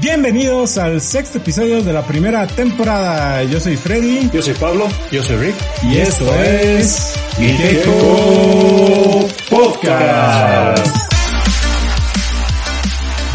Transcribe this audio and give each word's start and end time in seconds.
Bienvenidos 0.00 0.78
al 0.78 1.00
sexto 1.00 1.38
episodio 1.38 1.82
de 1.82 1.92
la 1.92 2.06
primera 2.06 2.46
temporada. 2.46 3.42
Yo 3.42 3.58
soy 3.58 3.76
Freddy. 3.76 4.30
Yo 4.32 4.40
soy 4.40 4.54
Pablo. 4.54 4.86
Yo 5.10 5.24
soy 5.24 5.36
Rick. 5.38 5.56
Y, 5.82 5.96
esto, 5.96 6.24
es 6.36 7.14
Miteco 7.40 9.26
Podcast. 9.50 10.86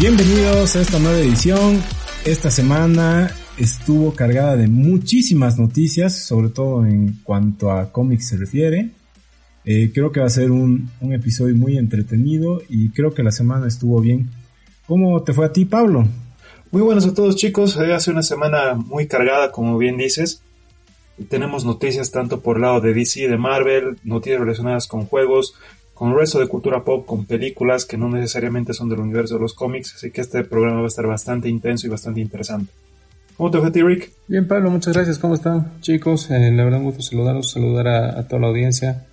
Bienvenidos 0.00 0.74
a 0.74 0.80
esta 0.80 0.98
nueva 0.98 1.18
edición. 1.18 1.82
Esta 2.24 2.50
semana 2.50 3.30
estuvo 3.58 4.14
cargada 4.14 4.56
de 4.56 4.66
muchísimas 4.66 5.58
noticias, 5.58 6.16
sobre 6.16 6.48
todo 6.48 6.86
en 6.86 7.20
cuanto 7.24 7.72
a 7.72 7.92
cómics 7.92 8.28
se 8.28 8.38
refiere. 8.38 8.90
Eh, 9.66 9.90
creo 9.92 10.12
que 10.12 10.20
va 10.20 10.26
a 10.26 10.30
ser 10.30 10.50
un, 10.50 10.90
un 11.02 11.12
episodio 11.12 11.54
muy 11.56 11.76
entretenido 11.76 12.62
y 12.70 12.88
creo 12.88 13.12
que 13.12 13.22
la 13.22 13.32
semana 13.32 13.68
estuvo 13.68 14.00
bien. 14.00 14.30
¿Cómo 14.86 15.22
te 15.22 15.34
fue 15.34 15.44
a 15.44 15.52
ti, 15.52 15.66
Pablo? 15.66 16.08
Muy 16.74 16.82
buenos 16.82 17.06
a 17.06 17.14
todos 17.14 17.36
chicos, 17.36 17.76
eh, 17.76 17.94
hace 17.94 18.10
una 18.10 18.24
semana 18.24 18.74
muy 18.74 19.06
cargada 19.06 19.52
como 19.52 19.78
bien 19.78 19.96
dices. 19.96 20.42
Tenemos 21.28 21.64
noticias 21.64 22.10
tanto 22.10 22.40
por 22.40 22.58
lado 22.58 22.80
de 22.80 22.92
DC, 22.92 23.28
de 23.28 23.38
Marvel, 23.38 23.96
noticias 24.02 24.40
relacionadas 24.40 24.88
con 24.88 25.06
juegos, 25.06 25.54
con 25.94 26.10
el 26.10 26.18
resto 26.18 26.40
de 26.40 26.48
cultura 26.48 26.82
pop, 26.82 27.06
con 27.06 27.26
películas 27.26 27.84
que 27.84 27.96
no 27.96 28.08
necesariamente 28.08 28.74
son 28.74 28.88
del 28.88 28.98
universo 28.98 29.34
de 29.34 29.42
los 29.42 29.54
cómics, 29.54 29.94
así 29.94 30.10
que 30.10 30.20
este 30.20 30.42
programa 30.42 30.78
va 30.78 30.86
a 30.86 30.88
estar 30.88 31.06
bastante 31.06 31.48
intenso 31.48 31.86
y 31.86 31.90
bastante 31.90 32.20
interesante. 32.20 32.72
¿Cómo 33.36 33.52
te 33.52 33.60
fue 33.60 33.70
ti, 33.70 33.80
Rick? 33.80 34.10
Bien, 34.26 34.48
Pablo, 34.48 34.68
muchas 34.68 34.94
gracias. 34.94 35.20
¿Cómo 35.20 35.34
están, 35.34 35.80
chicos? 35.80 36.28
Eh, 36.32 36.50
la 36.50 36.64
verdad, 36.64 36.80
un 36.80 36.86
gusto 36.86 37.02
saludaros, 37.02 37.52
saludar 37.52 37.86
a, 37.86 38.18
a 38.18 38.26
toda 38.26 38.40
la 38.40 38.48
audiencia. 38.48 39.06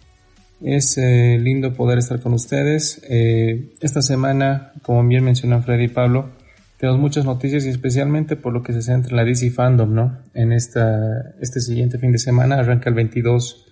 Es 0.64 0.98
eh, 0.98 1.38
lindo 1.40 1.76
poder 1.76 2.00
estar 2.00 2.22
con 2.22 2.34
ustedes. 2.34 3.00
Eh, 3.08 3.70
esta 3.82 4.02
semana, 4.02 4.74
como 4.82 5.08
bien 5.08 5.24
mencionan 5.24 5.64
Freddy 5.64 5.84
y 5.84 5.90
Pablo, 5.90 6.41
tenemos 6.82 7.00
muchas 7.00 7.26
noticias 7.26 7.64
y 7.68 7.70
especialmente 7.70 8.36
por 8.36 8.54
lo 8.54 8.64
que 8.64 8.74
se 8.74 8.82
centra 8.82 9.12
en 9.12 9.18
la 9.18 9.24
DC 9.24 9.52
Fandom, 9.52 9.94
¿no? 9.94 10.18
En 10.34 10.52
esta, 10.52 11.36
este 11.40 11.62
siguiente 11.62 12.00
fin 12.00 12.12
de 12.12 12.18
semana, 12.18 12.56
arranca 12.56 12.90
el 12.90 12.96
22, 12.96 13.68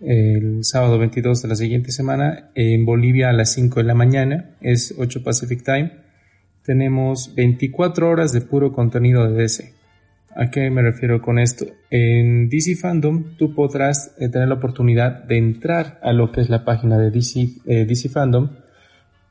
el 0.00 0.62
sábado 0.62 0.98
22 0.98 1.40
de 1.40 1.48
la 1.48 1.56
siguiente 1.56 1.92
semana, 1.92 2.50
en 2.54 2.84
Bolivia 2.84 3.30
a 3.30 3.32
las 3.32 3.54
5 3.54 3.80
de 3.80 3.86
la 3.86 3.94
mañana, 3.94 4.50
es 4.60 4.94
8 4.98 5.24
Pacific 5.24 5.64
Time. 5.64 5.92
Tenemos 6.62 7.34
24 7.34 8.10
horas 8.10 8.34
de 8.34 8.42
puro 8.42 8.74
contenido 8.74 9.26
de 9.26 9.42
DC. 9.44 9.72
¿A 10.36 10.50
qué 10.50 10.68
me 10.68 10.82
refiero 10.82 11.22
con 11.22 11.38
esto? 11.38 11.64
En 11.88 12.50
DC 12.50 12.76
Fandom 12.76 13.34
tú 13.38 13.54
podrás 13.54 14.14
eh, 14.18 14.28
tener 14.28 14.48
la 14.48 14.56
oportunidad 14.56 15.24
de 15.24 15.38
entrar 15.38 15.98
a 16.02 16.12
lo 16.12 16.30
que 16.30 16.42
es 16.42 16.50
la 16.50 16.66
página 16.66 16.98
de 16.98 17.10
DC, 17.10 17.48
eh, 17.64 17.86
DC 17.86 18.10
Fandom 18.10 18.50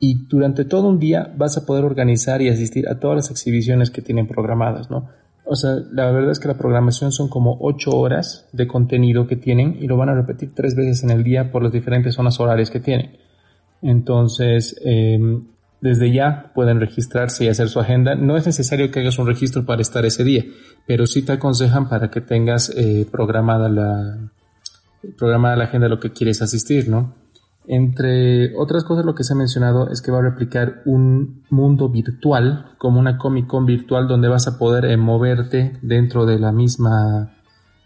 y 0.04 0.26
durante 0.26 0.64
todo 0.64 0.88
un 0.88 0.98
día 0.98 1.32
vas 1.36 1.56
a 1.56 1.64
poder 1.64 1.84
organizar 1.84 2.42
y 2.42 2.48
asistir 2.48 2.88
a 2.88 2.98
todas 2.98 3.14
las 3.14 3.30
exhibiciones 3.30 3.92
que 3.92 4.02
tienen 4.02 4.26
programadas, 4.26 4.90
¿no? 4.90 5.08
O 5.44 5.54
sea, 5.54 5.76
la 5.92 6.10
verdad 6.10 6.32
es 6.32 6.40
que 6.40 6.48
la 6.48 6.58
programación 6.58 7.12
son 7.12 7.28
como 7.28 7.56
ocho 7.60 7.92
horas 7.92 8.48
de 8.52 8.66
contenido 8.66 9.28
que 9.28 9.36
tienen 9.36 9.78
y 9.80 9.86
lo 9.86 9.96
van 9.96 10.08
a 10.08 10.14
repetir 10.16 10.56
tres 10.56 10.74
veces 10.74 11.04
en 11.04 11.10
el 11.10 11.22
día 11.22 11.52
por 11.52 11.62
las 11.62 11.70
diferentes 11.70 12.16
zonas 12.16 12.40
horarias 12.40 12.68
que 12.68 12.80
tienen. 12.80 13.16
Entonces, 13.80 14.74
eh, 14.84 15.20
desde 15.80 16.12
ya 16.12 16.50
pueden 16.52 16.80
registrarse 16.80 17.44
y 17.44 17.48
hacer 17.48 17.68
su 17.68 17.78
agenda. 17.78 18.16
No 18.16 18.36
es 18.36 18.44
necesario 18.44 18.90
que 18.90 18.98
hagas 18.98 19.20
un 19.20 19.28
registro 19.28 19.64
para 19.64 19.82
estar 19.82 20.04
ese 20.04 20.24
día, 20.24 20.44
pero 20.84 21.06
sí 21.06 21.22
te 21.22 21.30
aconsejan 21.30 21.88
para 21.88 22.10
que 22.10 22.20
tengas 22.20 22.70
eh, 22.76 23.06
programada 23.08 23.68
la 23.68 24.18
programada 25.16 25.54
la 25.54 25.64
agenda 25.64 25.86
de 25.86 25.94
lo 25.94 26.00
que 26.00 26.10
quieres 26.10 26.42
asistir, 26.42 26.88
¿no? 26.88 27.21
Entre 27.66 28.56
otras 28.56 28.82
cosas, 28.84 29.04
lo 29.04 29.14
que 29.14 29.22
se 29.22 29.34
ha 29.34 29.36
mencionado 29.36 29.88
es 29.90 30.02
que 30.02 30.10
va 30.10 30.18
a 30.18 30.22
replicar 30.22 30.82
un 30.84 31.44
mundo 31.48 31.88
virtual, 31.88 32.74
como 32.78 32.98
una 32.98 33.18
Comic 33.18 33.46
Con 33.46 33.66
virtual, 33.66 34.08
donde 34.08 34.28
vas 34.28 34.48
a 34.48 34.58
poder 34.58 34.84
eh, 34.86 34.96
moverte 34.96 35.72
dentro 35.82 36.26
de 36.26 36.38
la 36.38 36.50
misma. 36.52 37.36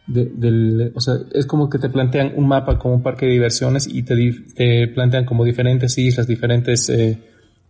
De, 0.06 0.24
del, 0.26 0.92
o 0.94 1.00
sea, 1.00 1.14
es 1.32 1.46
como 1.46 1.68
que 1.68 1.78
te 1.78 1.88
plantean 1.90 2.32
un 2.36 2.46
mapa 2.46 2.78
como 2.78 2.94
un 2.94 3.02
parque 3.02 3.26
de 3.26 3.32
diversiones 3.32 3.88
y 3.92 4.04
te, 4.04 4.14
te 4.54 4.86
plantean 4.88 5.24
como 5.26 5.44
diferentes 5.44 5.98
islas, 5.98 6.26
diferentes 6.28 6.88
eh, 6.88 7.18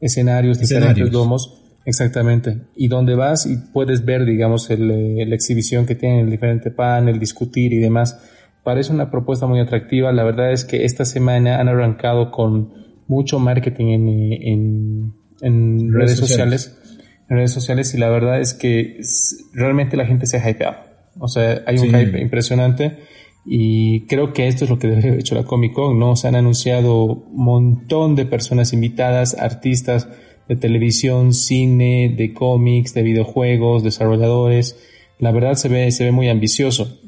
escenarios, 0.01 0.61
Escenarios. 0.61 0.95
diferentes 0.95 1.13
domos. 1.13 1.63
Exactamente. 1.87 2.59
Y 2.77 2.89
donde 2.89 3.15
vas 3.15 3.47
y 3.47 3.57
puedes 3.73 4.05
ver, 4.05 4.25
digamos, 4.25 4.71
el, 4.71 4.91
eh, 4.91 5.25
la 5.27 5.35
exhibición 5.35 5.87
que 5.87 5.95
tienen, 5.95 6.27
el 6.27 6.31
diferente 6.31 6.71
panel, 6.71 7.19
discutir 7.19 7.73
y 7.73 7.79
demás 7.79 8.21
parece 8.67 8.93
una 8.93 9.11
propuesta 9.13 9.47
muy 9.47 9.61
atractiva. 9.61 10.13
La 10.13 10.25
verdad 10.25 10.53
es 10.53 10.65
que 10.65 10.85
esta 10.85 11.05
semana 11.05 11.61
han 11.61 11.69
arrancado 11.69 12.33
con 12.33 12.73
mucho 13.07 13.39
marketing 13.39 13.87
en, 13.87 14.09
en, 14.43 15.13
en 15.41 15.93
redes, 15.93 16.19
Redes 16.19 16.19
sociales. 16.19 16.63
sociales. 16.63 17.03
En 17.31 17.37
redes 17.37 17.53
sociales 17.53 17.95
y 17.95 17.99
la 17.99 18.09
verdad 18.11 18.41
es 18.41 18.55
que 18.55 18.99
realmente 19.55 19.97
la 19.97 20.05
gente 20.07 20.27
se 20.27 20.37
ha 20.39 20.51
hypeado. 20.51 20.77
O 21.21 21.29
sea, 21.29 21.63
hay 21.67 21.79
un 21.79 21.91
Sí. 21.91 21.95
hype 21.97 22.21
impresionante 22.21 22.97
y 23.47 24.07
creo 24.07 24.33
que 24.33 24.49
esto 24.49 24.65
es 24.65 24.71
lo 24.71 24.79
que 24.81 24.89
debe 24.89 25.07
haber 25.09 25.21
hecho 25.21 25.37
la 25.37 25.45
Comic 25.45 25.73
Con, 25.73 25.99
¿no? 26.01 26.17
Se 26.17 26.27
han 26.27 26.35
anunciado 26.35 27.05
un 27.05 27.45
montón 27.45 28.17
de 28.17 28.27
personas 28.27 28.73
invitadas, 28.73 29.37
artistas 29.39 30.09
de 30.49 30.57
televisión, 30.57 31.33
cine, 31.33 32.13
de 32.17 32.33
cómics, 32.35 32.95
de 32.95 33.03
videojuegos, 33.03 33.85
desarrolladores. 33.85 34.77
La 35.21 35.31
verdad 35.31 35.55
se 35.55 35.69
ve, 35.69 35.91
se 35.93 36.05
ve 36.05 36.11
muy 36.13 36.29
ambicioso. 36.29 36.99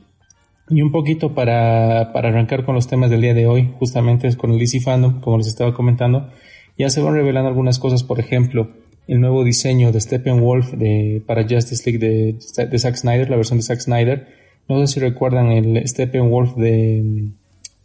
Y 0.70 0.82
un 0.82 0.92
poquito 0.92 1.34
para, 1.34 2.12
para 2.12 2.28
arrancar 2.28 2.64
con 2.64 2.74
los 2.74 2.86
temas 2.88 3.10
del 3.10 3.20
día 3.22 3.34
de 3.34 3.46
hoy, 3.46 3.70
justamente 3.78 4.26
es 4.28 4.36
con 4.36 4.50
el 4.52 4.58
DC 4.58 4.80
Fandom, 4.80 5.20
como 5.20 5.38
les 5.38 5.46
estaba 5.46 5.72
comentando, 5.74 6.28
ya 6.76 6.90
se 6.90 7.00
van 7.00 7.14
revelando 7.14 7.48
algunas 7.48 7.78
cosas, 7.78 8.02
por 8.04 8.20
ejemplo, 8.20 8.70
el 9.06 9.20
nuevo 9.20 9.42
diseño 9.44 9.90
de 9.92 10.00
Steppenwolf 10.00 10.72
de, 10.74 11.22
para 11.26 11.42
Justice 11.48 11.90
League 11.90 11.98
de, 12.06 12.66
de 12.66 12.78
Zack 12.78 12.96
Snyder, 12.96 13.30
la 13.30 13.36
versión 13.36 13.58
de 13.58 13.62
Zack 13.64 13.80
Snyder. 13.80 14.28
No 14.68 14.78
sé 14.86 14.92
si 14.94 15.00
recuerdan 15.00 15.50
el 15.50 15.88
Steppenwolf 15.88 16.54
de, 16.56 17.30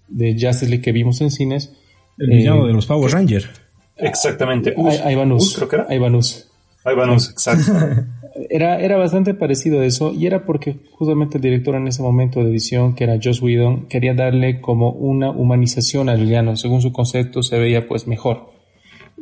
de 0.09 0.33
Justice 0.33 0.67
League 0.67 0.81
que 0.81 0.91
vimos 0.91 1.21
en 1.21 1.31
cines. 1.31 1.73
El 2.17 2.31
Eh, 2.33 2.35
villano 2.35 2.65
de 2.67 2.73
los 2.73 2.85
Power 2.85 3.09
Rangers. 3.11 3.47
Exactamente. 3.97 4.73
Ahí- 4.77 5.13
Ivanus. 5.13 5.47
Us, 5.47 5.55
creo 5.55 5.69
que 5.69 5.75
era. 5.77 5.95
Ivanus. 5.95 6.49
Ahí 6.83 6.95
vamos, 6.95 7.29
exacto. 7.29 7.71
Era, 8.49 8.79
era 8.79 8.97
bastante 8.97 9.35
parecido 9.35 9.81
a 9.81 9.85
eso 9.85 10.11
y 10.11 10.25
era 10.25 10.43
porque 10.43 10.79
justamente 10.93 11.37
el 11.37 11.43
director 11.43 11.75
en 11.75 11.87
ese 11.87 12.01
momento 12.01 12.39
de 12.43 12.49
edición, 12.49 12.95
que 12.95 13.03
era 13.03 13.19
Joss 13.23 13.43
Whedon, 13.43 13.85
quería 13.85 14.15
darle 14.15 14.59
como 14.59 14.89
una 14.89 15.29
humanización 15.29 16.09
al 16.09 16.21
villano. 16.21 16.55
Según 16.55 16.81
su 16.81 16.91
concepto 16.91 17.43
se 17.43 17.59
veía 17.59 17.87
pues 17.87 18.07
mejor. 18.07 18.49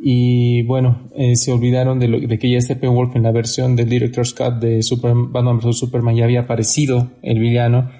Y 0.04 0.62
bueno, 0.62 1.08
eh, 1.14 1.36
se 1.36 1.52
olvidaron 1.52 2.00
de, 2.00 2.08
lo, 2.08 2.18
de 2.20 2.38
que 2.38 2.50
ya 2.50 2.60
Steppenwolf 2.60 3.14
en 3.14 3.22
la 3.22 3.32
versión 3.32 3.76
del 3.76 3.88
Director 3.88 4.26
Scott 4.26 4.54
de 4.60 4.82
Super, 4.82 5.12
Batman. 5.14 5.60
Superman 5.72 6.16
ya 6.16 6.24
había 6.24 6.40
aparecido 6.40 7.10
el 7.22 7.38
villano 7.38 7.90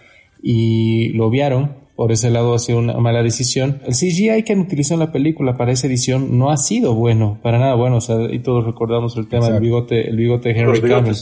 y 0.42 1.10
lo 1.10 1.26
obviaron. 1.26 1.81
Por 2.02 2.10
ese 2.10 2.30
lado 2.30 2.52
ha 2.52 2.58
sido 2.58 2.80
una 2.80 2.94
mala 2.94 3.22
decisión. 3.22 3.80
El 3.86 3.94
CGI 3.94 4.42
que 4.42 4.54
han 4.54 4.58
utilizado 4.58 5.00
en 5.00 5.06
la 5.06 5.12
película 5.12 5.56
para 5.56 5.70
esa 5.70 5.86
edición 5.86 6.36
no 6.36 6.50
ha 6.50 6.56
sido 6.56 6.96
bueno, 6.96 7.38
para 7.44 7.60
nada 7.60 7.76
bueno. 7.76 7.98
O 7.98 8.00
sea, 8.00 8.16
y 8.28 8.40
todos 8.40 8.64
recordamos 8.64 9.16
el 9.16 9.28
tema 9.28 9.48
del 9.48 9.60
bigote, 9.60 10.10
el 10.10 10.16
bigote 10.16 10.48
de 10.48 10.58
Henry 10.58 10.80
Cavill. 10.80 11.14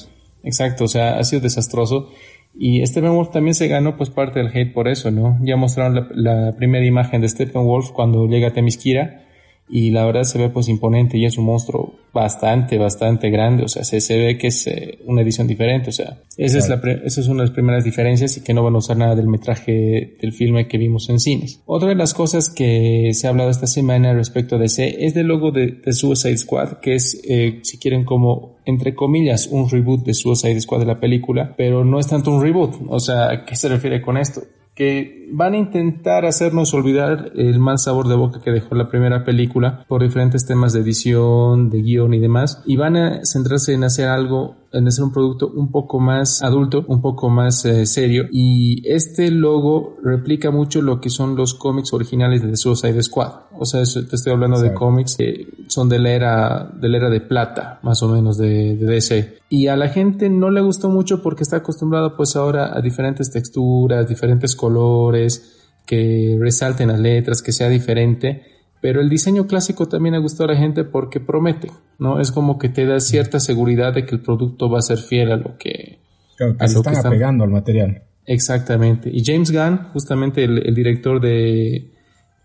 Exacto, 0.43 0.85
o 0.85 0.89
sea, 0.89 1.19
ha 1.19 1.25
sido 1.25 1.43
desastroso. 1.43 2.09
Y 2.55 2.83
Steppenwolf 2.87 3.31
también 3.31 3.53
se 3.55 3.69
ganó 3.69 3.99
pues 3.99 4.09
parte 4.09 4.39
del 4.39 4.49
hate 4.49 4.73
por 4.73 4.89
eso, 4.89 5.11
¿no? 5.11 5.39
Ya 5.43 5.55
mostraron 5.57 5.97
la, 5.97 6.09
la 6.15 6.57
primera 6.57 6.87
imagen 6.87 7.21
de 7.21 7.29
Steppenwolf 7.29 7.91
cuando 7.91 8.27
llega 8.27 8.49
a 8.49 8.53
Themyscira 8.55 9.27
y 9.73 9.91
la 9.91 10.05
verdad 10.05 10.25
se 10.25 10.39
ve 10.39 10.49
pues 10.49 10.69
imponente 10.69 11.17
y 11.17 11.25
es 11.25 11.39
un 11.39 11.45
monstruo 11.45 11.95
bastante, 12.13 12.77
bastante 12.77 13.31
grande, 13.31 13.63
o 13.63 13.69
sea, 13.69 13.85
se, 13.85 14.01
se 14.01 14.19
ve 14.19 14.37
que 14.37 14.49
es 14.49 14.67
eh, 14.67 14.99
una 15.07 15.23
edición 15.23 15.47
diferente, 15.47 15.91
o 15.91 15.93
sea, 15.93 16.19
esa, 16.37 16.59
es 16.59 16.69
la 16.69 16.81
pre- 16.81 17.03
esa 17.05 17.21
es 17.21 17.29
una 17.29 17.43
de 17.43 17.49
las 17.49 17.55
primeras 17.55 17.85
diferencias 17.85 18.37
y 18.37 18.43
que 18.43 18.53
no 18.53 18.65
van 18.65 18.75
a 18.75 18.79
usar 18.79 18.97
nada 18.97 19.15
del 19.15 19.29
metraje 19.29 20.17
del 20.21 20.33
filme 20.33 20.67
que 20.67 20.77
vimos 20.77 21.09
en 21.09 21.21
cines. 21.21 21.61
Otra 21.67 21.89
de 21.89 21.95
las 21.95 22.15
cosas 22.15 22.51
que 22.51 23.11
se 23.15 23.27
ha 23.27 23.31
hablado 23.31 23.51
esta 23.51 23.69
semana 23.69 24.13
respecto 24.13 24.59
de 24.59 24.67
ese 24.67 25.05
es 25.05 25.15
del 25.15 25.29
logo 25.29 25.53
de, 25.53 25.69
de 25.85 25.93
Suicide 25.93 26.37
Squad, 26.37 26.79
que 26.81 26.97
es, 26.97 27.21
eh, 27.29 27.61
si 27.63 27.79
quieren, 27.79 28.05
como 28.05 28.57
entre 28.65 28.95
comillas, 28.95 29.47
un 29.47 29.71
reboot 29.71 30.05
de 30.05 30.15
Suicide 30.15 30.61
Squad 30.61 30.81
de 30.81 30.87
la 30.87 30.99
película, 31.01 31.55
pero 31.57 31.85
no 31.85 32.01
es 32.01 32.09
tanto 32.09 32.33
un 32.33 32.43
reboot, 32.43 32.75
o 32.89 32.99
sea, 32.99 33.31
¿a 33.31 33.45
qué 33.45 33.55
se 33.55 33.69
refiere 33.69 34.03
con 34.03 34.17
esto? 34.17 34.43
Que 34.81 35.29
van 35.31 35.53
a 35.53 35.59
intentar 35.59 36.25
hacernos 36.25 36.73
olvidar 36.73 37.33
el 37.37 37.59
mal 37.59 37.79
sabor 37.79 38.09
de 38.09 38.15
boca 38.15 38.41
que 38.43 38.51
dejó 38.51 38.75
la 38.75 38.89
primera 38.89 39.27
película 39.27 39.85
por 39.87 40.03
diferentes 40.03 40.47
temas 40.47 40.73
de 40.73 40.81
edición, 40.81 41.69
de 41.69 41.83
guion 41.83 42.15
y 42.15 42.19
demás, 42.19 42.63
y 42.65 42.77
van 42.77 42.97
a 42.97 43.21
centrarse 43.27 43.75
en 43.75 43.85
hacer 43.85 44.09
algo, 44.09 44.57
en 44.73 44.87
hacer 44.87 45.05
un 45.05 45.13
producto 45.13 45.49
un 45.55 45.71
poco 45.71 45.99
más 46.01 46.43
adulto, 46.43 46.85
un 46.89 47.01
poco 47.03 47.29
más 47.29 47.65
eh, 47.65 47.87
serio, 47.87 48.27
y 48.31 48.83
este 48.89 49.31
logo 49.31 49.97
replica 50.03 50.51
mucho 50.51 50.83
lo 50.83 51.01
que 51.01 51.11
son 51.11 51.37
los 51.37 51.55
cómics 51.55 51.93
originales 51.93 52.43
de 52.43 52.57
Suicide 52.57 53.03
Squad. 53.03 53.33
O 53.59 53.65
sea, 53.65 53.83
te 53.83 54.17
estoy 54.17 54.33
hablando 54.33 54.61
de 54.61 54.73
cómics 54.73 55.17
que 55.17 55.49
son 55.69 55.89
de 55.89 55.99
la 55.99 56.11
era, 56.11 56.71
de 56.81 56.89
la 56.89 56.97
era 56.97 57.11
de 57.11 57.21
plata, 57.21 57.79
más 57.83 58.03
o 58.03 58.09
menos, 58.09 58.39
de, 58.39 58.77
de 58.77 58.87
DC. 58.87 59.39
Y 59.49 59.67
a 59.67 59.77
la 59.77 59.89
gente 59.89 60.31
no 60.31 60.51
le 60.51 60.61
gustó 60.61 60.89
mucho 60.89 61.23
porque 61.23 61.43
está 61.43 61.57
acostumbrado 61.57 62.17
pues 62.17 62.37
ahora 62.37 62.77
a 62.77 62.81
diferentes 62.81 63.31
texturas, 63.31 64.09
diferentes 64.09 64.55
colores, 64.55 65.57
que 65.91 66.37
resalten 66.39 66.87
las 66.89 67.01
letras, 67.01 67.43
que 67.43 67.51
sea 67.51 67.69
diferente. 67.69 68.60
Pero 68.81 69.01
el 69.01 69.11
diseño 69.11 69.47
clásico 69.47 69.87
también 69.89 70.15
ha 70.15 70.19
gustado 70.19 70.51
a 70.51 70.55
la 70.55 70.59
gente 70.59 70.85
porque 70.85 71.21
promete, 71.21 71.71
¿no? 71.99 72.21
Es 72.21 72.33
como 72.33 72.59
que 72.59 72.69
te 72.69 72.87
da 72.87 72.99
cierta 73.01 73.39
seguridad 73.39 73.93
de 73.93 74.07
que 74.07 74.15
el 74.15 74.23
producto 74.23 74.71
va 74.71 74.79
a 74.79 74.83
ser 74.83 74.99
fiel 74.99 75.33
a 75.33 75.37
lo 75.37 75.59
que... 75.59 75.99
Claro, 76.37 76.57
que 76.57 76.69
se 76.69 76.79
están 76.79 76.97
apegando 76.97 77.45
al 77.45 77.51
material. 77.51 78.05
Exactamente. 78.25 79.11
Y 79.13 79.23
James 79.25 79.51
Gunn, 79.51 79.89
justamente 79.93 80.45
el, 80.45 80.75
director 80.75 81.21
de, 81.21 81.93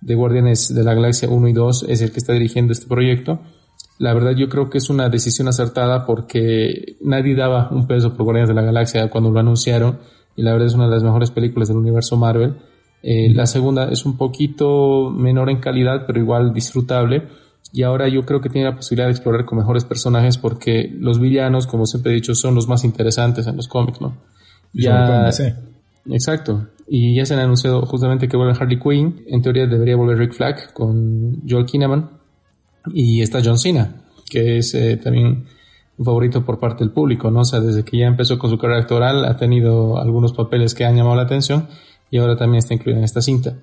de 0.01 0.15
Guardianes 0.15 0.73
de 0.73 0.83
la 0.83 0.93
Galaxia 0.93 1.29
1 1.29 1.47
y 1.47 1.53
2, 1.53 1.85
es 1.87 2.01
el 2.01 2.11
que 2.11 2.19
está 2.19 2.33
dirigiendo 2.33 2.73
este 2.73 2.87
proyecto. 2.87 3.39
La 3.97 4.13
verdad 4.13 4.31
yo 4.35 4.49
creo 4.49 4.69
que 4.69 4.79
es 4.79 4.89
una 4.89 5.07
decisión 5.07 5.47
acertada 5.47 6.05
porque 6.05 6.97
nadie 7.01 7.35
daba 7.35 7.69
un 7.71 7.87
peso 7.87 8.13
por 8.13 8.25
Guardianes 8.25 8.49
de 8.49 8.55
la 8.55 8.63
Galaxia 8.63 9.09
cuando 9.09 9.31
lo 9.31 9.39
anunciaron 9.39 9.99
y 10.35 10.41
la 10.41 10.51
verdad 10.51 10.67
es 10.67 10.73
una 10.73 10.85
de 10.85 10.91
las 10.91 11.03
mejores 11.03 11.31
películas 11.31 11.69
del 11.69 11.77
universo 11.77 12.17
Marvel. 12.17 12.55
Eh, 13.07 13.29
la 13.29 13.45
segunda 13.45 13.89
es 13.91 14.03
un 14.03 14.17
poquito 14.17 15.11
menor 15.11 15.51
en 15.51 15.59
calidad, 15.59 16.07
pero 16.07 16.19
igual 16.19 16.55
disfrutable. 16.55 17.27
Y 17.71 17.83
ahora 17.83 18.07
yo 18.07 18.25
creo 18.25 18.41
que 18.41 18.49
tiene 18.49 18.67
la 18.67 18.75
posibilidad 18.75 19.05
de 19.05 19.11
explorar 19.11 19.45
con 19.45 19.59
mejores 19.59 19.85
personajes 19.85 20.39
porque 20.39 20.91
los 20.91 21.19
villanos, 21.19 21.67
como 21.67 21.85
siempre 21.85 22.11
he 22.11 22.15
dicho, 22.15 22.33
son 22.33 22.55
los 22.55 22.67
más 22.67 22.83
interesantes 22.83 23.45
en 23.45 23.57
los 23.57 23.67
cómics, 23.67 24.01
¿no? 24.01 24.17
Ya, 24.73 25.29
exacto. 26.09 26.67
Y 26.87 27.15
ya 27.15 27.27
se 27.27 27.35
han 27.35 27.41
anunciado 27.41 27.85
justamente 27.85 28.27
que 28.27 28.37
vuelve 28.37 28.57
Harley 28.59 28.79
Quinn. 28.79 29.23
En 29.27 29.43
teoría 29.43 29.67
debería 29.67 29.95
volver 29.95 30.17
Rick 30.17 30.33
Flag 30.33 30.73
con 30.73 31.47
Joel 31.47 31.67
Kinnaman. 31.67 32.09
Y 32.91 33.21
está 33.21 33.39
John 33.43 33.59
Cena, 33.59 34.01
que 34.27 34.57
es 34.57 34.73
eh, 34.73 34.97
también 34.97 35.45
un 35.97 36.05
favorito 36.05 36.43
por 36.43 36.59
parte 36.59 36.83
del 36.83 36.91
público, 36.91 37.29
¿no? 37.29 37.41
O 37.41 37.45
sea, 37.45 37.59
desde 37.59 37.83
que 37.83 37.99
ya 37.99 38.07
empezó 38.07 38.39
con 38.39 38.49
su 38.49 38.57
carrera 38.57 38.79
actoral 38.79 39.25
ha 39.25 39.37
tenido 39.37 39.99
algunos 39.99 40.33
papeles 40.33 40.73
que 40.73 40.85
han 40.85 40.95
llamado 40.95 41.15
la 41.15 41.23
atención 41.23 41.67
y 42.09 42.17
ahora 42.17 42.35
también 42.35 42.59
está 42.59 42.73
incluido 42.73 42.99
en 42.99 43.05
esta 43.05 43.21
cinta. 43.21 43.55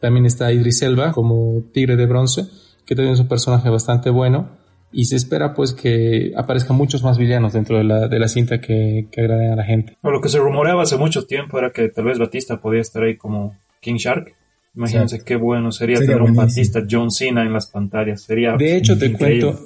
También 0.00 0.26
está 0.26 0.52
Idris 0.52 0.82
Elba 0.82 1.12
como 1.12 1.62
Tigre 1.72 1.96
de 1.96 2.06
Bronce, 2.06 2.46
que 2.86 2.94
también 2.94 3.14
es 3.14 3.20
un 3.20 3.28
personaje 3.28 3.68
bastante 3.68 4.10
bueno 4.10 4.58
y 4.90 5.04
se 5.04 5.16
espera 5.16 5.54
pues 5.54 5.72
que 5.72 6.32
aparezcan 6.36 6.76
muchos 6.76 7.02
más 7.02 7.18
villanos 7.18 7.52
dentro 7.52 7.76
de 7.78 7.84
la, 7.84 8.08
de 8.08 8.18
la 8.18 8.28
cinta 8.28 8.60
que, 8.60 9.06
que 9.10 9.20
agraden 9.20 9.52
a 9.52 9.56
la 9.56 9.64
gente. 9.64 9.96
lo 10.02 10.20
que 10.20 10.28
se 10.28 10.38
rumoreaba 10.38 10.82
hace 10.82 10.96
mucho 10.96 11.26
tiempo 11.26 11.58
era 11.58 11.70
que 11.70 11.88
tal 11.88 12.06
vez 12.06 12.18
Batista 12.18 12.60
podía 12.60 12.80
estar 12.80 13.02
ahí 13.02 13.16
como 13.16 13.56
King 13.80 13.96
Shark. 13.96 14.34
Imagínense 14.74 15.24
qué 15.24 15.36
bueno 15.36 15.72
sería, 15.72 15.98
tener 15.98 16.22
un 16.22 16.36
Batista 16.36 16.84
John 16.88 17.10
Cena 17.10 17.42
en 17.42 17.52
las 17.52 17.66
pantallas. 17.66 18.22
Sería 18.22 18.56
de 18.56 18.76
hecho, 18.76 18.96
te 18.96 19.12
cuento, 19.12 19.58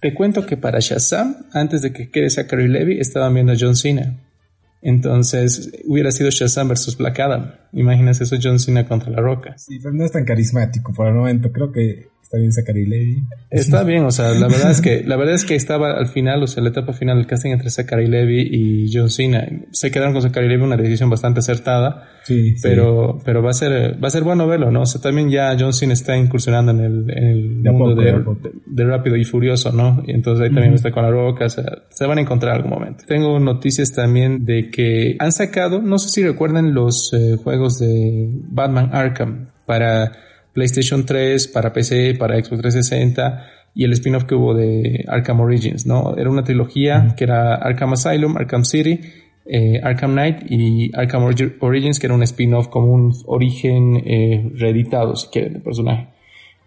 te 0.00 0.12
cuento 0.14 0.44
que 0.44 0.56
para 0.56 0.80
Shazam, 0.80 1.46
antes 1.52 1.82
de 1.82 1.92
que 1.92 2.10
quede 2.10 2.28
Zachary 2.28 2.66
Levy, 2.66 2.98
estaban 2.98 3.34
viendo 3.34 3.52
a 3.52 3.56
John 3.58 3.76
Cena. 3.76 4.16
Entonces 4.80 5.72
hubiera 5.86 6.10
sido 6.12 6.30
Shazam 6.30 6.68
versus 6.68 6.96
Black 6.96 7.18
Adam. 7.20 7.52
Imagínese 7.72 8.24
eso 8.24 8.36
John 8.40 8.58
Cena 8.58 8.86
contra 8.86 9.10
La 9.10 9.20
Roca. 9.20 9.56
Sí, 9.58 9.78
pero 9.82 9.92
no 9.94 10.04
es 10.04 10.12
tan 10.12 10.24
carismático 10.24 10.92
por 10.92 11.08
el 11.08 11.14
momento. 11.14 11.50
Creo 11.52 11.72
que 11.72 12.08
Está 12.28 12.36
bien 12.36 12.52
Zachary 12.52 12.84
Levy. 12.84 13.24
Está 13.48 13.84
bien, 13.84 14.04
o 14.04 14.10
sea, 14.10 14.34
la 14.34 14.48
verdad 14.48 14.70
es 14.70 14.82
que 14.82 15.02
la 15.02 15.16
verdad 15.16 15.34
es 15.34 15.46
que 15.46 15.54
estaba 15.54 15.92
al 15.92 16.08
final, 16.08 16.42
o 16.42 16.46
sea, 16.46 16.62
la 16.62 16.68
etapa 16.68 16.92
final 16.92 17.16
del 17.16 17.26
casting 17.26 17.52
entre 17.52 17.70
Zachary 17.70 18.06
Levy 18.06 18.50
y 18.52 18.90
John 18.92 19.08
Cena. 19.08 19.48
Se 19.70 19.90
quedaron 19.90 20.12
con 20.12 20.20
Zachary 20.20 20.46
Levy 20.46 20.62
una 20.62 20.76
decisión 20.76 21.08
bastante 21.08 21.40
acertada. 21.40 22.06
Sí, 22.24 22.54
pero 22.62 23.18
pero 23.24 23.42
va 23.42 23.48
a 23.48 23.54
ser 23.54 23.96
va 24.04 24.08
a 24.08 24.10
ser 24.10 24.24
bueno 24.24 24.46
verlo, 24.46 24.70
¿no? 24.70 24.82
O 24.82 24.86
sea, 24.86 25.00
también 25.00 25.30
ya 25.30 25.56
John 25.58 25.72
Cena 25.72 25.94
está 25.94 26.18
incursionando 26.18 26.70
en 26.72 26.80
el, 26.80 27.10
en 27.10 27.24
el 27.64 27.72
mundo 27.72 27.94
de, 27.94 28.84
Rápido 28.84 29.16
y 29.16 29.24
Furioso, 29.24 29.72
¿no? 29.72 30.02
Y 30.06 30.10
entonces 30.10 30.44
ahí 30.44 30.52
también 30.52 30.74
está 30.74 30.90
con 30.90 31.04
la 31.04 31.10
roca, 31.10 31.46
o 31.46 31.48
sea, 31.48 31.64
se 31.88 32.04
van 32.04 32.18
a 32.18 32.20
encontrar 32.20 32.56
algún 32.56 32.72
momento. 32.72 33.04
Tengo 33.06 33.40
noticias 33.40 33.92
también 33.92 34.44
de 34.44 34.70
que 34.70 35.16
han 35.18 35.32
sacado, 35.32 35.80
no 35.80 35.98
sé 35.98 36.10
si 36.10 36.22
recuerdan 36.22 36.74
los 36.74 37.10
eh, 37.14 37.36
juegos 37.42 37.78
de 37.78 38.28
Batman 38.50 38.90
Arkham 38.92 39.46
para 39.64 40.12
PlayStation 40.58 41.06
3, 41.06 41.46
para 41.48 41.72
PC, 41.72 42.14
para 42.18 42.34
Xbox 42.34 42.62
360 42.62 43.46
y 43.76 43.84
el 43.84 43.92
spin-off 43.92 44.24
que 44.24 44.34
hubo 44.34 44.54
de 44.54 45.04
Arkham 45.06 45.38
Origins, 45.38 45.86
¿no? 45.86 46.16
Era 46.16 46.28
una 46.30 46.42
trilogía 46.42 47.14
que 47.16 47.22
era 47.22 47.54
Arkham 47.54 47.92
Asylum, 47.92 48.36
Arkham 48.36 48.64
City, 48.64 48.98
eh, 49.46 49.80
Arkham 49.84 50.14
Knight 50.14 50.50
y 50.50 50.90
Arkham 50.96 51.22
Origins, 51.60 52.00
que 52.00 52.06
era 52.08 52.14
un 52.16 52.24
spin-off 52.24 52.66
como 52.66 52.92
un 52.92 53.14
origen 53.26 54.02
eh, 54.04 54.50
reeditado, 54.56 55.14
si 55.14 55.28
quieren, 55.28 55.52
del 55.52 55.62
personaje. 55.62 56.08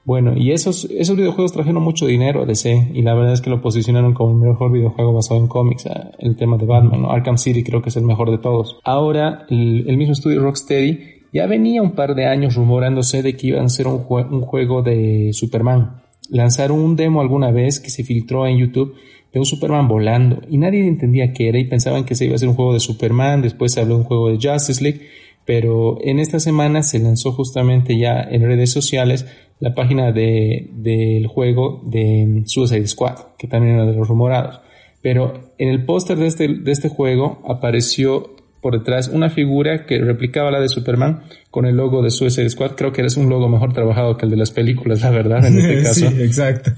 Bueno, 0.06 0.38
y 0.38 0.52
esos, 0.52 0.86
esos 0.86 1.18
videojuegos 1.18 1.52
trajeron 1.52 1.84
mucho 1.84 2.08
dinero 2.08 2.44
a 2.44 2.46
DC 2.46 2.92
y 2.94 3.02
la 3.02 3.14
verdad 3.14 3.34
es 3.34 3.42
que 3.42 3.50
lo 3.50 3.62
posicionaron 3.62 4.14
como 4.14 4.32
el 4.32 4.52
mejor 4.52 4.72
videojuego 4.72 5.12
basado 5.12 5.42
en 5.42 5.48
cómics, 5.48 5.90
el 6.18 6.38
tema 6.38 6.56
de 6.56 6.66
Batman, 6.66 7.02
¿no? 7.02 7.12
Arkham 7.12 7.38
City 7.38 7.62
creo 7.62 7.82
que 7.82 7.90
es 7.90 7.98
el 7.98 8.06
mejor 8.06 8.32
de 8.32 8.38
todos. 8.38 8.80
Ahora, 8.86 9.46
el, 9.50 9.84
el 9.86 9.98
mismo 9.98 10.14
estudio 10.14 10.42
Rocksteady 10.42 11.21
ya 11.34 11.48
venía 11.48 11.82
un 11.82 11.92
par 11.92 12.16
de 12.16 12.26
años 12.26 12.56
rumorándose 12.56 13.24
de 13.24 13.36
que 13.36 13.48
iban 13.48 13.66
a 13.66 13.70
ser 13.70 13.88
un, 13.88 14.00
juego 14.00 14.82
de 14.82 15.32
Superman. 15.34 16.02
Lanzaron 16.30 16.80
un 16.80 16.96
demo 16.96 17.22
alguna 17.22 17.52
vez 17.52 17.80
que 17.80 17.90
se 17.90 18.04
filtró 18.04 18.48
en 18.48 18.58
YouTube 18.58 18.96
de 19.34 19.40
un 19.40 19.46
Superman 19.46 19.88
volando 19.88 20.42
y 20.50 20.58
nadie 20.58 20.86
entendía 20.88 21.34
qué 21.34 21.50
era 21.50 21.60
y 21.60 21.66
pensaban 21.66 22.04
que 22.04 22.16
se 22.16 22.26
iba 22.26 22.36
a 22.36 22.38
ser 22.38 22.50
un 22.50 22.56
juego 22.56 22.74
de 22.74 22.80
Superman, 22.80 23.42
después 23.42 23.74
se 23.74 23.80
habló 23.80 23.96
de 23.96 24.02
un 24.02 24.08
juego 24.08 24.30
de 24.30 24.40
Justice 24.42 24.84
League, 24.84 25.02
pero 25.46 25.98
en 26.02 26.20
esta 26.20 26.40
semana 26.40 26.84
se 26.84 27.00
lanzó 27.00 27.32
justamente 27.32 27.98
ya 27.98 28.22
en 28.22 28.44
redes 28.44 28.72
sociales 28.72 29.26
la 29.60 29.74
página 29.74 30.12
de, 30.12 30.70
del 30.74 31.28
juego 31.28 31.82
de 31.86 32.44
Suicide 32.46 32.88
Squad, 32.88 33.16
que 33.38 33.48
también 33.48 33.76
era 33.76 33.86
de 33.86 33.96
los 33.96 34.08
rumorados. 34.08 34.60
Pero 35.02 35.34
en 35.58 35.70
el 35.70 35.86
póster 35.86 36.18
de 36.18 36.28
este, 36.28 36.48
de 36.48 36.72
este 36.72 36.90
juego 36.90 37.42
apareció 37.48 38.36
por 38.62 38.78
detrás 38.78 39.08
una 39.08 39.30
figura 39.30 39.86
que 39.86 39.98
replicaba 40.00 40.52
la 40.52 40.60
de 40.60 40.70
Superman 40.70 41.24
con 41.50 41.66
el 41.66 41.76
logo 41.76 42.02
de 42.02 42.12
Suicide 42.12 42.50
Squad. 42.50 42.76
Creo 42.76 42.94
que 42.94 43.02
es 43.02 43.18
un 43.18 43.30
logo 43.30 43.50
mejor 43.50 43.74
trabajado 43.74 44.18
que 44.18 44.26
el 44.26 44.32
de 44.32 44.38
las 44.38 44.52
películas, 44.52 45.02
la 45.02 45.10
verdad, 45.10 45.46
en 45.46 45.58
este 45.58 45.84
caso. 45.84 46.10
sí, 46.10 46.22
exacto. 46.22 46.72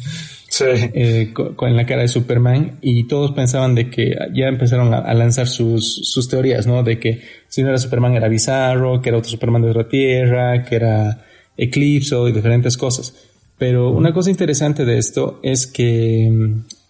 Sí. 0.50 0.65
Eh, 0.65 1.33
con, 1.33 1.75
la 1.75 1.85
cara 1.85 2.03
de 2.03 2.07
Superman 2.07 2.77
y 2.80 3.06
todos 3.07 3.31
pensaban 3.31 3.74
de 3.74 3.89
que 3.89 4.15
ya 4.35 4.47
empezaron 4.47 4.94
a, 4.94 5.12
lanzar 5.15 5.47
sus, 5.47 6.01
sus, 6.03 6.30
teorías, 6.30 6.68
¿no? 6.68 6.83
De 6.83 7.00
que 7.00 7.21
si 7.47 7.63
no 7.63 7.69
era 7.69 7.80
Superman 7.80 8.13
era 8.13 8.27
Bizarro, 8.27 9.01
que 9.01 9.09
era 9.09 9.18
otro 9.18 9.31
Superman 9.31 9.63
de 9.63 9.71
otra 9.71 9.88
tierra, 9.88 10.63
que 10.63 10.75
era 10.75 11.25
Eclipse 11.57 12.15
y 12.29 12.31
diferentes 12.31 12.77
cosas. 12.77 13.15
Pero 13.57 13.89
una 13.89 14.13
cosa 14.13 14.29
interesante 14.29 14.86
de 14.86 15.00
esto 15.00 15.39
es 15.41 15.65
que 15.65 16.31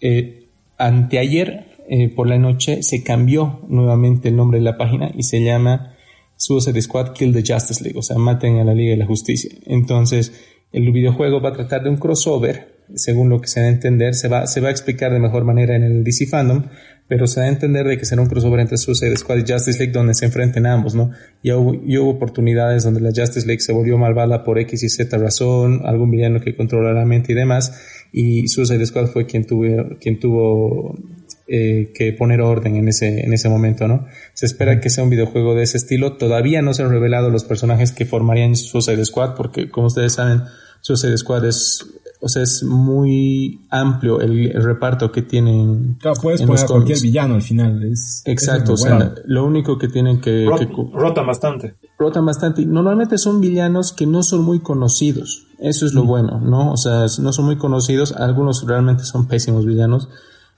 eh, 0.02 0.44
anteayer 0.76 1.73
eh, 1.88 2.08
por 2.08 2.28
la 2.28 2.38
noche 2.38 2.82
se 2.82 3.02
cambió 3.02 3.60
nuevamente 3.68 4.28
el 4.28 4.36
nombre 4.36 4.58
de 4.58 4.64
la 4.64 4.76
página 4.76 5.10
y 5.14 5.22
se 5.22 5.42
llama 5.42 5.94
Suicide 6.36 6.80
Squad 6.82 7.12
Kill 7.12 7.32
the 7.32 7.40
Justice 7.52 7.82
League, 7.82 7.98
o 7.98 8.02
sea, 8.02 8.18
maten 8.18 8.58
a 8.58 8.64
la 8.64 8.74
Liga 8.74 8.92
de 8.92 8.98
la 8.98 9.06
Justicia. 9.06 9.50
Entonces, 9.66 10.32
el 10.72 10.90
videojuego 10.92 11.40
va 11.40 11.50
a 11.50 11.52
tratar 11.52 11.84
de 11.84 11.90
un 11.90 11.96
crossover, 11.96 12.74
según 12.94 13.28
lo 13.28 13.40
que 13.40 13.48
se 13.48 13.60
da 13.60 13.66
a 13.66 13.70
entender, 13.70 14.14
se 14.14 14.28
va, 14.28 14.46
se 14.46 14.60
va 14.60 14.68
a 14.68 14.70
explicar 14.70 15.12
de 15.12 15.20
mejor 15.20 15.44
manera 15.44 15.76
en 15.76 15.84
el 15.84 16.04
DC 16.04 16.26
Fandom, 16.26 16.64
pero 17.06 17.26
se 17.26 17.40
da 17.40 17.46
a 17.46 17.48
entender 17.48 17.86
de 17.86 17.98
que 17.98 18.04
será 18.04 18.22
un 18.22 18.28
crossover 18.28 18.60
entre 18.60 18.76
Suicide 18.76 19.16
Squad 19.16 19.38
y 19.38 19.52
Justice 19.52 19.78
League 19.78 19.92
donde 19.92 20.14
se 20.14 20.24
enfrenten 20.26 20.66
ambos, 20.66 20.94
¿no? 20.94 21.10
Y 21.42 21.52
hubo, 21.52 21.74
y 21.74 21.96
hubo 21.98 22.10
oportunidades 22.10 22.84
donde 22.84 23.00
la 23.00 23.10
Justice 23.14 23.46
League 23.46 23.60
se 23.60 23.72
volvió 23.72 23.98
malvada 23.98 24.42
por 24.42 24.58
X 24.58 24.82
y 24.82 24.88
Z 24.88 25.16
razón, 25.18 25.82
algún 25.84 26.10
villano 26.10 26.40
que 26.40 26.56
controla 26.56 26.92
la 26.92 27.04
mente 27.04 27.32
y 27.32 27.34
demás, 27.34 28.08
y 28.12 28.48
Suicide 28.48 28.84
Squad 28.86 29.06
fue 29.06 29.26
quien 29.26 29.44
tuvo, 29.44 29.98
quien 30.00 30.18
tuvo 30.18 30.98
eh, 31.46 31.92
que 31.94 32.10
poner 32.14 32.40
orden 32.40 32.76
en 32.76 32.88
ese, 32.88 33.20
en 33.20 33.34
ese 33.34 33.50
momento, 33.50 33.86
¿no? 33.86 34.06
Se 34.32 34.46
espera 34.46 34.80
que 34.80 34.88
sea 34.88 35.04
un 35.04 35.10
videojuego 35.10 35.54
de 35.54 35.64
ese 35.64 35.76
estilo. 35.76 36.14
Todavía 36.14 36.62
no 36.62 36.72
se 36.72 36.82
han 36.82 36.90
revelado 36.90 37.28
los 37.28 37.44
personajes 37.44 37.92
que 37.92 38.06
formarían 38.06 38.56
Suicide 38.56 39.04
Squad, 39.04 39.34
porque 39.34 39.68
como 39.68 39.88
ustedes 39.88 40.14
saben, 40.14 40.44
Suicide 40.80 41.18
Squad 41.18 41.44
es, 41.44 41.84
o 42.20 42.30
sea, 42.30 42.42
es 42.42 42.62
muy 42.62 43.60
amplio 43.68 44.22
el, 44.22 44.54
reparto 44.54 45.12
que 45.12 45.20
tienen. 45.20 45.98
Claro, 46.00 46.18
puedes 46.22 46.40
poner 46.40 46.64
a 46.64 46.66
cualquier 46.66 47.02
villano 47.02 47.34
al 47.34 47.42
final. 47.42 47.84
Es, 47.92 48.22
Exacto, 48.24 48.72
o 48.72 48.76
sea, 48.78 49.12
lo 49.26 49.44
único 49.44 49.76
que 49.76 49.88
tienen 49.88 50.22
que, 50.22 50.46
rotan 50.94 51.26
bastante. 51.26 51.74
Rotan 51.98 52.24
bastante. 52.24 52.64
Normalmente 52.64 53.18
son 53.18 53.42
villanos 53.42 53.92
que 53.92 54.06
no 54.06 54.22
son 54.22 54.42
muy 54.44 54.60
conocidos. 54.60 55.46
Eso 55.58 55.84
es 55.84 55.92
lo 55.92 56.04
bueno, 56.04 56.40
¿no? 56.40 56.72
O 56.72 56.78
sea, 56.78 57.04
no 57.20 57.34
son 57.34 57.44
muy 57.44 57.58
conocidos. 57.58 58.12
Algunos 58.12 58.66
realmente 58.66 59.04
son 59.04 59.28
pésimos 59.28 59.66
villanos 59.66 60.08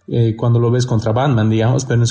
eh, 0.09 0.37
cuando 0.37 0.61
lo 0.61 0.71
ves 0.71 0.87
contra 0.87 1.13
Batman, 1.13 1.51
digamos, 1.51 1.85
pero 1.85 2.03
en, 2.03 2.07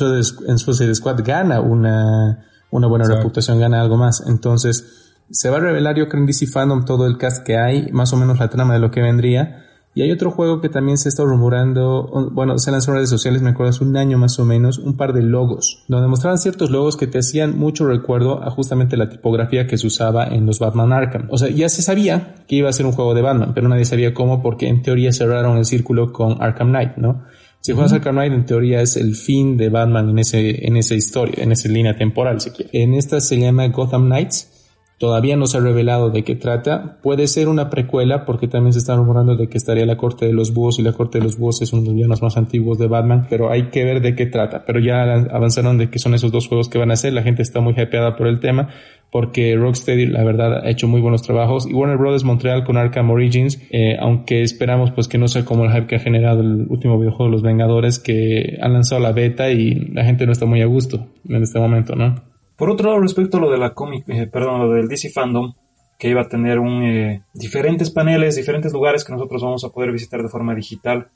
en 0.47 0.57
Suicide 0.57 0.95
Squad 0.95 1.23
gana 1.23 1.61
una, 1.61 2.45
una 2.71 2.87
buena 2.87 3.05
reputación, 3.05 3.59
gana 3.59 3.81
algo 3.81 3.97
más. 3.97 4.23
Entonces, 4.27 5.15
se 5.29 5.49
va 5.49 5.57
a 5.57 5.61
revelar, 5.61 5.95
yo 5.95 6.07
creo, 6.07 6.21
en 6.21 6.27
DC 6.27 6.47
Fandom 6.47 6.85
todo 6.85 7.07
el 7.07 7.17
cast 7.17 7.45
que 7.45 7.57
hay, 7.57 7.91
más 7.91 8.13
o 8.13 8.17
menos 8.17 8.39
la 8.39 8.49
trama 8.49 8.73
de 8.73 8.79
lo 8.79 8.91
que 8.91 9.01
vendría. 9.01 9.61
Y 9.97 10.01
hay 10.01 10.11
otro 10.11 10.29
juego 10.29 10.59
que 10.59 10.67
también 10.67 10.97
se 10.97 11.07
está 11.07 11.23
rumorando, 11.23 12.29
bueno, 12.33 12.57
se 12.57 12.69
lanzó 12.69 12.91
en 12.91 12.97
redes 12.97 13.09
sociales, 13.09 13.41
me 13.41 13.51
acuerdo, 13.51 13.69
hace 13.69 13.85
un 13.85 13.95
año 13.95 14.17
más 14.17 14.37
o 14.39 14.43
menos, 14.43 14.77
un 14.77 14.97
par 14.97 15.13
de 15.13 15.23
logos, 15.23 15.85
donde 15.87 16.09
mostraban 16.09 16.37
ciertos 16.37 16.69
logos 16.69 16.97
que 16.97 17.07
te 17.07 17.19
hacían 17.19 17.57
mucho 17.57 17.87
recuerdo 17.87 18.43
a 18.43 18.51
justamente 18.51 18.97
la 18.97 19.07
tipografía 19.07 19.67
que 19.67 19.77
se 19.77 19.87
usaba 19.87 20.25
en 20.27 20.45
los 20.45 20.59
Batman 20.59 20.91
Arkham. 20.91 21.29
O 21.31 21.37
sea, 21.37 21.49
ya 21.49 21.69
se 21.69 21.81
sabía 21.81 22.35
que 22.45 22.57
iba 22.57 22.67
a 22.67 22.73
ser 22.73 22.85
un 22.85 22.91
juego 22.91 23.13
de 23.13 23.21
Batman, 23.21 23.53
pero 23.55 23.69
nadie 23.69 23.85
sabía 23.85 24.13
cómo 24.13 24.41
porque 24.41 24.67
en 24.67 24.81
teoría 24.81 25.13
cerraron 25.13 25.55
el 25.55 25.63
círculo 25.63 26.11
con 26.11 26.43
Arkham 26.43 26.71
Knight, 26.71 26.97
¿no? 26.97 27.23
Si 27.65 27.73
juegas 27.73 27.93
al 27.93 28.01
Knight, 28.01 28.31
en 28.31 28.45
teoría 28.45 28.79
es 28.83 28.95
el 28.95 29.15
fin 29.15 29.57
de 29.57 29.69
Batman 29.69 30.11
en 30.11 30.19
ese, 30.19 30.67
en 30.67 30.77
esa 30.77 30.93
historia, 30.93 31.43
en 31.43 31.51
esa 31.51 31.67
línea 31.67 31.97
temporal, 31.97 32.39
si 32.39 32.51
quieres. 32.51 32.71
En 32.75 32.93
esta 32.93 33.19
se 33.19 33.39
llama 33.39 33.67
Gotham 33.69 34.05
Knights 34.05 34.55
Todavía 34.97 35.35
no 35.35 35.45
se 35.45 35.57
ha 35.57 35.59
revelado 35.59 36.09
de 36.09 36.23
qué 36.23 36.35
trata. 36.35 36.99
Puede 37.01 37.27
ser 37.27 37.49
una 37.49 37.69
precuela 37.69 38.23
porque 38.23 38.47
también 38.47 38.71
se 38.71 38.79
está 38.79 38.95
rumorando 38.95 39.35
de 39.35 39.49
que 39.49 39.57
estaría 39.57 39.85
la 39.85 39.97
Corte 39.97 40.25
de 40.25 40.31
los 40.31 40.53
Búhos 40.53 40.79
y 40.79 40.83
la 40.83 40.93
Corte 40.93 41.17
de 41.17 41.25
los 41.25 41.37
Búhos 41.37 41.61
es 41.61 41.73
uno 41.73 41.81
de 41.81 41.87
los 41.89 41.95
villanos 41.95 42.21
más 42.21 42.37
antiguos 42.37 42.77
de 42.77 42.87
Batman, 42.87 43.27
pero 43.29 43.51
hay 43.51 43.71
que 43.71 43.83
ver 43.83 44.01
de 44.01 44.15
qué 44.15 44.25
trata. 44.25 44.63
Pero 44.65 44.79
ya 44.79 45.03
avanzaron 45.03 45.77
de 45.77 45.89
que 45.89 45.99
son 45.99 46.13
esos 46.13 46.31
dos 46.31 46.47
juegos 46.47 46.69
que 46.69 46.77
van 46.77 46.91
a 46.91 46.93
hacer. 46.93 47.11
La 47.11 47.23
gente 47.23 47.41
está 47.41 47.59
muy 47.59 47.73
hypeada 47.73 48.15
por 48.15 48.27
el 48.27 48.39
tema 48.39 48.69
porque 49.11 49.55
Rocksteady 49.55 50.07
la 50.07 50.23
verdad 50.23 50.65
ha 50.65 50.69
hecho 50.69 50.87
muy 50.87 51.01
buenos 51.01 51.21
trabajos 51.21 51.67
y 51.67 51.73
Warner 51.73 51.97
Brothers 51.97 52.23
Montreal 52.23 52.63
con 52.63 52.77
Arkham 52.77 53.09
Origins, 53.11 53.61
eh, 53.69 53.95
aunque 53.99 54.41
esperamos 54.41 54.91
pues 54.91 55.07
que 55.07 55.17
no 55.17 55.27
sea 55.27 55.45
como 55.45 55.65
el 55.65 55.71
hype 55.71 55.87
que 55.87 55.95
ha 55.95 55.99
generado 55.99 56.41
el 56.41 56.67
último 56.69 56.99
videojuego 56.99 57.25
de 57.25 57.31
Los 57.31 57.41
Vengadores 57.41 57.99
que 57.99 58.57
han 58.61 58.73
lanzado 58.73 59.01
la 59.01 59.13
beta 59.13 59.49
y 59.51 59.73
la 59.93 60.03
gente 60.03 60.25
no 60.25 60.31
está 60.31 60.45
muy 60.45 60.61
a 60.61 60.65
gusto 60.65 61.07
en 61.29 61.43
este 61.43 61.59
momento, 61.59 61.95
¿no? 61.95 62.15
Por 62.57 62.69
otro 62.69 62.89
lado, 62.89 63.01
respecto 63.01 63.37
a 63.37 63.41
lo 63.41 63.51
de 63.51 63.57
la 63.57 63.73
cómic, 63.73 64.07
eh, 64.07 64.27
perdón, 64.27 64.61
lo 64.61 64.71
del 64.71 64.87
DC 64.87 65.09
Fandom, 65.09 65.53
que 65.97 66.09
iba 66.09 66.21
a 66.21 66.29
tener 66.29 66.59
un, 66.59 66.83
eh, 66.83 67.23
diferentes 67.33 67.91
paneles, 67.91 68.35
diferentes 68.35 68.73
lugares 68.73 69.03
que 69.03 69.13
nosotros 69.13 69.41
vamos 69.41 69.63
a 69.63 69.69
poder 69.69 69.91
visitar 69.91 70.21
de 70.21 70.29
forma 70.29 70.55
digital. 70.55 71.07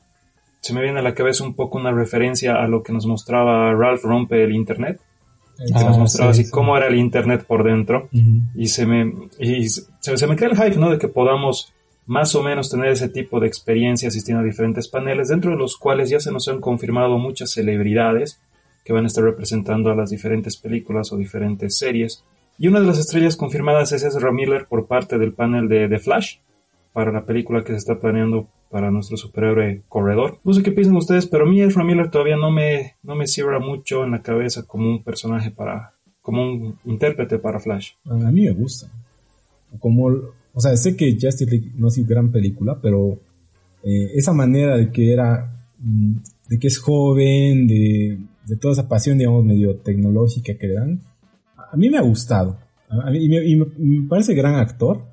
Se 0.62 0.74
me 0.74 0.81
viene 0.81 1.00
a 1.00 1.03
la 1.03 1.13
cabeza 1.13 1.43
un 1.43 1.55
poco 1.55 1.77
una 1.77 1.91
referencia 1.91 2.55
a 2.55 2.67
lo 2.67 2.84
que 2.84 2.91
nos 2.91 3.05
mostraba 3.05 3.74
Ralph 3.74 4.03
Rompe 4.03 4.43
el 4.43 4.53
Internet, 4.53 5.00
que 5.65 5.73
nos 5.73 5.83
ah, 5.83 5.99
mostraba 5.99 6.31
así 6.31 6.49
cómo 6.49 6.75
era 6.77 6.87
el 6.87 6.95
Internet 6.95 7.45
por 7.45 7.63
dentro. 7.63 8.09
Y, 8.55 8.67
se 8.67 8.85
me, 8.85 9.13
y 9.39 9.69
se, 9.69 9.83
se, 9.99 10.27
me 10.27 10.35
crea 10.35 10.49
el 10.49 10.57
hype, 10.57 10.77
¿no? 10.77 10.89
De 10.89 10.97
que 10.97 11.07
podamos 11.07 11.73
más 12.05 12.33
o 12.35 12.41
menos 12.41 12.69
tener 12.69 12.89
ese 12.89 13.09
tipo 13.09 13.39
de 13.39 13.47
experiencia 13.47 14.07
asistiendo 14.07 14.41
a 14.41 14.45
diferentes 14.45 14.87
paneles, 14.87 15.27
dentro 15.27 15.51
de 15.51 15.57
los 15.57 15.77
cuales 15.77 16.09
ya 16.09 16.19
se 16.19 16.31
nos 16.31 16.47
han 16.47 16.59
confirmado 16.59 17.17
muchas 17.19 17.51
celebridades 17.51 18.41
que 18.83 18.93
van 18.93 19.03
a 19.03 19.07
estar 19.07 19.23
representando 19.23 19.91
a 19.91 19.95
las 19.95 20.09
diferentes 20.09 20.57
películas 20.57 21.11
o 21.11 21.17
diferentes 21.17 21.77
series. 21.77 22.23
Y 22.57 22.67
una 22.67 22.79
de 22.79 22.87
las 22.87 22.97
estrellas 22.97 23.35
confirmadas 23.35 23.91
es 23.91 24.03
Ezra 24.03 24.31
Miller 24.31 24.65
por 24.67 24.87
parte 24.87 25.17
del 25.17 25.33
panel 25.33 25.67
de 25.67 25.87
The 25.87 25.99
Flash 25.99 26.37
para 26.93 27.11
la 27.11 27.25
película 27.25 27.63
que 27.63 27.73
se 27.73 27.77
está 27.77 27.99
planeando 27.99 28.47
para 28.69 28.91
nuestro 28.91 29.17
superhéroe 29.17 29.81
corredor. 29.88 30.39
No 30.43 30.53
sé 30.53 30.63
qué 30.63 30.71
piensan 30.71 30.95
ustedes, 30.95 31.25
pero 31.27 31.45
a 31.45 31.49
mí 31.49 31.61
Ezra 31.61 31.83
Miller 31.83 32.09
todavía 32.09 32.38
no 32.38 32.51
me, 32.51 32.95
no 33.03 33.15
me 33.15 33.27
cierra 33.27 33.59
mucho 33.59 34.03
en 34.03 34.11
la 34.11 34.21
cabeza 34.21 34.63
como 34.63 34.89
un 34.89 35.03
personaje 35.03 35.51
para, 35.51 35.93
como 36.21 36.43
un 36.43 36.79
intérprete 36.85 37.39
para 37.39 37.59
Flash. 37.59 37.91
A 38.05 38.13
mí 38.13 38.41
me 38.41 38.51
gusta. 38.51 38.88
Como, 39.79 40.07
o 40.53 40.61
sea, 40.61 40.75
sé 40.77 40.95
que 40.95 41.13
Justice 41.13 41.45
League 41.45 41.71
no 41.75 41.88
es 41.88 42.07
gran 42.07 42.31
película, 42.31 42.79
pero 42.81 43.19
eh, 43.83 44.11
esa 44.15 44.33
manera 44.33 44.77
de 44.77 44.91
que 44.91 45.13
era, 45.13 45.51
mm, 45.79 46.13
de 46.49 46.59
que 46.59 46.67
es 46.67 46.77
joven, 46.79 47.67
de 47.67 48.19
de 48.49 48.57
toda 48.57 48.73
esa 48.73 48.89
pasión, 48.89 49.17
digamos, 49.17 49.45
medio 49.45 49.75
tecnológica 49.77 50.55
que 50.55 50.67
le 50.67 50.73
dan, 50.73 51.01
a 51.71 51.77
mí 51.77 51.89
me 51.89 51.99
ha 51.99 52.01
gustado. 52.01 52.57
A 52.89 53.11
mí, 53.11 53.23
y, 53.23 53.55
me, 53.55 54.07
parece 54.09 54.33
gran 54.33 54.55
actor. 54.55 55.03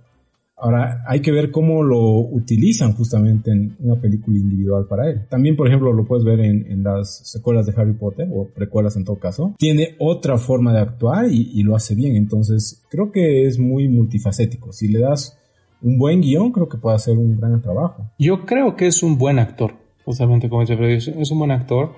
Ahora, 0.59 1.03
hay 1.07 1.21
que 1.21 1.33
ver 1.33 1.51
cómo 1.51 1.83
lo 1.83 2.19
utilizan 2.19 2.95
justamente 2.95 3.51
en 3.51 3.77
una 3.81 4.01
película 4.01 4.39
individual 4.39 4.87
para 4.89 5.11
él. 5.11 5.27
También, 5.29 5.55
por 5.55 5.69
ejemplo, 5.69 5.93
lo 5.93 6.07
puedes 6.07 6.25
ver 6.25 6.41
en, 6.41 6.83
las 6.83 7.29
secuelas 7.29 7.67
de 7.67 7.75
Harry 7.77 7.93
Potter, 7.93 8.29
o 8.33 8.47
precuelas 8.47 8.97
en 8.97 9.05
todo 9.05 9.19
caso. 9.19 9.55
Tiene 9.59 9.97
otra 9.99 10.39
forma 10.39 10.73
de 10.73 10.81
actuar 10.81 11.27
y, 11.31 11.51
y 11.53 11.63
lo 11.63 11.77
hace 11.77 11.95
bien. 11.95 12.17
Entonces, 12.17 12.83
creo 12.89 13.13
que 13.13 13.47
es 13.47 13.59
muy 13.59 13.89
multifacético. 13.89 14.73
Si 14.73 14.89
le 14.89 15.01
das 15.01 15.39
un 15.83 15.99
buen 15.99 16.23
guion, 16.23 16.53
creo 16.53 16.69
que 16.69 16.79
puede 16.79 16.97
hacer 16.97 17.19
un 17.19 17.37
gran 17.37 17.61
trabajo. 17.61 18.11
Yo 18.19 18.47
creo 18.47 18.77
que 18.77 18.87
es 18.87 19.03
un 19.03 19.19
buen 19.19 19.39
actor. 19.39 19.75
Justamente 20.05 20.49
como 20.49 20.63
dice 20.63 20.77
Freddy, 20.77 21.21
es 21.21 21.31
un 21.31 21.39
buen 21.39 21.51
actor 21.51 21.93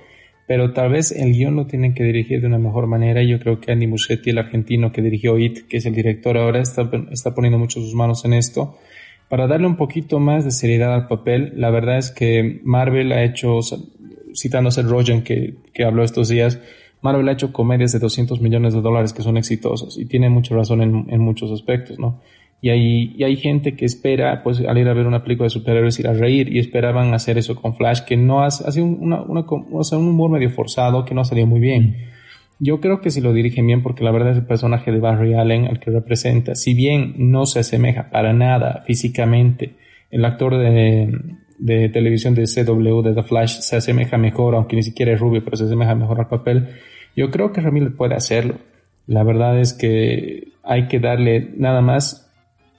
pero 0.48 0.72
tal 0.72 0.90
vez 0.90 1.12
el 1.12 1.34
guion 1.34 1.56
lo 1.56 1.66
tienen 1.66 1.94
que 1.94 2.02
dirigir 2.02 2.40
de 2.40 2.46
una 2.46 2.56
mejor 2.56 2.86
manera. 2.86 3.22
Yo 3.22 3.38
creo 3.38 3.60
que 3.60 3.70
Andy 3.70 3.86
Muschietti, 3.86 4.30
el 4.30 4.38
argentino 4.38 4.90
que 4.92 5.02
dirigió 5.02 5.38
IT, 5.38 5.68
que 5.68 5.76
es 5.76 5.84
el 5.84 5.94
director 5.94 6.38
ahora, 6.38 6.62
está, 6.62 6.90
está 7.12 7.34
poniendo 7.34 7.58
mucho 7.58 7.80
sus 7.80 7.94
manos 7.94 8.24
en 8.24 8.32
esto. 8.32 8.78
Para 9.28 9.46
darle 9.46 9.66
un 9.66 9.76
poquito 9.76 10.20
más 10.20 10.46
de 10.46 10.50
seriedad 10.50 10.94
al 10.94 11.06
papel, 11.06 11.52
la 11.56 11.68
verdad 11.68 11.98
es 11.98 12.10
que 12.10 12.62
Marvel 12.64 13.12
ha 13.12 13.24
hecho, 13.24 13.60
citándose 14.34 14.80
el 14.80 14.88
Rogen 14.88 15.22
que, 15.22 15.56
que 15.74 15.84
habló 15.84 16.02
estos 16.02 16.30
días, 16.30 16.58
Marvel 17.02 17.28
ha 17.28 17.32
hecho 17.32 17.52
comedias 17.52 17.92
de 17.92 17.98
200 17.98 18.40
millones 18.40 18.72
de 18.72 18.80
dólares 18.80 19.12
que 19.12 19.20
son 19.20 19.36
exitosas 19.36 19.98
y 19.98 20.06
tiene 20.06 20.30
mucha 20.30 20.54
razón 20.54 20.80
en, 20.80 21.08
en 21.10 21.20
muchos 21.20 21.52
aspectos, 21.52 21.98
¿no? 21.98 22.22
Y 22.60 22.70
hay, 22.70 23.14
y 23.16 23.22
hay 23.22 23.36
gente 23.36 23.76
que 23.76 23.84
espera, 23.84 24.42
pues, 24.42 24.60
al 24.60 24.78
ir 24.78 24.88
a 24.88 24.94
ver 24.94 25.06
una 25.06 25.22
película 25.22 25.46
de 25.46 25.50
superhéroes, 25.50 25.98
ir 26.00 26.08
a 26.08 26.12
reír 26.12 26.52
y 26.52 26.58
esperaban 26.58 27.14
hacer 27.14 27.38
eso 27.38 27.54
con 27.54 27.76
Flash, 27.76 28.00
que 28.00 28.16
no 28.16 28.42
hace, 28.42 28.64
hace 28.66 28.82
una, 28.82 29.22
una, 29.22 29.40
o 29.42 29.82
un 29.96 30.08
humor 30.08 30.30
medio 30.30 30.50
forzado 30.50 31.04
que 31.04 31.14
no 31.14 31.24
salió 31.24 31.46
muy 31.46 31.60
bien. 31.60 31.96
Yo 32.58 32.80
creo 32.80 33.00
que 33.00 33.10
si 33.10 33.20
lo 33.20 33.32
dirigen 33.32 33.66
bien, 33.66 33.82
porque 33.82 34.02
la 34.02 34.10
verdad 34.10 34.32
es 34.32 34.38
el 34.38 34.46
personaje 34.46 34.90
de 34.90 34.98
Barry 34.98 35.34
Allen, 35.34 35.66
el 35.66 35.78
que 35.78 35.92
representa, 35.92 36.56
si 36.56 36.74
bien 36.74 37.14
no 37.16 37.46
se 37.46 37.60
asemeja 37.60 38.10
para 38.10 38.32
nada 38.32 38.82
físicamente, 38.84 39.76
el 40.10 40.24
actor 40.24 40.58
de, 40.58 41.16
de 41.58 41.88
televisión 41.88 42.34
de 42.34 42.44
CW 42.44 43.02
de 43.02 43.14
The 43.14 43.22
Flash 43.22 43.60
se 43.60 43.76
asemeja 43.76 44.16
mejor, 44.18 44.56
aunque 44.56 44.74
ni 44.74 44.82
siquiera 44.82 45.12
es 45.12 45.20
rubio, 45.20 45.44
pero 45.44 45.56
se 45.56 45.64
asemeja 45.64 45.94
mejor 45.94 46.18
al 46.18 46.28
papel. 46.28 46.68
Yo 47.14 47.30
creo 47.30 47.52
que 47.52 47.60
Ramírez 47.60 47.92
puede 47.96 48.14
hacerlo. 48.14 48.56
La 49.06 49.22
verdad 49.22 49.58
es 49.60 49.72
que 49.72 50.48
hay 50.62 50.86
que 50.88 51.00
darle 51.00 51.50
nada 51.56 51.80
más 51.80 52.27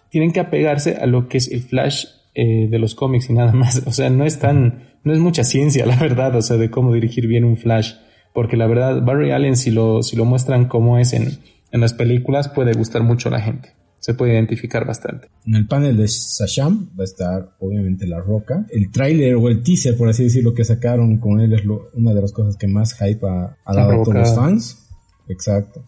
tienen 0.10 0.32
que 0.32 0.40
apegarse 0.40 0.96
a 0.96 1.06
lo 1.06 1.28
que 1.28 1.38
es 1.38 1.50
el 1.52 1.62
flash 1.62 2.06
eh, 2.36 2.68
de 2.70 2.80
los 2.80 2.96
cómics 2.96 3.30
y 3.30 3.34
nada 3.34 3.54
más. 3.54 3.84
O 3.88 3.92
sea, 3.92 4.10
no 4.10 4.26
es 4.26 4.40
tan, 4.40 4.98
no 5.04 5.14
es 5.14 5.20
mucha 5.20 5.44
ciencia, 5.44 5.86
la 5.88 5.96
verdad, 5.96 6.36
o 6.36 6.42
sea, 6.42 6.58
de 6.58 6.70
cómo 6.70 6.94
dirigir 6.94 7.28
bien 7.28 7.46
un 7.46 7.58
flash. 7.58 7.94
Porque 8.34 8.58
la 8.58 8.68
verdad, 8.68 9.02
Barry 9.04 9.32
Allen, 9.32 9.58
si 9.58 9.72
lo, 9.72 10.04
si 10.04 10.16
lo 10.16 10.26
muestran 10.26 10.68
como 10.68 11.00
es 11.00 11.14
en, 11.14 11.40
en 11.72 11.82
las 11.82 11.94
películas, 11.94 12.48
puede 12.48 12.74
gustar 12.74 13.04
mucho 13.04 13.30
a 13.30 13.32
la 13.32 13.42
gente. 13.42 13.74
Se 14.00 14.14
puede 14.14 14.34
identificar 14.34 14.86
bastante. 14.86 15.28
En 15.46 15.56
el 15.56 15.68
panel 15.68 15.98
de 15.98 16.08
Sasham 16.08 16.92
va 16.98 17.02
a 17.02 17.04
estar 17.04 17.56
obviamente 17.60 18.08
La 18.08 18.20
Roca. 18.20 18.66
El 18.70 18.92
tráiler 18.92 19.36
o 19.36 19.50
el 19.50 19.62
teaser, 19.62 19.98
por 19.98 20.08
así 20.08 20.24
decirlo, 20.24 20.54
que 20.54 20.64
sacaron 20.64 21.18
con 21.18 21.42
él 21.42 21.54
es 21.54 21.64
una 21.94 22.14
de 22.14 22.22
las 22.22 22.32
cosas 22.32 22.56
que 22.56 22.68
más 22.68 22.94
hype 22.94 23.28
ha, 23.28 23.58
ha 23.66 23.76
dado 23.76 23.92
a 23.92 24.04
todos 24.04 24.14
los 24.14 24.36
fans. 24.36 24.90
Exacto 25.28 25.84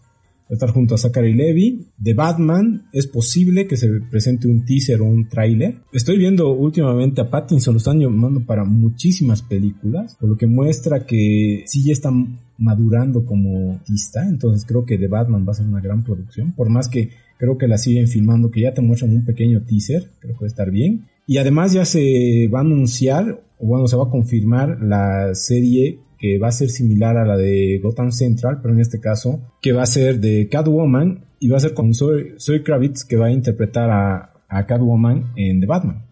estar 0.54 0.70
junto 0.70 0.94
a 0.94 0.98
Zachary 0.98 1.34
Levy. 1.34 1.88
De 1.96 2.14
Batman 2.14 2.86
es 2.92 3.06
posible 3.06 3.66
que 3.66 3.76
se 3.76 3.88
presente 4.10 4.48
un 4.48 4.64
teaser 4.64 5.00
o 5.00 5.06
un 5.06 5.28
tráiler. 5.28 5.76
Estoy 5.92 6.18
viendo 6.18 6.52
últimamente 6.52 7.20
a 7.20 7.30
Pattinson, 7.30 7.74
lo 7.74 7.78
están 7.78 8.00
llamando 8.00 8.44
para 8.44 8.64
muchísimas 8.64 9.42
películas, 9.42 10.16
por 10.20 10.28
lo 10.28 10.36
que 10.36 10.46
muestra 10.46 11.06
que 11.06 11.64
sí 11.66 11.84
ya 11.84 11.92
están 11.92 12.38
madurando 12.58 13.24
como 13.24 13.72
artista, 13.72 14.28
entonces 14.28 14.64
creo 14.66 14.84
que 14.84 14.98
The 14.98 15.08
Batman 15.08 15.44
va 15.46 15.52
a 15.52 15.56
ser 15.56 15.66
una 15.66 15.80
gran 15.80 16.04
producción, 16.04 16.52
por 16.52 16.68
más 16.68 16.88
que 16.88 17.10
creo 17.38 17.58
que 17.58 17.66
la 17.66 17.76
siguen 17.76 18.06
filmando, 18.06 18.50
que 18.50 18.60
ya 18.60 18.72
te 18.72 18.80
muestran 18.80 19.12
un 19.12 19.24
pequeño 19.24 19.62
teaser, 19.62 20.10
creo 20.20 20.38
que 20.38 20.44
a 20.44 20.46
estar 20.46 20.70
bien. 20.70 21.06
Y 21.26 21.38
además 21.38 21.72
ya 21.72 21.84
se 21.84 22.48
va 22.54 22.58
a 22.58 22.62
anunciar, 22.62 23.42
o 23.58 23.66
bueno, 23.66 23.88
se 23.88 23.96
va 23.96 24.04
a 24.04 24.10
confirmar 24.10 24.80
la 24.80 25.34
serie 25.34 25.98
que 26.22 26.38
va 26.38 26.48
a 26.48 26.52
ser 26.52 26.70
similar 26.70 27.16
a 27.16 27.26
la 27.26 27.36
de 27.36 27.80
Gotham 27.82 28.12
Central, 28.12 28.60
pero 28.62 28.72
en 28.72 28.80
este 28.80 29.00
caso, 29.00 29.40
que 29.60 29.72
va 29.72 29.82
a 29.82 29.86
ser 29.86 30.20
de 30.20 30.48
Catwoman 30.48 31.24
y 31.40 31.48
va 31.48 31.56
a 31.56 31.60
ser 31.60 31.74
con 31.74 31.94
Zoe, 31.94 32.62
Kravitz 32.64 33.04
que 33.04 33.16
va 33.16 33.26
a 33.26 33.32
interpretar 33.32 33.90
a, 33.90 34.32
a 34.48 34.66
Catwoman 34.66 35.32
en 35.34 35.60
The 35.60 35.66
Batman. 35.66 36.11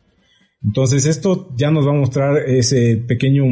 Entonces 0.63 1.07
esto 1.07 1.49
ya 1.57 1.71
nos 1.71 1.87
va 1.87 1.91
a 1.91 1.99
mostrar 1.99 2.39
ese 2.47 2.97
pequeño 2.97 3.45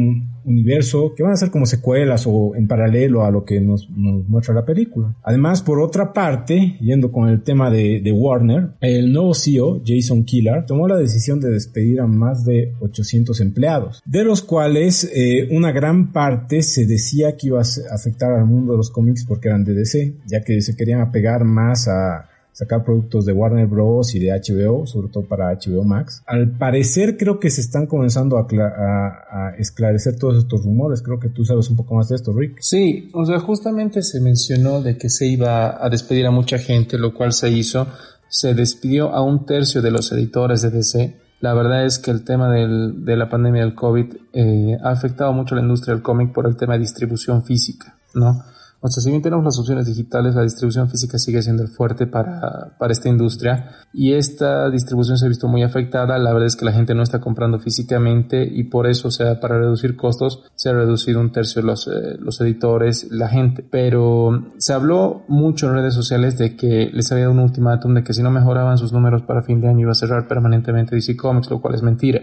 universo 0.45 1.13
que 1.15 1.23
van 1.23 1.33
a 1.33 1.37
ser 1.37 1.51
como 1.51 1.65
secuelas 1.65 2.25
o 2.27 2.55
en 2.55 2.67
paralelo 2.67 3.23
a 3.23 3.31
lo 3.31 3.45
que 3.45 3.59
nos, 3.59 3.89
muestra 3.89 4.53
la 4.53 4.65
película. 4.65 5.15
Además, 5.23 5.61
por 5.61 5.79
otra 5.79 6.13
parte, 6.13 6.77
yendo 6.81 7.11
con 7.11 7.29
el 7.29 7.43
tema 7.43 7.69
de, 7.69 8.11
Warner, 8.11 8.71
el 8.81 9.11
nuevo 9.11 9.33
CEO, 9.33 9.81
Jason 9.85 10.23
Killer, 10.23 10.65
tomó 10.65 10.87
la 10.87 10.97
decisión 10.97 11.39
de 11.39 11.51
despedir 11.51 12.01
a 12.01 12.07
más 12.07 12.43
de 12.45 12.73
800 12.79 13.39
empleados, 13.41 14.01
de 14.05 14.23
los 14.23 14.41
cuales 14.41 15.09
eh, 15.13 15.47
una 15.51 15.71
gran 15.71 16.11
parte 16.11 16.61
se 16.63 16.85
decía 16.85 17.37
que 17.37 17.47
iba 17.47 17.59
a 17.59 17.95
afectar 17.95 18.31
al 18.33 18.45
mundo 18.45 18.73
de 18.73 18.77
los 18.77 18.89
cómics 18.89 19.25
porque 19.25 19.47
eran 19.47 19.63
de 19.63 19.73
DC, 19.73 20.15
ya 20.25 20.41
que 20.41 20.61
se 20.61 20.75
querían 20.75 21.01
apegar 21.01 21.43
más 21.43 21.87
a 21.87 22.29
sacar 22.59 22.83
productos 22.83 23.25
de 23.25 23.31
Warner 23.31 23.67
Bros. 23.67 24.13
y 24.15 24.19
de 24.19 24.31
HBO, 24.31 24.85
sobre 24.85 25.07
todo 25.07 25.23
para 25.23 25.53
HBO 25.53 25.85
Max. 25.85 26.21
Al 26.25 26.57
parecer 26.57 27.15
creo 27.15 27.39
que 27.39 27.49
se 27.49 27.61
están 27.61 27.87
comenzando 27.87 28.37
a, 28.37 29.53
esclarecer 29.57 30.17
todos 30.17 30.39
estos 30.39 30.65
rumores. 30.65 31.01
Creo 31.01 31.21
que 31.21 31.29
tú 31.29 31.45
sabes 31.45 31.69
un 31.69 31.77
poco 31.77 31.95
más 31.95 32.09
de 32.09 32.17
esto, 32.17 32.33
Rick. 32.33 32.57
Sí, 32.59 33.09
o 33.13 33.25
sea, 33.25 33.39
justamente 33.39 34.01
se 34.01 34.19
mencionó 34.19 34.81
de 34.81 34.97
que 34.97 35.09
se 35.09 35.25
iba 35.25 35.83
a 35.83 35.89
despedir 35.89 36.25
a 36.25 36.31
mucha 36.31 36.57
gente, 36.57 36.97
lo 36.97 37.13
cual 37.13 37.31
se 37.31 37.49
hizo. 37.49 37.87
Se 38.27 38.53
despidió 38.53 39.13
a 39.13 39.21
un 39.21 39.45
tercio 39.45 39.81
de 39.81 39.91
los 39.91 40.11
editores 40.11 40.61
de 40.61 40.69
DC. 40.69 41.15
La 41.39 41.53
verdad 41.53 41.85
es 41.85 41.97
que 41.97 42.11
el 42.11 42.25
tema 42.25 42.51
de 42.51 43.15
la 43.15 43.29
pandemia 43.29 43.61
del 43.61 43.73
COVID 43.73 44.15
eh, 44.33 44.77
ha 44.83 44.89
afectado 44.89 45.31
mucho 45.31 45.55
a 45.55 45.59
la 45.59 45.61
industria 45.61 45.93
del 45.93 46.03
cómic 46.03 46.33
por 46.33 46.45
el 46.45 46.57
tema 46.57 46.73
de 46.73 46.79
distribución 46.79 47.45
física, 47.45 47.95
¿no? 48.13 48.43
O 48.81 48.87
sea, 48.87 49.03
si 49.03 49.09
bien 49.09 49.21
tenemos 49.21 49.43
las 49.43 49.59
opciones 49.59 49.85
digitales, 49.85 50.35
la 50.35 50.43
distribución 50.43 50.89
física 50.89 51.17
sigue 51.17 51.41
siendo 51.41 51.63
el 51.63 51.69
fuerte 51.69 52.07
para, 52.07 52.77
para 52.77 52.93
esta 52.93 53.09
industria 53.09 53.71
y 53.93 54.13
esta 54.13 54.69
distribución 54.69 55.17
se 55.17 55.25
ha 55.25 55.27
visto 55.27 55.49
muy 55.49 55.63
afectada. 55.63 56.17
La 56.17 56.31
verdad 56.31 56.47
es 56.47 56.55
que 56.55 56.63
la 56.63 56.71
gente 56.71 56.95
no 56.95 57.03
está 57.03 57.19
comprando 57.19 57.59
físicamente 57.59 58.41
y 58.43 58.63
por 58.63 58.87
eso, 58.87 59.09
o 59.09 59.11
sea, 59.11 59.39
para 59.41 59.59
reducir 59.59 59.97
costos, 59.97 60.43
se 60.55 60.69
ha 60.69 60.73
reducido 60.73 61.19
un 61.19 61.31
tercio 61.33 61.61
los, 61.61 61.87
eh, 61.87 62.17
los 62.19 62.39
editores, 62.39 63.07
la 63.11 63.27
gente. 63.27 63.65
Pero 63.69 64.45
se 64.57 64.71
habló 64.71 65.23
mucho 65.27 65.67
en 65.67 65.73
redes 65.73 65.93
sociales 65.93 66.37
de 66.37 66.55
que 66.55 66.89
les 66.93 67.11
había 67.11 67.25
dado 67.25 67.33
un 67.33 67.39
ultimátum 67.39 67.95
de 67.95 68.03
que 68.03 68.13
si 68.13 68.23
no 68.23 68.31
mejoraban 68.31 68.77
sus 68.77 68.93
números 68.93 69.23
para 69.23 69.43
fin 69.43 69.59
de 69.59 69.67
año 69.67 69.81
iba 69.81 69.91
a 69.91 69.95
cerrar 69.95 70.27
permanentemente 70.27 70.95
DC 70.95 71.17
Comics, 71.17 71.49
lo 71.49 71.59
cual 71.59 71.75
es 71.75 71.83
mentira. 71.83 72.21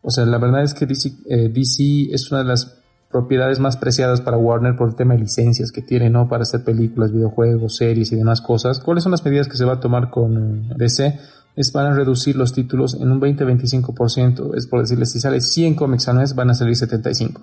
O 0.00 0.10
sea, 0.10 0.24
la 0.24 0.38
verdad 0.38 0.62
es 0.62 0.74
que 0.74 0.86
DC, 0.86 1.12
eh, 1.26 1.48
DC 1.48 2.08
es 2.12 2.30
una 2.30 2.42
de 2.42 2.48
las 2.48 2.83
propiedades 3.14 3.60
más 3.60 3.76
preciadas 3.76 4.20
para 4.20 4.36
Warner 4.36 4.74
por 4.74 4.88
el 4.88 4.96
tema 4.96 5.14
de 5.14 5.20
licencias 5.20 5.70
que 5.70 5.82
tiene, 5.82 6.10
¿no? 6.10 6.28
Para 6.28 6.42
hacer 6.42 6.64
películas, 6.64 7.12
videojuegos, 7.12 7.76
series 7.76 8.10
y 8.10 8.16
demás 8.16 8.40
cosas. 8.40 8.80
¿Cuáles 8.80 9.04
son 9.04 9.12
las 9.12 9.24
medidas 9.24 9.46
que 9.46 9.56
se 9.56 9.64
va 9.64 9.74
a 9.74 9.78
tomar 9.78 10.10
con 10.10 10.36
eh, 10.36 10.74
DC? 10.76 11.20
Es 11.54 11.70
para 11.70 11.94
reducir 11.94 12.34
los 12.34 12.52
títulos 12.52 12.94
en 13.00 13.12
un 13.12 13.20
20-25%. 13.20 14.56
Es 14.56 14.66
por 14.66 14.80
decirles, 14.80 15.12
si 15.12 15.20
sale 15.20 15.40
100 15.40 15.76
cómics 15.76 16.08
al 16.08 16.16
mes, 16.16 16.34
van 16.34 16.50
a 16.50 16.54
salir 16.54 16.74
75. 16.74 17.40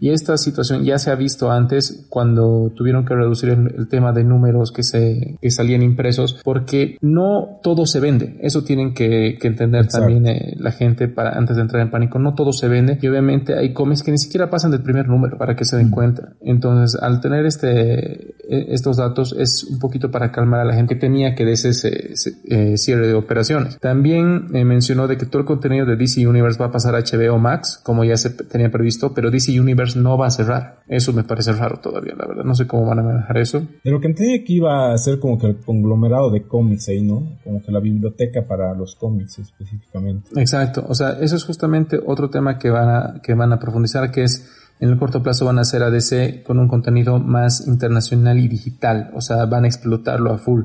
Y 0.00 0.10
esta 0.10 0.36
situación 0.36 0.84
ya 0.84 0.98
se 0.98 1.10
ha 1.10 1.14
visto 1.14 1.50
antes 1.50 2.06
cuando 2.08 2.72
tuvieron 2.74 3.04
que 3.04 3.14
reducir 3.14 3.50
el, 3.50 3.88
tema 3.88 4.12
de 4.12 4.22
números 4.22 4.70
que 4.70 4.82
se 4.82 5.38
que 5.40 5.50
salían 5.50 5.82
impresos 5.82 6.40
porque 6.44 6.98
no 7.00 7.58
todo 7.62 7.86
se 7.86 8.00
vende. 8.00 8.36
Eso 8.40 8.64
tienen 8.64 8.94
que, 8.94 9.38
que 9.40 9.48
entender 9.48 9.88
también 9.88 10.26
eh, 10.26 10.54
la 10.58 10.72
gente 10.72 11.08
para 11.08 11.30
antes 11.30 11.56
de 11.56 11.62
entrar 11.62 11.82
en 11.82 11.90
pánico. 11.90 12.18
No 12.18 12.34
todo 12.34 12.52
se 12.52 12.68
vende 12.68 12.98
y 13.00 13.08
obviamente 13.08 13.56
hay 13.56 13.72
cómics 13.72 14.02
que 14.02 14.10
ni 14.10 14.18
siquiera 14.18 14.50
pasan 14.50 14.70
del 14.70 14.82
primer 14.82 15.08
número 15.08 15.38
para 15.38 15.56
que 15.56 15.64
se 15.64 15.76
den 15.76 15.88
mm. 15.88 15.92
cuenta. 15.92 16.32
Entonces, 16.40 17.00
al 17.00 17.20
tener 17.20 17.46
este 17.46 18.34
estos 18.48 18.96
datos 18.96 19.34
es 19.38 19.64
un 19.64 19.78
poquito 19.78 20.10
para 20.10 20.32
calmar 20.32 20.60
a 20.60 20.64
la 20.64 20.74
gente 20.74 20.94
que 20.94 21.00
tenía 21.00 21.34
que 21.34 21.50
ese, 21.52 21.68
ese 21.68 22.32
eh, 22.44 22.78
cierre 22.78 23.06
de 23.06 23.14
operaciones. 23.14 23.78
También 23.78 24.46
eh, 24.54 24.64
mencionó 24.64 25.06
de 25.06 25.16
que 25.16 25.26
todo 25.26 25.40
el 25.40 25.46
contenido 25.46 25.84
de 25.84 25.96
DC 25.96 26.26
Universe 26.26 26.58
va 26.58 26.66
a 26.66 26.70
pasar 26.70 26.94
a 26.94 27.00
HBO 27.00 27.38
Max, 27.38 27.78
como 27.82 28.04
ya 28.04 28.16
se 28.16 28.30
tenía 28.30 28.70
previsto, 28.70 29.12
pero 29.12 29.30
DC 29.30 29.58
Universe 29.60 29.98
no 29.98 30.16
va 30.16 30.26
a 30.26 30.30
cerrar. 30.30 30.80
Eso 30.88 31.12
me 31.12 31.24
parece 31.24 31.52
raro 31.52 31.78
todavía, 31.80 32.14
la 32.16 32.26
verdad. 32.26 32.44
No 32.44 32.54
sé 32.54 32.66
cómo 32.66 32.86
van 32.86 33.00
a 33.00 33.02
manejar 33.02 33.36
eso. 33.38 33.62
De 33.84 33.90
lo 33.90 34.00
que 34.00 34.08
entendí 34.08 34.44
que 34.44 34.54
iba 34.54 34.92
a 34.92 34.98
ser 34.98 35.18
como 35.18 35.38
que 35.38 35.48
el 35.48 35.56
conglomerado 35.56 36.30
de 36.30 36.42
cómics 36.42 36.88
ahí, 36.88 37.02
¿no? 37.02 37.38
Como 37.44 37.62
que 37.62 37.70
la 37.70 37.80
biblioteca 37.80 38.42
para 38.42 38.74
los 38.74 38.94
cómics 38.94 39.38
específicamente. 39.38 40.30
Exacto. 40.40 40.84
O 40.88 40.94
sea, 40.94 41.18
eso 41.20 41.36
es 41.36 41.44
justamente 41.44 41.98
otro 42.04 42.30
tema 42.30 42.58
que 42.58 42.70
van 42.70 42.88
a, 42.88 43.20
que 43.22 43.34
van 43.34 43.52
a 43.52 43.58
profundizar, 43.58 44.10
que 44.10 44.24
es 44.24 44.46
en 44.80 44.90
el 44.90 44.98
corto 44.98 45.22
plazo 45.22 45.44
van 45.44 45.58
a 45.58 45.62
hacer 45.62 45.82
ADC 45.82 46.42
con 46.42 46.58
un 46.58 46.68
contenido 46.68 47.18
más 47.18 47.66
internacional 47.66 48.38
y 48.38 48.48
digital. 48.48 49.10
O 49.14 49.20
sea, 49.20 49.44
van 49.46 49.64
a 49.64 49.68
explotarlo 49.68 50.32
a 50.32 50.38
full. 50.38 50.64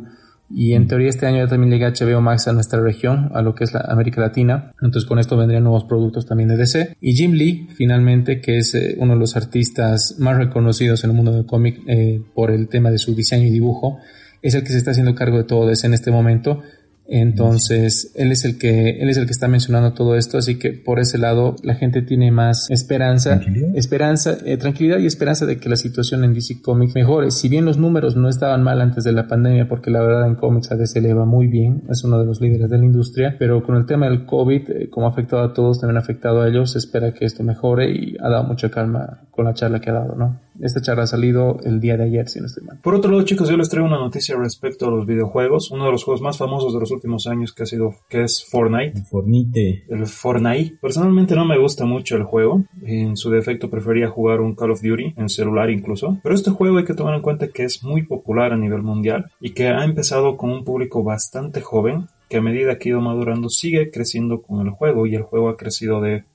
Y 0.55 0.73
en 0.73 0.87
teoría 0.87 1.09
este 1.09 1.25
año 1.25 1.37
ya 1.37 1.47
también 1.47 1.71
llega 1.71 1.91
HBO 1.91 2.21
Max 2.21 2.47
a 2.47 2.53
nuestra 2.53 2.79
región, 2.79 3.31
a 3.33 3.41
lo 3.41 3.55
que 3.55 3.63
es 3.63 3.73
la 3.73 3.85
América 3.87 4.21
Latina. 4.21 4.71
Entonces 4.81 5.07
con 5.07 5.17
esto 5.17 5.35
vendrían 5.35 5.63
nuevos 5.63 5.85
productos 5.85 6.27
también 6.27 6.49
de 6.49 6.57
DC. 6.57 6.95
Y 7.01 7.13
Jim 7.13 7.31
Lee, 7.31 7.67
finalmente, 7.75 8.39
que 8.39 8.59
es 8.59 8.75
eh, 8.75 8.95
uno 8.99 9.13
de 9.13 9.19
los 9.19 9.35
artistas 9.35 10.15
más 10.19 10.37
reconocidos 10.37 11.03
en 11.03 11.09
el 11.09 11.15
mundo 11.15 11.31
del 11.31 11.47
cómic 11.47 11.81
eh, 11.87 12.21
por 12.35 12.51
el 12.51 12.67
tema 12.67 12.91
de 12.91 12.99
su 12.99 13.15
diseño 13.15 13.47
y 13.47 13.49
dibujo, 13.49 13.97
es 14.43 14.53
el 14.53 14.63
que 14.63 14.69
se 14.73 14.77
está 14.77 14.91
haciendo 14.91 15.15
cargo 15.15 15.37
de 15.37 15.45
todo 15.45 15.65
DC 15.65 15.87
en 15.87 15.95
este 15.95 16.11
momento. 16.11 16.61
Entonces, 17.07 18.11
él 18.15 18.31
es 18.31 18.45
el 18.45 18.57
que, 18.57 19.01
él 19.01 19.09
es 19.09 19.17
el 19.17 19.25
que 19.25 19.31
está 19.31 19.47
mencionando 19.47 19.93
todo 19.93 20.15
esto, 20.15 20.37
así 20.37 20.57
que 20.57 20.71
por 20.71 20.99
ese 20.99 21.17
lado 21.17 21.55
la 21.61 21.75
gente 21.75 22.01
tiene 22.01 22.31
más 22.31 22.69
esperanza, 22.69 23.41
esperanza, 23.75 24.37
eh, 24.45 24.57
tranquilidad 24.57 24.99
y 24.99 25.05
esperanza 25.05 25.45
de 25.45 25.57
que 25.57 25.69
la 25.69 25.75
situación 25.75 26.23
en 26.23 26.33
DC 26.33 26.61
Comics 26.61 26.95
mejore. 26.95 27.31
Si 27.31 27.49
bien 27.49 27.65
los 27.65 27.77
números 27.77 28.15
no 28.15 28.29
estaban 28.29 28.63
mal 28.63 28.79
antes 28.79 29.03
de 29.03 29.11
la 29.11 29.27
pandemia, 29.27 29.67
porque 29.67 29.91
la 29.91 30.01
verdad 30.01 30.27
en 30.27 30.35
cómics 30.35 30.71
a 30.71 30.75
DC 30.75 31.01
le 31.01 31.13
va 31.13 31.25
muy 31.25 31.47
bien, 31.47 31.83
es 31.89 32.03
uno 32.03 32.19
de 32.19 32.25
los 32.25 32.39
líderes 32.39 32.69
de 32.69 32.77
la 32.77 32.85
industria, 32.85 33.35
pero 33.37 33.63
con 33.63 33.75
el 33.75 33.85
tema 33.85 34.07
del 34.09 34.25
COVID, 34.25 34.69
eh, 34.69 34.89
como 34.89 35.07
ha 35.07 35.09
afectado 35.09 35.43
a 35.43 35.53
todos, 35.53 35.79
también 35.79 35.97
ha 35.97 36.01
afectado 36.01 36.41
a 36.41 36.47
ellos, 36.47 36.71
se 36.71 36.77
espera 36.77 37.13
que 37.13 37.25
esto 37.25 37.43
mejore 37.43 37.91
y 37.91 38.15
ha 38.19 38.29
dado 38.29 38.45
mucha 38.45 38.69
calma 38.69 39.23
con 39.31 39.45
la 39.45 39.53
charla 39.53 39.81
que 39.81 39.89
ha 39.89 39.93
dado, 39.93 40.15
¿no? 40.15 40.39
Esta 40.59 40.81
charla 40.81 41.03
ha 41.03 41.07
salido 41.07 41.57
el 41.63 41.79
día 41.79 41.97
de 41.97 42.05
ayer, 42.05 42.29
si 42.29 42.39
no 42.39 42.45
estoy 42.45 42.63
mal. 42.63 42.79
Por 42.81 42.95
otro 42.95 43.11
lado, 43.11 43.23
chicos, 43.23 43.49
yo 43.49 43.57
les 43.57 43.69
traigo 43.69 43.87
una 43.87 43.97
noticia 43.97 44.35
respecto 44.35 44.87
a 44.87 44.91
los 44.91 45.05
videojuegos. 45.05 45.71
Uno 45.71 45.85
de 45.85 45.91
los 45.91 46.03
juegos 46.03 46.21
más 46.21 46.37
famosos 46.37 46.73
de 46.73 46.79
los 46.79 46.91
últimos 46.91 47.27
años 47.27 47.53
que 47.53 47.63
ha 47.63 47.65
sido, 47.65 47.95
que 48.09 48.23
es 48.23 48.45
Fortnite. 48.45 48.97
El 48.97 49.05
Fortnite. 49.05 49.85
El 49.89 50.07
Fortnite. 50.07 50.77
Personalmente 50.81 51.35
no 51.35 51.45
me 51.45 51.57
gusta 51.57 51.85
mucho 51.85 52.15
el 52.15 52.23
juego. 52.23 52.63
En 52.83 53.17
su 53.17 53.29
defecto 53.29 53.69
prefería 53.69 54.09
jugar 54.09 54.41
un 54.41 54.55
Call 54.55 54.71
of 54.71 54.81
Duty, 54.81 55.15
en 55.17 55.29
celular 55.29 55.69
incluso. 55.69 56.17
Pero 56.21 56.35
este 56.35 56.51
juego 56.51 56.77
hay 56.77 56.85
que 56.85 56.93
tomar 56.93 57.15
en 57.15 57.21
cuenta 57.21 57.47
que 57.47 57.63
es 57.63 57.83
muy 57.83 58.03
popular 58.03 58.53
a 58.53 58.57
nivel 58.57 58.83
mundial 58.83 59.31
y 59.39 59.51
que 59.51 59.67
ha 59.67 59.83
empezado 59.83 60.37
con 60.37 60.51
un 60.51 60.63
público 60.63 61.03
bastante 61.03 61.61
joven 61.61 62.07
que 62.29 62.37
a 62.37 62.41
medida 62.41 62.77
que 62.77 62.89
ha 62.89 62.91
ido 62.93 63.01
madurando 63.01 63.49
sigue 63.49 63.91
creciendo 63.91 64.41
con 64.41 64.65
el 64.65 64.71
juego 64.71 65.05
y 65.05 65.15
el 65.15 65.21
juego 65.21 65.49
ha 65.49 65.57
crecido 65.57 66.01
de 66.01 66.25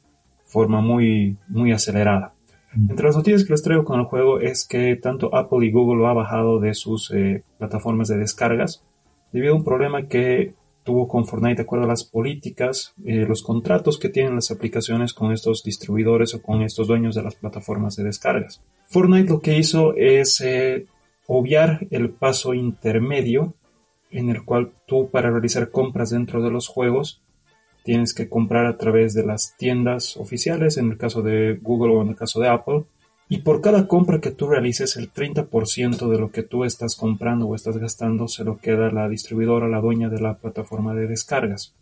forma 0.44 0.80
muy, 0.80 1.36
muy 1.48 1.72
acelerada. 1.72 2.34
Entre 2.74 3.06
las 3.06 3.16
noticias 3.16 3.44
que 3.44 3.52
les 3.52 3.62
traigo 3.62 3.84
con 3.84 4.00
el 4.00 4.06
juego 4.06 4.40
es 4.40 4.66
que 4.66 4.96
tanto 4.96 5.34
Apple 5.34 5.66
y 5.66 5.72
Google 5.72 5.98
lo 5.98 6.08
ha 6.08 6.12
bajado 6.12 6.60
de 6.60 6.74
sus 6.74 7.10
eh, 7.12 7.42
plataformas 7.58 8.08
de 8.08 8.18
descargas 8.18 8.84
debido 9.32 9.54
a 9.54 9.56
un 9.56 9.64
problema 9.64 10.06
que 10.06 10.54
tuvo 10.84 11.06
con 11.06 11.26
Fortnite 11.26 11.56
de 11.56 11.62
acuerdo 11.62 11.84
a 11.84 11.88
las 11.88 12.04
políticas, 12.04 12.94
eh, 13.04 13.26
los 13.28 13.42
contratos 13.42 13.98
que 13.98 14.08
tienen 14.08 14.34
las 14.34 14.50
aplicaciones 14.50 15.12
con 15.12 15.32
estos 15.32 15.62
distribuidores 15.62 16.34
o 16.34 16.40
con 16.40 16.62
estos 16.62 16.88
dueños 16.88 17.14
de 17.14 17.22
las 17.22 17.34
plataformas 17.34 17.96
de 17.96 18.04
descargas. 18.04 18.62
Fortnite 18.86 19.28
lo 19.28 19.40
que 19.40 19.58
hizo 19.58 19.94
es 19.96 20.40
eh, 20.40 20.86
obviar 21.26 21.86
el 21.90 22.10
paso 22.10 22.54
intermedio 22.54 23.54
en 24.10 24.30
el 24.30 24.44
cual 24.44 24.72
tú 24.86 25.10
para 25.10 25.30
realizar 25.30 25.70
compras 25.70 26.10
dentro 26.10 26.42
de 26.42 26.50
los 26.50 26.68
juegos 26.68 27.22
tienes 27.88 28.12
que 28.12 28.28
comprar 28.28 28.66
a 28.66 28.76
través 28.76 29.14
de 29.14 29.24
las 29.24 29.56
tiendas 29.56 30.18
oficiales, 30.18 30.76
en 30.76 30.90
el 30.90 30.98
caso 30.98 31.22
de 31.22 31.58
Google 31.62 31.94
o 31.94 32.02
en 32.02 32.08
el 32.08 32.16
caso 32.16 32.38
de 32.38 32.46
Apple. 32.46 32.84
Y 33.30 33.38
por 33.38 33.62
cada 33.62 33.88
compra 33.88 34.20
que 34.20 34.30
tú 34.30 34.46
realices, 34.46 34.98
el 34.98 35.10
30% 35.10 36.06
de 36.06 36.18
lo 36.18 36.30
que 36.30 36.42
tú 36.42 36.64
estás 36.64 36.96
comprando 36.96 37.46
o 37.46 37.54
estás 37.54 37.78
gastando 37.78 38.28
se 38.28 38.44
lo 38.44 38.58
queda 38.58 38.90
la 38.90 39.08
distribuidora, 39.08 39.68
la 39.68 39.80
dueña 39.80 40.10
de 40.10 40.20
la 40.20 40.36
plataforma 40.36 40.94
de 40.94 41.06
descargas. 41.06 41.74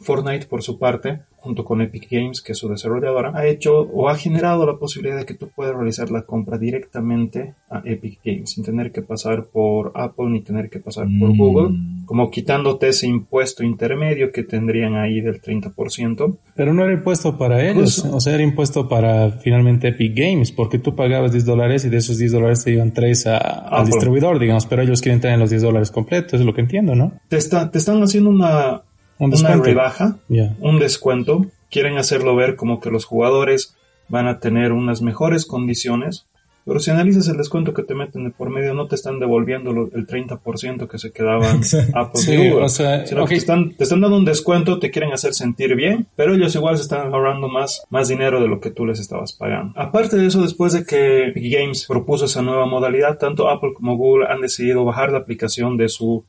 Fortnite, 0.00 0.46
por 0.46 0.62
su 0.62 0.78
parte, 0.78 1.20
junto 1.46 1.64
con 1.64 1.80
Epic 1.80 2.08
Games, 2.10 2.42
que 2.42 2.52
es 2.52 2.58
su 2.58 2.68
desarrolladora, 2.68 3.32
ha 3.34 3.46
hecho 3.46 3.80
o 3.80 4.08
ha 4.08 4.16
generado 4.16 4.66
la 4.66 4.78
posibilidad 4.78 5.16
de 5.16 5.24
que 5.24 5.34
tú 5.34 5.48
puedas 5.54 5.76
realizar 5.76 6.10
la 6.10 6.22
compra 6.22 6.58
directamente 6.58 7.54
a 7.70 7.82
Epic 7.84 8.18
Games, 8.24 8.50
sin 8.50 8.64
tener 8.64 8.90
que 8.90 9.02
pasar 9.02 9.46
por 9.46 9.92
Apple 9.94 10.26
ni 10.30 10.40
tener 10.40 10.68
que 10.68 10.80
pasar 10.80 11.06
por 11.20 11.32
mm. 11.32 11.38
Google, 11.38 11.78
como 12.04 12.30
quitándote 12.30 12.88
ese 12.88 13.06
impuesto 13.06 13.62
intermedio 13.62 14.32
que 14.32 14.42
tendrían 14.42 14.96
ahí 14.96 15.20
del 15.20 15.40
30%. 15.40 16.36
Pero 16.56 16.74
no 16.74 16.82
era 16.82 16.92
impuesto 16.92 17.38
para 17.38 17.64
ellos, 17.64 18.04
o 18.04 18.18
sea, 18.18 18.34
era 18.34 18.42
impuesto 18.42 18.88
para 18.88 19.30
finalmente 19.30 19.88
Epic 19.88 20.16
Games, 20.16 20.50
porque 20.50 20.80
tú 20.80 20.96
pagabas 20.96 21.30
10 21.30 21.44
dólares 21.44 21.84
y 21.84 21.90
de 21.90 21.98
esos 21.98 22.18
10 22.18 22.32
dólares 22.32 22.64
te 22.64 22.72
iban 22.72 22.92
3 22.92 23.26
al 23.26 23.86
distribuidor, 23.86 24.40
digamos, 24.40 24.66
pero 24.66 24.82
ellos 24.82 25.00
quieren 25.00 25.20
tener 25.20 25.38
los 25.38 25.50
10 25.50 25.62
dólares 25.62 25.92
completos, 25.92 26.40
es 26.40 26.46
lo 26.46 26.54
que 26.54 26.62
entiendo, 26.62 26.96
¿no? 26.96 27.12
Te, 27.28 27.36
está, 27.36 27.70
te 27.70 27.78
están 27.78 28.02
haciendo 28.02 28.30
una 28.30 28.82
una 29.18 29.56
rebaja, 29.56 30.18
un 30.60 30.78
descuento. 30.78 31.46
Quieren 31.70 31.98
hacerlo 31.98 32.36
ver 32.36 32.56
como 32.56 32.80
que 32.80 32.90
los 32.90 33.04
jugadores 33.04 33.76
van 34.08 34.28
a 34.28 34.38
tener 34.38 34.72
unas 34.72 35.02
mejores 35.02 35.46
condiciones. 35.46 36.26
Pero 36.64 36.80
si 36.80 36.90
analizas 36.90 37.28
el 37.28 37.36
descuento 37.36 37.72
que 37.72 37.84
te 37.84 37.94
meten 37.94 38.24
de 38.24 38.30
por 38.30 38.50
medio, 38.50 38.74
no 38.74 38.88
te 38.88 38.96
están 38.96 39.20
devolviendo 39.20 39.70
el 39.70 40.04
30% 40.04 40.88
que 40.88 40.98
se 40.98 41.12
quedaban 41.12 41.60
Apple 41.94 42.20
sí, 42.20 42.50
o 42.50 42.68
sea, 42.68 43.06
sino 43.06 43.24
que 43.24 43.34
te 43.34 43.38
están, 43.38 43.76
te 43.76 43.84
están 43.84 44.00
dando 44.00 44.16
un 44.16 44.24
descuento, 44.24 44.80
te 44.80 44.90
quieren 44.90 45.12
hacer 45.12 45.32
sentir 45.32 45.76
bien, 45.76 46.08
pero 46.16 46.34
ellos 46.34 46.56
igual 46.56 46.76
se 46.76 46.82
están 46.82 47.14
ahorrando 47.14 47.48
más, 47.48 47.84
más 47.88 48.08
dinero 48.08 48.40
de 48.40 48.48
lo 48.48 48.58
que 48.58 48.72
tú 48.72 48.84
les 48.84 48.98
estabas 48.98 49.32
pagando. 49.32 49.80
Aparte 49.80 50.16
de 50.16 50.26
eso, 50.26 50.42
después 50.42 50.72
de 50.72 50.84
que 50.84 51.32
Games 51.36 51.86
propuso 51.86 52.24
esa 52.24 52.42
nueva 52.42 52.66
modalidad, 52.66 53.16
tanto 53.16 53.48
Apple 53.48 53.70
como 53.72 53.96
Google 53.96 54.26
han 54.28 54.40
decidido 54.40 54.84
bajar 54.84 55.12
la 55.12 55.18
aplicación 55.18 55.76
de 55.76 55.88
su 55.88 56.24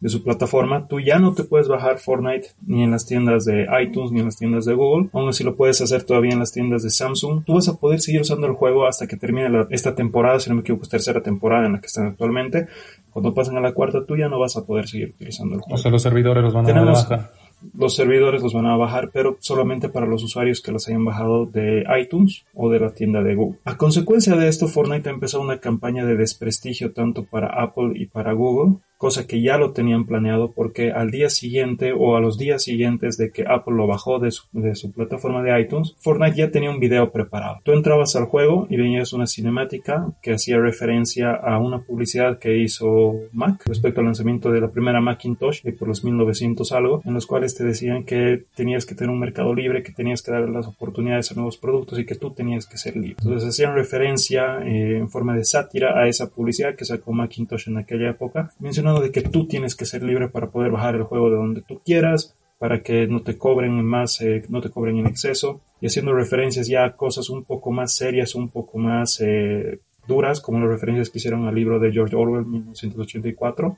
de 0.00 0.08
su 0.08 0.22
plataforma, 0.22 0.88
tú 0.88 0.98
ya 0.98 1.18
no 1.18 1.34
te 1.34 1.44
puedes 1.44 1.68
bajar 1.68 1.98
Fortnite 1.98 2.48
ni 2.66 2.82
en 2.82 2.90
las 2.90 3.06
tiendas 3.06 3.44
de 3.44 3.66
iTunes 3.82 4.12
ni 4.12 4.20
en 4.20 4.26
las 4.26 4.36
tiendas 4.36 4.64
de 4.64 4.74
Google, 4.74 5.10
aún 5.12 5.28
así 5.28 5.44
lo 5.44 5.56
puedes 5.56 5.80
hacer 5.82 6.04
todavía 6.04 6.32
en 6.32 6.38
las 6.38 6.52
tiendas 6.52 6.82
de 6.82 6.90
Samsung. 6.90 7.44
Tú 7.44 7.54
vas 7.54 7.68
a 7.68 7.76
poder 7.76 8.00
seguir 8.00 8.22
usando 8.22 8.46
el 8.46 8.54
juego 8.54 8.86
hasta 8.86 9.06
que 9.06 9.16
termine 9.16 9.48
esta 9.70 9.94
temporada, 9.94 10.40
si 10.40 10.48
no 10.48 10.56
me 10.56 10.62
equivoco, 10.62 10.84
es 10.84 10.88
tercera 10.88 11.22
temporada 11.22 11.66
en 11.66 11.74
la 11.74 11.80
que 11.80 11.86
están 11.86 12.06
actualmente. 12.06 12.66
Cuando 13.10 13.34
pasen 13.34 13.56
a 13.56 13.60
la 13.60 13.72
cuarta, 13.72 14.04
tú 14.06 14.16
ya 14.16 14.28
no 14.28 14.38
vas 14.38 14.56
a 14.56 14.64
poder 14.64 14.88
seguir 14.88 15.10
utilizando 15.10 15.56
el 15.56 15.60
juego. 15.60 15.74
O 15.74 15.78
sea, 15.78 15.90
los 15.90 16.02
servidores 16.02 16.42
los 16.42 16.54
van 16.54 16.68
a 16.70 16.84
bajar. 16.84 17.30
Los 17.76 17.94
servidores 17.94 18.42
los 18.42 18.54
van 18.54 18.64
a 18.64 18.76
bajar, 18.76 19.10
pero 19.12 19.36
solamente 19.40 19.90
para 19.90 20.06
los 20.06 20.22
usuarios 20.22 20.62
que 20.62 20.72
los 20.72 20.88
hayan 20.88 21.04
bajado 21.04 21.44
de 21.44 21.84
iTunes 22.00 22.46
o 22.54 22.70
de 22.70 22.80
la 22.80 22.94
tienda 22.94 23.22
de 23.22 23.34
Google. 23.34 23.58
A 23.66 23.76
consecuencia 23.76 24.34
de 24.34 24.48
esto, 24.48 24.66
Fortnite 24.66 25.10
ha 25.10 25.12
empezado 25.12 25.42
una 25.42 25.58
campaña 25.58 26.06
de 26.06 26.16
desprestigio 26.16 26.92
tanto 26.92 27.26
para 27.26 27.62
Apple 27.62 27.92
y 27.96 28.06
para 28.06 28.32
Google 28.32 28.78
cosa 29.00 29.26
que 29.26 29.40
ya 29.40 29.56
lo 29.56 29.72
tenían 29.72 30.04
planeado 30.04 30.52
porque 30.52 30.92
al 30.92 31.10
día 31.10 31.30
siguiente 31.30 31.94
o 31.96 32.16
a 32.16 32.20
los 32.20 32.36
días 32.36 32.62
siguientes 32.62 33.16
de 33.16 33.30
que 33.30 33.46
Apple 33.48 33.74
lo 33.74 33.86
bajó 33.86 34.18
de 34.18 34.30
su, 34.30 34.42
de 34.52 34.74
su 34.74 34.92
plataforma 34.92 35.42
de 35.42 35.58
iTunes, 35.58 35.94
Fortnite 35.96 36.36
ya 36.36 36.50
tenía 36.50 36.68
un 36.68 36.80
video 36.80 37.10
preparado. 37.10 37.60
Tú 37.64 37.72
entrabas 37.72 38.14
al 38.14 38.26
juego 38.26 38.66
y 38.68 38.76
venías 38.76 39.14
una 39.14 39.26
cinemática 39.26 40.12
que 40.20 40.34
hacía 40.34 40.58
referencia 40.58 41.32
a 41.32 41.58
una 41.58 41.80
publicidad 41.80 42.38
que 42.38 42.58
hizo 42.58 43.14
Mac 43.32 43.62
respecto 43.64 44.00
al 44.00 44.06
lanzamiento 44.06 44.52
de 44.52 44.60
la 44.60 44.70
primera 44.70 45.00
Macintosh 45.00 45.62
por 45.78 45.88
los 45.88 46.04
1900 46.04 46.70
algo, 46.72 47.00
en 47.06 47.14
los 47.14 47.26
cuales 47.26 47.54
te 47.54 47.64
decían 47.64 48.04
que 48.04 48.44
tenías 48.54 48.84
que 48.84 48.94
tener 48.94 49.10
un 49.10 49.18
mercado 49.18 49.54
libre, 49.54 49.82
que 49.82 49.92
tenías 49.92 50.20
que 50.20 50.32
dar 50.32 50.46
las 50.50 50.66
oportunidades 50.66 51.32
a 51.32 51.36
nuevos 51.36 51.56
productos 51.56 51.98
y 51.98 52.04
que 52.04 52.16
tú 52.16 52.32
tenías 52.32 52.66
que 52.66 52.76
ser 52.76 52.96
libre. 52.96 53.16
Entonces 53.22 53.48
hacían 53.48 53.74
referencia 53.74 54.58
eh, 54.62 54.98
en 54.98 55.08
forma 55.08 55.34
de 55.34 55.46
sátira 55.46 55.98
a 55.98 56.06
esa 56.06 56.28
publicidad 56.28 56.74
que 56.74 56.84
sacó 56.84 57.14
Macintosh 57.14 57.66
en 57.70 57.78
aquella 57.78 58.10
época, 58.10 58.52
de 58.98 59.12
que 59.12 59.22
tú 59.22 59.46
tienes 59.46 59.76
que 59.76 59.84
ser 59.84 60.02
libre 60.02 60.28
para 60.28 60.50
poder 60.50 60.72
bajar 60.72 60.96
el 60.96 61.04
juego 61.04 61.30
de 61.30 61.36
donde 61.36 61.62
tú 61.62 61.80
quieras, 61.84 62.34
para 62.58 62.82
que 62.82 63.06
no 63.06 63.22
te 63.22 63.38
cobren 63.38 63.82
más, 63.84 64.20
eh, 64.20 64.42
no 64.48 64.60
te 64.60 64.70
cobren 64.70 64.98
en 64.98 65.06
exceso, 65.06 65.60
y 65.80 65.86
haciendo 65.86 66.12
referencias 66.12 66.66
ya 66.66 66.84
a 66.84 66.96
cosas 66.96 67.30
un 67.30 67.44
poco 67.44 67.70
más 67.70 67.94
serias, 67.94 68.34
un 68.34 68.48
poco 68.48 68.78
más 68.78 69.20
eh, 69.20 69.80
duras, 70.08 70.40
como 70.40 70.58
las 70.60 70.68
referencias 70.68 71.08
que 71.08 71.18
hicieron 71.18 71.46
al 71.46 71.54
libro 71.54 71.78
de 71.78 71.92
George 71.92 72.16
Orwell, 72.16 72.44
1984, 72.44 73.66
en 73.68 73.76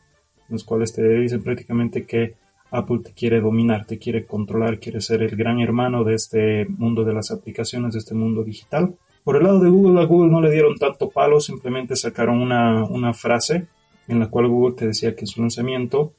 los 0.48 0.64
cuales 0.64 0.92
te 0.94 1.06
dicen 1.20 1.42
prácticamente 1.42 2.06
que 2.06 2.34
Apple 2.72 3.00
te 3.04 3.12
quiere 3.12 3.40
dominar, 3.40 3.84
te 3.84 3.98
quiere 3.98 4.24
controlar, 4.26 4.80
quiere 4.80 5.00
ser 5.00 5.22
el 5.22 5.36
gran 5.36 5.60
hermano 5.60 6.04
de 6.04 6.14
este 6.14 6.66
mundo 6.66 7.04
de 7.04 7.12
las 7.12 7.30
aplicaciones, 7.30 7.92
de 7.92 7.98
este 7.98 8.14
mundo 8.14 8.42
digital. 8.42 8.96
Por 9.22 9.36
el 9.36 9.44
lado 9.44 9.60
de 9.60 9.68
Google, 9.68 10.00
a 10.00 10.06
Google 10.06 10.32
no 10.32 10.40
le 10.40 10.50
dieron 10.50 10.76
tanto 10.76 11.10
palo, 11.10 11.38
simplemente 11.38 11.94
sacaron 11.94 12.40
una, 12.40 12.84
una 12.84 13.12
frase 13.12 13.68
en 14.08 14.20
la 14.20 14.28
cual 14.28 14.48
Google 14.48 14.76
te 14.76 14.86
decía 14.86 15.14
que 15.14 15.22
en 15.22 15.26
su 15.26 15.40
lanzamiento 15.40 16.12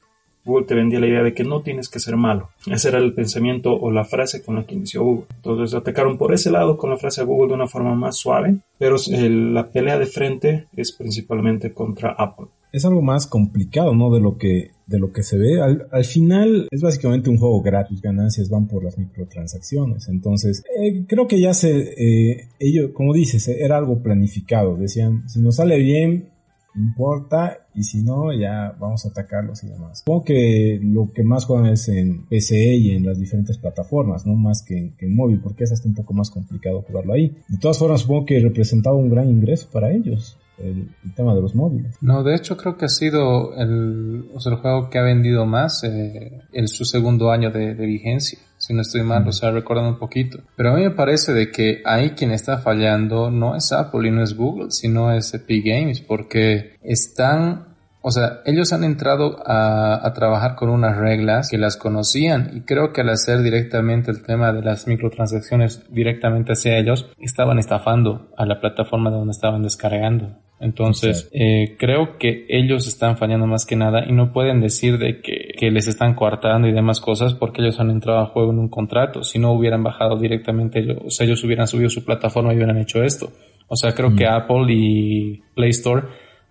Google 0.46 0.66
te 0.66 0.76
vendía 0.76 1.00
la 1.00 1.08
idea 1.08 1.24
de 1.24 1.34
que 1.34 1.44
no 1.44 1.62
tienes 1.62 1.90
que 1.90 2.00
ser 2.00 2.18
malo. 2.18 2.50
Ese 2.68 2.90
era 2.90 3.00
el 3.00 3.14
pensamiento 3.14 3.74
o 3.74 3.92
la 3.92 4.04
frase 4.04 4.44
con 4.44 4.56
la 4.56 4.66
que 4.66 4.76
inició 4.76 5.04
Google. 5.04 5.26
Entonces 5.36 5.74
atacaron 5.74 6.18
por 6.18 6.34
ese 6.34 6.52
lado 6.52 6.78
con 6.78 6.90
la 6.90 6.98
frase 6.98 7.22
a 7.22 7.24
Google 7.24 7.50
de 7.50 7.54
una 7.54 7.68
forma 7.68 7.96
más 7.96 8.18
suave, 8.18 8.58
pero 8.78 8.98
la 9.08 9.70
pelea 9.70 9.98
de 9.98 10.06
frente 10.06 10.68
es 10.76 10.92
principalmente 10.92 11.74
contra 11.74 12.12
Apple. 12.12 12.48
Es 12.74 12.86
algo 12.86 13.04
más 13.04 13.28
complicado, 13.28 13.94
¿no? 13.94 14.12
De 14.12 14.20
lo 14.20 14.38
que, 14.38 14.72
de 14.88 14.98
lo 14.98 15.14
que 15.14 15.22
se 15.22 15.38
ve. 15.38 15.62
Al, 15.62 16.06
final 16.06 16.68
es 16.72 16.82
básicamente 16.82 17.30
un 17.30 17.38
juego 17.38 17.62
gratis. 17.62 18.02
Ganancias 18.02 18.50
van 18.50 18.68
por 18.68 18.84
las 18.84 18.98
microtransacciones. 18.98 20.08
Entonces, 20.10 20.64
eh, 20.82 21.06
creo 21.08 21.28
que 21.28 21.40
ya 21.40 21.54
se, 21.54 21.70
eh, 21.72 22.48
ellos, 22.60 22.90
como 22.96 23.14
dices, 23.14 23.48
era 23.48 23.78
algo 23.78 24.02
planificado. 24.02 24.76
Decían, 24.76 25.30
si 25.30 25.40
nos 25.40 25.58
sale 25.58 25.78
bien, 25.78 26.33
importa 26.76 27.60
y 27.76 27.84
si 27.84 28.04
no 28.04 28.34
ya 28.34 28.76
vamos 28.80 29.06
a 29.06 29.10
atacarlos 29.10 29.64
y 29.64 29.68
demás. 29.68 30.00
Supongo 30.00 30.26
que 30.26 30.80
lo 30.82 31.12
que 31.14 31.24
más 31.24 31.46
juegan 31.46 31.68
es 31.68 31.88
en 31.90 32.26
PC 32.26 32.76
y 32.76 32.92
en 32.92 33.06
las 33.06 33.20
diferentes 33.20 33.58
plataformas, 33.58 34.26
no 34.26 34.36
más 34.36 34.62
que 34.64 34.94
en, 34.98 35.16
móvil, 35.16 35.40
porque 35.40 35.64
es 35.64 35.72
hasta 35.72 35.88
un 35.88 35.96
poco 35.96 36.14
más 36.14 36.30
complicado 36.30 36.82
jugarlo 36.82 37.14
ahí. 37.14 37.36
De 37.48 37.58
todas 37.58 37.78
formas, 37.78 38.02
supongo 38.02 38.26
que 38.26 38.40
representaba 38.40 38.96
un 38.96 39.10
gran 39.10 39.30
ingreso 39.30 39.70
para 39.72 39.92
ellos 39.92 40.38
el, 40.58 40.90
tema 41.16 41.34
de 41.34 41.42
los 41.42 41.56
móviles. 41.56 41.96
No, 42.02 42.24
de 42.24 42.36
hecho 42.36 42.58
creo 42.58 42.78
que 42.78 42.86
ha 42.86 42.90
sido 42.90 43.56
el, 43.56 44.26
el 44.46 44.56
juego 44.56 44.90
que 44.90 45.00
ha 45.00 45.04
vendido 45.04 45.46
más 45.46 45.84
eh, 45.84 46.42
en 46.52 46.68
su 46.68 46.86
segundo 46.86 47.32
año 47.32 47.52
de, 47.52 47.74
vigencia, 47.74 48.40
si 48.58 48.74
no 48.74 48.82
estoy 48.82 49.04
mal, 49.04 49.28
o 49.28 49.32
sea, 49.32 49.52
recordando 49.52 49.92
un 49.92 50.00
poquito. 50.00 50.40
Pero 50.56 50.72
a 50.72 50.76
mí 50.76 50.84
me 50.84 50.92
parece 50.92 51.34
de 51.34 51.52
que 51.52 51.82
ahí 51.86 52.12
quien 52.12 52.32
está 52.32 52.60
fallando 52.60 53.30
no 53.30 53.56
es 53.56 53.72
Apple 53.72 54.08
y 54.08 54.12
no 54.12 54.24
es 54.24 54.36
Google, 54.36 54.72
sino 54.72 55.12
es 55.12 55.34
Epic 55.34 55.66
Games, 55.66 56.02
porque 56.02 56.78
están 56.82 57.73
o 58.06 58.12
sea, 58.12 58.42
ellos 58.46 58.74
han 58.74 58.84
entrado 58.84 59.38
a, 59.46 60.06
a, 60.06 60.14
trabajar 60.14 60.56
con 60.56 60.70
unas 60.70 60.98
reglas 60.98 61.50
que 61.50 61.58
las 61.58 61.78
conocían 61.78 62.52
y 62.54 62.62
creo 62.62 62.92
que 62.92 63.00
al 63.00 63.10
hacer 63.10 63.42
directamente 63.42 64.12
el 64.12 64.24
tema 64.24 64.52
de 64.52 64.62
las 64.62 64.88
microtransacciones 64.88 65.86
directamente 65.90 66.52
hacia 66.52 66.78
ellos, 66.78 67.10
estaban 67.18 67.60
estafando 67.60 68.28
a 68.38 68.46
la 68.46 68.60
plataforma 68.60 69.10
de 69.10 69.16
donde 69.16 69.32
estaban 69.32 69.64
descargando. 69.64 70.38
Entonces, 70.60 71.30
eh, 71.34 71.76
creo 71.80 72.18
que 72.18 72.46
ellos 72.50 72.88
están 72.88 73.18
fallando 73.18 73.48
más 73.48 73.66
que 73.66 73.78
nada 73.78 74.04
y 74.08 74.12
no 74.12 74.32
pueden 74.32 74.60
decir 74.60 74.98
de 74.98 75.22
que, 75.22 75.54
que, 75.58 75.72
les 75.72 75.88
están 75.88 76.14
coartando 76.14 76.68
y 76.68 76.74
demás 76.74 77.00
cosas 77.00 77.34
porque 77.34 77.62
ellos 77.62 77.80
han 77.80 77.90
entrado 77.90 78.20
a 78.20 78.28
juego 78.28 78.52
en 78.52 78.60
un 78.60 78.70
contrato. 78.70 79.24
Si 79.24 79.40
no 79.40 79.52
hubieran 79.54 79.84
bajado 79.84 80.18
directamente 80.18 80.80
ellos, 80.80 80.98
o 81.06 81.10
sea, 81.10 81.26
ellos 81.26 81.44
hubieran 81.44 81.68
subido 81.68 81.90
su 81.90 82.06
plataforma 82.06 82.54
y 82.54 82.58
hubieran 82.58 82.78
hecho 82.78 83.04
esto. 83.04 83.32
O 83.68 83.76
sea, 83.76 83.94
creo 83.94 84.16
que 84.16 84.26
mm. 84.26 84.34
Apple 84.34 84.66
y 84.70 85.42
Play 85.56 85.72
Store 85.72 86.04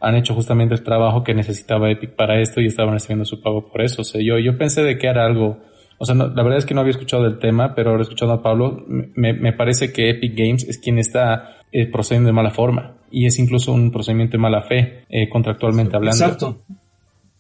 han 0.03 0.17
hecho 0.17 0.35
justamente 0.35 0.75
el 0.75 0.83
trabajo 0.83 1.23
que 1.23 1.33
necesitaba 1.33 1.91
Epic 1.91 2.17
para 2.17 2.41
esto 2.41 2.61
y 2.61 2.67
estaban 2.67 2.93
recibiendo 2.93 3.25
su 3.25 3.41
pago 3.41 3.71
por 3.71 3.83
eso. 3.83 4.03
O 4.03 4.05
sea, 4.05 4.21
yo, 4.21 4.39
yo 4.39 4.59
pensé 4.59 4.83
de 4.83 4.99
que 4.99 5.07
era 5.07 5.25
algo, 5.25 5.59
o 5.99 6.05
sea, 6.05 6.17
la 6.17 6.43
verdad 6.43 6.59
es 6.59 6.67
que 6.67 6.75
no 6.75 6.81
había 6.81 6.91
escuchado 6.91 7.23
del 7.23 7.39
tema, 7.39 7.75
pero 7.75 7.91
ahora 7.91 8.03
escuchado 8.03 8.33
a 8.33 8.43
Pablo, 8.43 8.85
me, 8.89 9.33
me 9.33 9.53
parece 9.53 9.93
que 9.93 10.11
Epic 10.11 10.35
Games 10.37 10.69
es 10.69 10.79
quien 10.79 10.99
está 10.99 11.57
eh, 11.71 11.87
procediendo 11.91 12.27
de 12.27 12.35
mala 12.35 12.51
forma 12.51 12.99
y 13.11 13.27
es 13.27 13.39
incluso 13.39 13.73
un 13.73 13.93
procedimiento 13.93 14.33
de 14.33 14.43
mala 14.43 14.63
fe 14.63 15.05
eh, 15.09 15.29
contractualmente 15.29 15.97
hablando. 15.97 16.25
Exacto. 16.25 16.63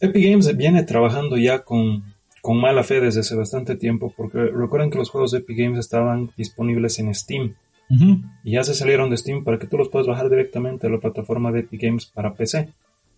Epic 0.00 0.24
Games 0.24 0.56
viene 0.56 0.84
trabajando 0.84 1.36
ya 1.36 1.64
con, 1.64 2.04
con 2.40 2.60
mala 2.60 2.82
fe 2.82 3.00
desde 3.00 3.20
hace 3.20 3.34
bastante 3.36 3.76
tiempo 3.76 4.14
porque 4.16 4.38
recuerden 4.38 4.90
que 4.90 4.98
los 4.98 5.10
juegos 5.10 5.32
de 5.32 5.38
Epic 5.38 5.58
Games 5.58 5.78
estaban 5.78 6.30
disponibles 6.36 6.98
en 6.98 7.14
Steam. 7.14 7.56
Y 7.88 8.52
ya 8.52 8.64
se 8.64 8.74
salieron 8.74 9.10
de 9.10 9.18
Steam 9.18 9.44
para 9.44 9.58
que 9.58 9.66
tú 9.66 9.76
los 9.76 9.90
puedas 9.90 10.06
bajar 10.08 10.30
directamente 10.30 10.86
a 10.86 10.90
la 10.90 10.98
plataforma 10.98 11.52
de 11.52 11.60
Epic 11.60 11.82
Games 11.82 12.06
para 12.06 12.34
PC. 12.34 12.70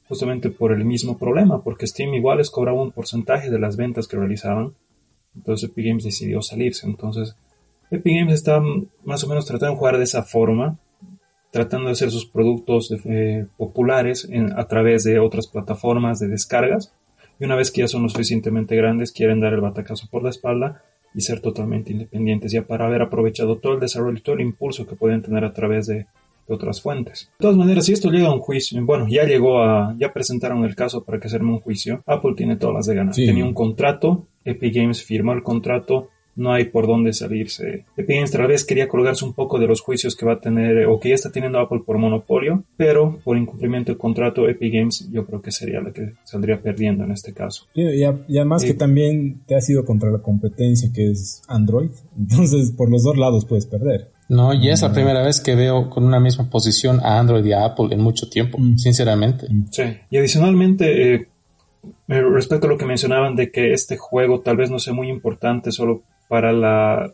Justamente 0.08 0.50
por 0.50 0.72
el 0.72 0.84
mismo 0.84 1.16
problema, 1.16 1.62
porque 1.62 1.86
Steam 1.86 2.12
igual 2.14 2.38
les 2.38 2.50
cobraba 2.50 2.82
un 2.82 2.92
porcentaje 2.92 3.50
de 3.50 3.58
las 3.58 3.76
ventas 3.76 4.06
que 4.06 4.16
realizaban. 4.16 4.74
Entonces 5.34 5.70
Epic 5.70 5.86
Games 5.86 6.04
decidió 6.04 6.42
salirse. 6.42 6.86
Entonces 6.86 7.36
Epic 7.90 8.14
Games 8.18 8.34
está 8.34 8.60
más 9.04 9.22
o 9.24 9.28
menos 9.28 9.46
tratando 9.46 9.74
de 9.74 9.78
jugar 9.78 9.98
de 9.98 10.04
esa 10.04 10.22
forma 10.22 10.78
tratando 11.54 11.86
de 11.86 11.92
hacer 11.92 12.10
sus 12.10 12.26
productos 12.26 12.92
eh, 13.04 13.46
populares 13.56 14.28
a 14.56 14.66
través 14.66 15.04
de 15.04 15.20
otras 15.20 15.46
plataformas 15.46 16.18
de 16.18 16.26
descargas. 16.26 16.92
Y 17.38 17.44
una 17.44 17.54
vez 17.54 17.70
que 17.70 17.82
ya 17.82 17.86
son 17.86 18.02
lo 18.02 18.08
suficientemente 18.08 18.74
grandes, 18.74 19.12
quieren 19.12 19.38
dar 19.38 19.52
el 19.52 19.60
batacazo 19.60 20.08
por 20.10 20.24
la 20.24 20.30
espalda 20.30 20.82
y 21.14 21.20
ser 21.20 21.40
totalmente 21.40 21.92
independientes, 21.92 22.52
ya 22.52 22.66
para 22.66 22.86
haber 22.86 23.02
aprovechado 23.02 23.58
todo 23.58 23.74
el 23.74 23.80
desarrollo 23.80 24.18
y 24.18 24.22
todo 24.22 24.34
el 24.34 24.42
impulso 24.42 24.86
que 24.86 24.96
pueden 24.96 25.22
tener 25.22 25.44
a 25.44 25.52
través 25.52 25.86
de, 25.86 26.06
otras 26.46 26.82
fuentes. 26.82 27.30
De 27.38 27.42
todas 27.42 27.56
maneras, 27.56 27.86
si 27.86 27.92
esto 27.92 28.10
llega 28.10 28.28
a 28.28 28.34
un 28.34 28.40
juicio, 28.40 28.84
bueno, 28.84 29.06
ya 29.08 29.24
llegó 29.24 29.62
a, 29.62 29.94
ya 29.98 30.12
presentaron 30.12 30.64
el 30.64 30.74
caso 30.74 31.04
para 31.04 31.18
que 31.18 31.28
se 31.28 31.36
arme 31.36 31.52
un 31.52 31.60
juicio, 31.60 32.02
Apple 32.06 32.34
tiene 32.36 32.56
todas 32.56 32.74
las 32.74 32.86
de 32.86 32.94
ganar. 32.94 33.14
Tenía 33.14 33.44
un 33.44 33.54
contrato, 33.54 34.26
Epic 34.44 34.74
Games 34.74 35.02
firmó 35.02 35.32
el 35.32 35.42
contrato, 35.42 36.10
no 36.36 36.52
hay 36.52 36.64
por 36.64 36.86
dónde 36.86 37.12
salirse. 37.12 37.84
Epic 37.96 38.16
Games 38.16 38.30
tal 38.30 38.46
vez 38.46 38.64
quería 38.64 38.88
colgarse 38.88 39.24
un 39.24 39.32
poco 39.32 39.58
de 39.58 39.66
los 39.66 39.80
juicios 39.80 40.16
que 40.16 40.26
va 40.26 40.34
a 40.34 40.40
tener 40.40 40.86
o 40.86 40.98
que 40.98 41.10
ya 41.10 41.14
está 41.14 41.30
teniendo 41.30 41.58
Apple 41.58 41.82
por 41.86 41.98
monopolio, 41.98 42.64
pero 42.76 43.18
por 43.24 43.36
incumplimiento 43.36 43.92
de 43.92 43.98
contrato 43.98 44.48
Epic 44.48 44.72
Games 44.72 45.08
yo 45.10 45.26
creo 45.26 45.40
que 45.42 45.52
sería 45.52 45.80
la 45.80 45.92
que 45.92 46.14
saldría 46.24 46.60
perdiendo 46.60 47.04
en 47.04 47.12
este 47.12 47.32
caso. 47.32 47.66
Y, 47.74 48.02
además 48.04 48.64
que 48.64 48.74
también 48.74 49.42
te 49.46 49.54
ha 49.54 49.60
sido 49.60 49.84
contra 49.84 50.10
la 50.10 50.18
competencia 50.18 50.90
que 50.92 51.10
es 51.10 51.42
Android, 51.48 51.90
entonces 52.18 52.72
por 52.72 52.90
los 52.90 53.02
dos 53.04 53.16
lados 53.16 53.44
puedes 53.44 53.66
perder. 53.66 54.10
No, 54.28 54.54
y 54.54 54.70
es 54.70 54.82
la 54.82 54.88
mm. 54.88 54.94
primera 54.94 55.22
vez 55.22 55.40
que 55.40 55.54
veo 55.54 55.90
con 55.90 56.04
una 56.04 56.18
misma 56.18 56.48
posición 56.48 57.00
a 57.00 57.18
Android 57.18 57.44
y 57.44 57.52
a 57.52 57.66
Apple 57.66 57.88
en 57.90 58.00
mucho 58.00 58.28
tiempo, 58.28 58.58
mm. 58.58 58.78
sinceramente. 58.78 59.46
Mm. 59.50 59.66
Sí, 59.70 59.82
y 60.10 60.16
adicionalmente, 60.16 61.14
eh, 61.14 61.28
respecto 62.08 62.66
a 62.66 62.70
lo 62.70 62.78
que 62.78 62.86
mencionaban 62.86 63.36
de 63.36 63.50
que 63.50 63.72
este 63.72 63.96
juego 63.96 64.40
tal 64.40 64.56
vez 64.56 64.70
no 64.70 64.78
sea 64.78 64.94
muy 64.94 65.10
importante 65.10 65.72
solo 65.72 66.02
para 66.28 66.52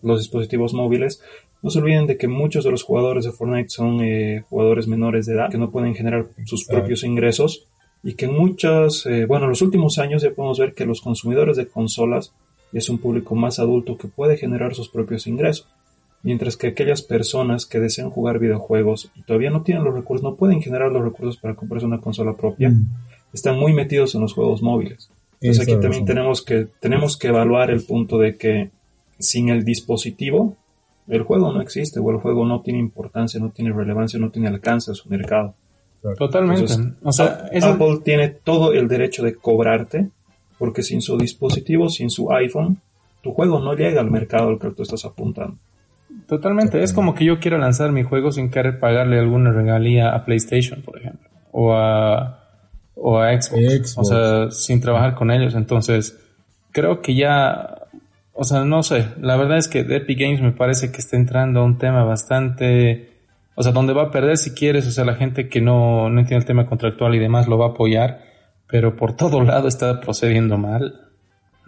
los 0.02 0.18
dispositivos 0.18 0.74
móviles. 0.74 1.22
No 1.62 1.70
se 1.70 1.78
olviden 1.78 2.06
de 2.06 2.16
que 2.16 2.28
muchos 2.28 2.64
de 2.64 2.70
los 2.70 2.82
jugadores 2.82 3.24
de 3.24 3.32
Fortnite 3.32 3.68
son 3.68 4.00
eh, 4.02 4.44
jugadores 4.48 4.86
menores 4.88 5.26
de 5.26 5.34
edad 5.34 5.50
que 5.50 5.58
no 5.58 5.70
pueden 5.70 5.94
generar 5.94 6.28
sus 6.46 6.64
propios 6.64 7.04
ingresos 7.04 7.66
y 8.02 8.14
que 8.14 8.26
en 8.26 8.34
muchos, 8.34 9.04
eh, 9.06 9.26
bueno, 9.26 9.44
en 9.44 9.50
los 9.50 9.62
últimos 9.62 9.98
años 9.98 10.22
ya 10.22 10.30
podemos 10.30 10.58
ver 10.58 10.74
que 10.74 10.86
los 10.86 11.00
consumidores 11.00 11.56
de 11.56 11.68
consolas 11.68 12.32
es 12.72 12.88
un 12.88 12.98
público 12.98 13.34
más 13.34 13.58
adulto 13.58 13.98
que 13.98 14.08
puede 14.08 14.36
generar 14.36 14.74
sus 14.74 14.88
propios 14.88 15.26
ingresos, 15.26 15.68
mientras 16.22 16.56
que 16.56 16.68
aquellas 16.68 17.02
personas 17.02 17.66
que 17.66 17.80
desean 17.80 18.10
jugar 18.10 18.38
videojuegos 18.38 19.10
y 19.14 19.22
todavía 19.22 19.50
no 19.50 19.62
tienen 19.62 19.84
los 19.84 19.94
recursos, 19.94 20.22
no 20.22 20.36
pueden 20.36 20.62
generar 20.62 20.90
los 20.92 21.02
recursos 21.02 21.36
para 21.36 21.54
comprarse 21.54 21.86
una 21.86 22.00
consola 22.00 22.36
propia, 22.36 22.70
mm. 22.70 22.86
están 23.32 23.58
muy 23.58 23.72
metidos 23.72 24.14
en 24.14 24.22
los 24.22 24.32
juegos 24.32 24.62
móviles. 24.62 25.10
Entonces 25.40 25.68
aquí 25.68 25.80
también 25.80 26.04
tenemos 26.04 26.42
que, 26.42 26.68
tenemos 26.80 27.16
que 27.16 27.28
evaluar 27.28 27.70
el 27.70 27.82
punto 27.82 28.18
de 28.18 28.36
que 28.36 28.70
sin 29.20 29.48
el 29.48 29.64
dispositivo, 29.64 30.56
el 31.08 31.22
juego 31.22 31.52
no 31.52 31.60
existe 31.60 32.00
o 32.00 32.10
el 32.10 32.18
juego 32.18 32.44
no 32.44 32.60
tiene 32.62 32.78
importancia, 32.78 33.40
no 33.40 33.50
tiene 33.50 33.72
relevancia, 33.72 34.18
no 34.18 34.30
tiene 34.30 34.48
alcance 34.48 34.90
a 34.90 34.94
su 34.94 35.08
mercado. 35.08 35.54
Totalmente. 36.18 36.72
o 37.02 37.12
sea, 37.12 37.46
Apple 37.62 38.00
tiene 38.02 38.28
todo 38.30 38.72
el 38.72 38.88
derecho 38.88 39.22
de 39.22 39.34
cobrarte 39.34 40.08
porque 40.58 40.82
sin 40.82 41.02
su 41.02 41.18
dispositivo, 41.18 41.88
sin 41.88 42.10
su 42.10 42.32
iPhone, 42.32 42.80
tu 43.22 43.32
juego 43.32 43.60
no 43.60 43.74
llega 43.74 44.00
al 44.00 44.10
mercado 44.10 44.48
al 44.48 44.58
que 44.58 44.70
tú 44.70 44.82
estás 44.82 45.04
apuntando. 45.04 45.56
Totalmente. 46.26 46.82
Es 46.82 46.92
como 46.92 47.14
que 47.14 47.24
yo 47.24 47.38
quiero 47.38 47.58
lanzar 47.58 47.92
mi 47.92 48.02
juego 48.02 48.32
sin 48.32 48.50
querer 48.50 48.80
pagarle 48.80 49.18
alguna 49.18 49.52
regalía 49.52 50.14
a 50.14 50.24
PlayStation, 50.24 50.82
por 50.82 50.98
ejemplo, 50.98 51.28
o 51.52 51.72
a 51.72 52.40
o 53.02 53.18
a 53.18 53.40
Xbox, 53.40 53.96
o 53.96 54.04
sea, 54.04 54.50
sin 54.50 54.80
trabajar 54.80 55.14
con 55.14 55.30
ellos. 55.30 55.54
Entonces, 55.54 56.18
creo 56.70 57.00
que 57.00 57.14
ya, 57.14 57.79
o 58.40 58.44
sea, 58.44 58.64
no 58.64 58.82
sé, 58.82 59.06
la 59.20 59.36
verdad 59.36 59.58
es 59.58 59.68
que 59.68 59.80
Epic 59.80 60.18
Games 60.18 60.40
me 60.40 60.52
parece 60.52 60.90
que 60.90 60.96
está 60.96 61.14
entrando 61.14 61.60
a 61.60 61.62
un 61.62 61.76
tema 61.76 62.04
bastante, 62.04 63.10
o 63.54 63.62
sea, 63.62 63.70
donde 63.70 63.92
va 63.92 64.04
a 64.04 64.10
perder 64.10 64.38
si 64.38 64.52
quieres, 64.52 64.86
o 64.86 64.90
sea, 64.90 65.04
la 65.04 65.16
gente 65.16 65.50
que 65.50 65.60
no, 65.60 66.08
no 66.08 66.20
entiende 66.20 66.36
el 66.36 66.46
tema 66.46 66.64
contractual 66.64 67.14
y 67.14 67.18
demás 67.18 67.48
lo 67.48 67.58
va 67.58 67.66
a 67.66 67.70
apoyar, 67.72 68.22
pero 68.66 68.96
por 68.96 69.14
todo 69.14 69.42
lado 69.44 69.68
está 69.68 70.00
procediendo 70.00 70.56
mal 70.56 71.10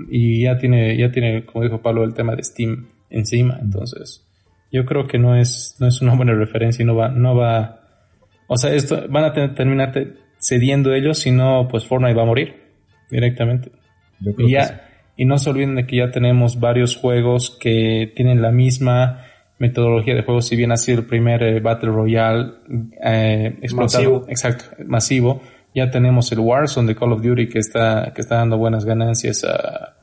y 0.08 0.44
ya 0.44 0.56
tiene, 0.56 0.96
ya 0.96 1.12
tiene, 1.12 1.44
como 1.44 1.62
dijo 1.62 1.82
Pablo, 1.82 2.04
el 2.04 2.14
tema 2.14 2.34
de 2.34 2.42
Steam 2.42 2.88
encima, 3.10 3.58
entonces 3.60 4.26
yo 4.72 4.86
creo 4.86 5.06
que 5.06 5.18
no 5.18 5.36
es, 5.36 5.76
no 5.78 5.88
es 5.88 6.00
una 6.00 6.14
buena 6.14 6.32
referencia 6.32 6.82
y 6.82 6.86
no 6.86 6.96
va, 6.96 7.10
no 7.10 7.36
va, 7.36 7.82
o 8.46 8.56
sea, 8.56 8.72
esto 8.72 9.04
van 9.10 9.24
a 9.24 9.54
terminar 9.54 9.92
cediendo 10.38 10.94
ellos, 10.94 11.18
si 11.18 11.32
no, 11.32 11.68
pues 11.70 11.84
Fortnite 11.84 12.14
va 12.14 12.22
a 12.22 12.24
morir 12.24 12.54
directamente. 13.10 13.70
y, 14.38 14.52
ya, 14.52 14.88
y 15.16 15.24
no 15.24 15.38
se 15.38 15.50
olviden 15.50 15.76
de 15.76 15.86
que 15.86 15.96
ya 15.96 16.10
tenemos 16.10 16.58
varios 16.58 16.96
juegos 16.96 17.56
que 17.60 18.12
tienen 18.16 18.42
la 18.42 18.50
misma 18.50 19.24
metodología 19.58 20.14
de 20.14 20.22
juego, 20.22 20.40
si 20.42 20.56
bien 20.56 20.72
ha 20.72 20.76
sido 20.76 21.00
el 21.00 21.06
primer 21.06 21.42
eh, 21.42 21.60
Battle 21.60 21.90
Royale 21.90 22.52
eh, 23.02 23.58
explotado, 23.62 24.04
masivo. 24.04 24.24
exacto, 24.28 24.64
masivo, 24.86 25.42
ya 25.74 25.90
tenemos 25.90 26.32
el 26.32 26.40
Warzone 26.40 26.88
de 26.88 26.96
Call 26.96 27.12
of 27.12 27.22
Duty 27.22 27.48
que 27.48 27.60
está, 27.60 28.12
que 28.14 28.20
está 28.20 28.36
dando 28.36 28.58
buenas 28.58 28.84
ganancias 28.84 29.44
a, 29.44 29.94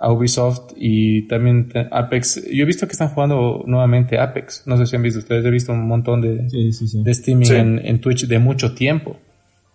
a 0.00 0.10
Ubisoft 0.10 0.72
y 0.76 1.28
también 1.28 1.70
Apex. 1.90 2.42
Yo 2.50 2.62
he 2.62 2.66
visto 2.66 2.86
que 2.86 2.92
están 2.92 3.08
jugando 3.08 3.62
nuevamente 3.66 4.18
Apex. 4.18 4.64
No 4.66 4.78
sé 4.78 4.86
si 4.86 4.96
han 4.96 5.02
visto 5.02 5.18
ustedes, 5.18 5.44
he 5.44 5.50
visto 5.50 5.72
un 5.72 5.86
montón 5.86 6.22
de, 6.22 6.48
de 6.48 7.10
streaming 7.10 7.78
en, 7.84 8.00
Twitch 8.00 8.26
de 8.26 8.38
mucho 8.38 8.74
tiempo. 8.74 9.18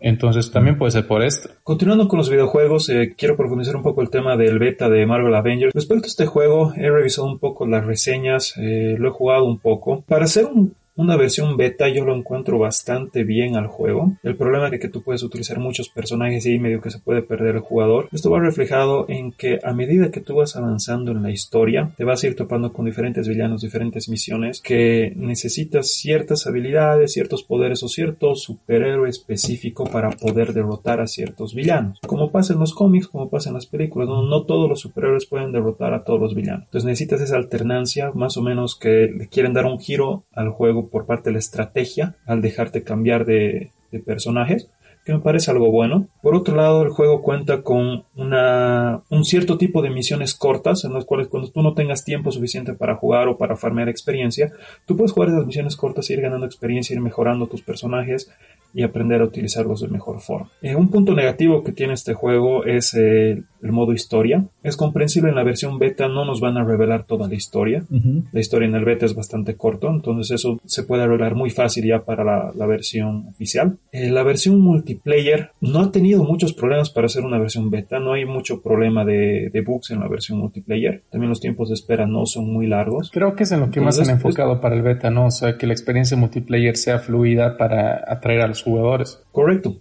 Entonces 0.05 0.51
también 0.51 0.77
puede 0.77 0.91
ser 0.91 1.07
por 1.07 1.23
esto. 1.23 1.49
Continuando 1.63 2.07
con 2.07 2.17
los 2.17 2.29
videojuegos, 2.29 2.89
eh, 2.89 3.15
quiero 3.17 3.35
profundizar 3.35 3.75
un 3.75 3.81
poco 3.81 4.03
el 4.03 4.11
tema 4.11 4.37
del 4.37 4.59
beta 4.59 4.87
de 4.87 5.03
Marvel 5.07 5.33
Avengers. 5.33 5.73
Respecto 5.73 6.05
a 6.05 6.07
este 6.07 6.27
juego, 6.27 6.73
he 6.75 6.91
revisado 6.91 7.25
un 7.25 7.39
poco 7.39 7.65
las 7.65 7.87
reseñas, 7.87 8.53
eh, 8.57 8.97
lo 8.99 9.07
he 9.07 9.11
jugado 9.11 9.45
un 9.45 9.57
poco. 9.57 10.03
Para 10.07 10.25
hacer 10.25 10.45
un 10.45 10.75
una 10.95 11.17
versión 11.17 11.57
beta 11.57 11.89
yo 11.89 12.05
lo 12.05 12.15
encuentro 12.15 12.57
bastante 12.57 13.23
bien 13.23 13.55
al 13.55 13.67
juego. 13.67 14.13
El 14.23 14.35
problema 14.35 14.69
es 14.69 14.79
que 14.79 14.89
tú 14.89 15.01
puedes 15.01 15.23
utilizar 15.23 15.59
muchos 15.59 15.89
personajes 15.89 16.45
y 16.45 16.59
medio 16.59 16.81
que 16.81 16.91
se 16.91 16.99
puede 16.99 17.21
perder 17.21 17.55
el 17.55 17.61
jugador. 17.61 18.07
Esto 18.11 18.31
va 18.31 18.39
reflejado 18.39 19.05
en 19.09 19.31
que 19.31 19.59
a 19.63 19.73
medida 19.73 20.11
que 20.11 20.21
tú 20.21 20.35
vas 20.35 20.55
avanzando 20.55 21.11
en 21.11 21.21
la 21.21 21.31
historia, 21.31 21.91
te 21.97 22.05
vas 22.05 22.23
a 22.23 22.27
ir 22.27 22.35
topando 22.35 22.71
con 22.71 22.85
diferentes 22.85 23.27
villanos, 23.27 23.61
diferentes 23.61 24.07
misiones 24.07 24.61
que 24.61 25.13
necesitas 25.15 25.91
ciertas 25.91 26.47
habilidades, 26.47 27.13
ciertos 27.13 27.43
poderes 27.43 27.83
o 27.83 27.89
cierto 27.89 28.35
superhéroe 28.35 29.09
específico 29.09 29.83
para 29.85 30.11
poder 30.11 30.53
derrotar 30.53 31.01
a 31.01 31.07
ciertos 31.07 31.53
villanos. 31.53 31.99
Como 32.07 32.31
pasa 32.31 32.53
en 32.53 32.59
los 32.59 32.73
cómics, 32.73 33.07
como 33.07 33.29
pasa 33.29 33.49
en 33.49 33.55
las 33.55 33.65
películas, 33.65 34.07
no, 34.07 34.23
no 34.23 34.43
todos 34.43 34.69
los 34.69 34.79
superhéroes 34.79 35.25
pueden 35.25 35.51
derrotar 35.51 35.93
a 35.93 36.03
todos 36.03 36.19
los 36.19 36.35
villanos. 36.35 36.63
Entonces 36.65 36.85
necesitas 36.85 37.21
esa 37.21 37.35
alternancia, 37.35 38.11
más 38.13 38.37
o 38.37 38.41
menos 38.41 38.75
que 38.75 39.11
le 39.15 39.27
quieren 39.27 39.53
dar 39.53 39.65
un 39.65 39.79
giro 39.79 40.23
al 40.31 40.49
juego 40.49 40.84
por 40.87 41.05
parte 41.05 41.29
de 41.29 41.33
la 41.33 41.39
estrategia 41.39 42.15
al 42.25 42.41
dejarte 42.41 42.83
cambiar 42.83 43.25
de, 43.25 43.71
personajes 44.05 44.69
que 45.05 45.13
me 45.13 45.19
parece 45.19 45.51
algo 45.51 45.71
bueno. 45.71 46.07
Por 46.21 46.35
otro 46.35 46.55
lado, 46.55 46.81
el 46.81 46.89
juego 46.89 47.21
cuenta 47.21 47.61
con 47.61 48.05
una, 48.15 49.03
un 49.09 49.23
cierto 49.23 49.57
tipo 49.57 49.83
de 49.83 49.91
misiones 49.91 50.33
cortas, 50.33 50.83
en 50.83 50.93
las 50.93 51.05
cuales 51.05 51.27
cuando 51.27 51.51
tú 51.51 51.61
no 51.61 51.75
tengas 51.75 52.03
tiempo 52.03 52.31
suficiente 52.31 52.73
para 52.73 52.95
jugar 52.95 53.27
o 53.27 53.37
para 53.37 53.55
farmear 53.55 53.87
experiencia, 53.87 54.51
tú 54.85 54.97
puedes 54.97 55.11
jugar 55.11 55.29
esas 55.29 55.45
misiones 55.45 55.75
cortas, 55.75 56.09
ir 56.09 56.21
ganando 56.21 56.47
experiencia, 56.47 56.95
ir 56.95 57.01
mejorando 57.01 57.45
tus 57.45 57.61
personajes 57.61 58.31
y 58.75 58.83
aprender 58.83 59.21
a 59.21 59.23
utilizarlos 59.23 59.79
de 59.79 59.87
mejor 59.87 60.19
forma. 60.19 60.49
Eh, 60.61 60.75
un 60.75 60.89
punto 60.89 61.15
negativo 61.15 61.63
que 61.63 61.71
tiene 61.71 61.93
este 61.93 62.13
juego 62.13 62.65
es 62.65 62.93
eh, 62.93 63.41
el 63.65 63.71
modo 63.71 63.93
historia. 63.93 64.45
Es 64.63 64.75
comprensible 64.75 65.29
en 65.29 65.35
la 65.35 65.43
versión 65.43 65.79
beta, 65.79 66.09
no 66.09 66.25
nos 66.25 66.41
van 66.41 66.57
a 66.57 66.65
revelar 66.65 67.03
toda 67.03 67.27
la 67.27 67.35
historia. 67.35 67.83
La 68.31 68.39
historia 68.39 68.67
en 68.67 68.75
el 68.75 68.83
beta 68.85 69.05
es 69.05 69.15
bastante 69.15 69.55
corto, 69.55 69.89
entonces 69.89 70.31
eso 70.31 70.59
se 70.65 70.83
puede 70.83 71.07
revelar 71.07 71.35
muy 71.35 71.49
fácil 71.49 71.85
ya 71.85 72.03
para 72.03 72.23
la, 72.23 72.65
versión 72.65 73.27
oficial. 73.29 73.77
Eh, 73.91 74.09
la 74.09 74.23
versión 74.23 74.59
multiplayer 74.59 75.51
no 75.61 75.79
ha 75.79 75.91
tenido 75.91 76.23
muchos 76.23 76.53
problemas 76.53 76.89
para 76.89 77.05
hacer 77.05 77.23
una 77.23 77.39
versión 77.39 77.69
beta, 77.69 77.99
no 77.99 78.13
hay 78.13 78.25
mucho 78.25 78.61
problema 78.61 79.05
de, 79.05 79.51
bugs 79.65 79.91
en 79.91 80.01
la 80.01 80.07
versión 80.07 80.39
multiplayer. 80.39 81.03
También 81.09 81.29
los 81.29 81.39
tiempos 81.39 81.69
de 81.69 81.75
espera 81.75 82.05
no 82.05 82.25
son 82.25 82.51
muy 82.51 82.67
largos. 82.67 83.09
Creo 83.11 83.35
que 83.35 83.43
es 83.43 83.51
en 83.51 83.61
lo 83.61 83.71
que 83.71 83.81
más 83.81 83.99
han 83.99 84.09
enfocado 84.09 84.59
para 84.59 84.75
el 84.75 84.81
beta, 84.81 85.09
¿no? 85.09 85.27
O 85.27 85.31
sea, 85.31 85.57
que 85.57 85.65
la 85.65 85.73
experiencia 85.73 86.17
multiplayer 86.17 86.75
sea 86.75 86.99
fluida 86.99 87.57
para 87.57 88.03
atraer 88.07 88.41
a 88.41 88.47
los 88.47 88.64
jugadores. 88.65 89.21
Correcto. 89.31 89.77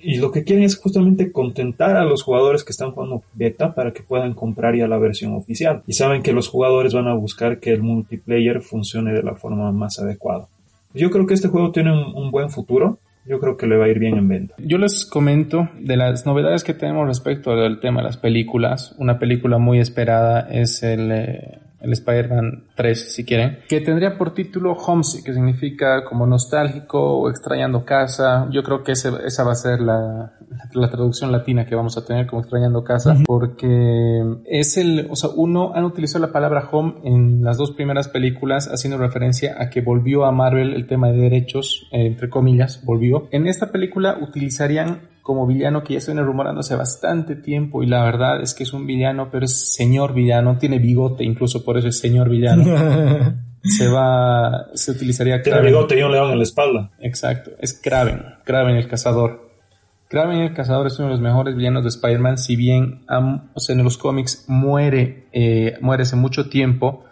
Y 0.00 0.18
lo 0.18 0.30
que 0.30 0.44
quieren 0.44 0.64
es 0.64 0.78
justamente 0.78 1.32
contentar 1.32 1.96
a 1.96 2.04
los 2.04 2.22
jugadores 2.22 2.62
que 2.62 2.70
están 2.70 2.92
jugando 2.92 3.24
beta 3.34 3.74
para 3.74 3.92
que 3.92 4.04
puedan 4.04 4.34
comprar 4.34 4.76
ya 4.76 4.86
la 4.86 4.98
versión 4.98 5.34
oficial. 5.34 5.82
Y 5.88 5.94
saben 5.94 6.22
que 6.22 6.32
los 6.32 6.48
jugadores 6.48 6.94
van 6.94 7.08
a 7.08 7.14
buscar 7.14 7.58
que 7.58 7.72
el 7.72 7.82
multiplayer 7.82 8.60
funcione 8.60 9.12
de 9.12 9.24
la 9.24 9.34
forma 9.34 9.72
más 9.72 9.98
adecuada. 9.98 10.46
Yo 10.94 11.10
creo 11.10 11.26
que 11.26 11.34
este 11.34 11.48
juego 11.48 11.72
tiene 11.72 11.90
un, 11.92 12.30
buen 12.30 12.50
futuro. 12.50 13.00
Yo 13.26 13.40
creo 13.40 13.56
que 13.56 13.66
le 13.66 13.76
va 13.76 13.86
a 13.86 13.88
ir 13.88 13.98
bien 13.98 14.16
en 14.16 14.28
venta. 14.28 14.54
Yo 14.58 14.78
les 14.78 15.04
comento 15.04 15.68
de 15.80 15.96
las 15.96 16.24
novedades 16.24 16.62
que 16.62 16.74
tenemos 16.74 17.08
respecto 17.08 17.50
al 17.50 17.80
tema 17.80 18.00
de 18.00 18.06
las 18.06 18.16
películas. 18.16 18.94
Una 18.98 19.18
película 19.18 19.58
muy 19.58 19.80
esperada 19.80 20.48
es 20.48 20.84
el, 20.84 21.10
eh, 21.10 21.58
el 21.86 21.92
Spider-Man 21.92 22.64
3, 22.74 23.14
si 23.14 23.24
quieren, 23.24 23.58
que 23.68 23.80
tendría 23.80 24.18
por 24.18 24.34
título 24.34 24.72
Homesick, 24.72 25.24
que 25.24 25.32
significa 25.32 26.04
como 26.04 26.26
nostálgico 26.26 27.18
o 27.18 27.30
extrañando 27.30 27.84
casa. 27.84 28.48
Yo 28.50 28.62
creo 28.62 28.82
que 28.82 28.92
esa 28.92 29.44
va 29.44 29.52
a 29.52 29.56
ser 29.56 29.80
la, 29.80 30.32
la 30.72 30.90
traducción 30.90 31.32
latina 31.32 31.66
que 31.66 31.74
vamos 31.74 31.96
a 31.96 32.04
tener 32.04 32.26
como 32.26 32.42
extrañando 32.42 32.84
casa, 32.84 33.16
porque 33.26 34.22
es 34.46 34.76
el, 34.76 35.08
o 35.10 35.16
sea, 35.16 35.30
uno 35.34 35.72
han 35.74 35.84
utilizado 35.84 36.26
la 36.26 36.32
palabra 36.32 36.68
home 36.70 36.94
en 37.04 37.42
las 37.42 37.56
dos 37.56 37.72
primeras 37.72 38.08
películas 38.08 38.68
haciendo 38.72 38.98
referencia 38.98 39.56
a 39.58 39.70
que 39.70 39.80
volvió 39.80 40.24
a 40.24 40.32
Marvel 40.32 40.74
el 40.74 40.86
tema 40.86 41.10
de 41.10 41.18
derechos, 41.18 41.88
eh, 41.92 42.06
entre 42.06 42.28
comillas, 42.28 42.84
volvió. 42.84 43.28
En 43.30 43.46
esta 43.46 43.70
película 43.70 44.18
utilizarían 44.20 45.00
como 45.26 45.44
villano 45.44 45.82
que 45.82 45.94
ya 45.94 46.00
se 46.00 46.12
viene 46.12 46.24
rumorando 46.24 46.60
hace 46.60 46.76
bastante 46.76 47.34
tiempo 47.34 47.82
y 47.82 47.86
la 47.86 48.04
verdad 48.04 48.40
es 48.40 48.54
que 48.54 48.62
es 48.62 48.72
un 48.72 48.86
villano, 48.86 49.28
pero 49.28 49.44
es 49.44 49.74
señor 49.74 50.14
villano, 50.14 50.56
tiene 50.56 50.78
bigote, 50.78 51.24
incluso 51.24 51.64
por 51.64 51.76
eso 51.76 51.88
es 51.88 51.98
señor 51.98 52.30
villano. 52.30 52.62
se 53.64 53.88
va, 53.88 54.68
se 54.74 54.92
utilizaría 54.92 55.42
Tiene 55.42 55.62
bigote 55.62 55.98
y 55.98 56.02
un 56.04 56.12
león 56.12 56.30
en 56.30 56.38
la 56.38 56.44
espalda. 56.44 56.92
Exacto, 57.00 57.50
es 57.58 57.72
Kraven, 57.72 58.22
Kraven 58.44 58.76
el 58.76 58.86
cazador. 58.86 59.50
Kraven 60.06 60.42
el 60.42 60.54
cazador 60.54 60.86
es 60.86 60.96
uno 61.00 61.08
de 61.08 61.14
los 61.14 61.20
mejores 61.20 61.56
villanos 61.56 61.82
de 61.82 61.88
Spider-Man, 61.88 62.38
si 62.38 62.54
bien 62.54 63.04
o 63.08 63.58
sea, 63.58 63.74
en 63.74 63.82
los 63.82 63.98
cómics 63.98 64.44
muere, 64.46 65.26
eh, 65.32 65.76
muere 65.80 66.04
hace 66.04 66.14
mucho 66.14 66.48
tiempo, 66.48 67.04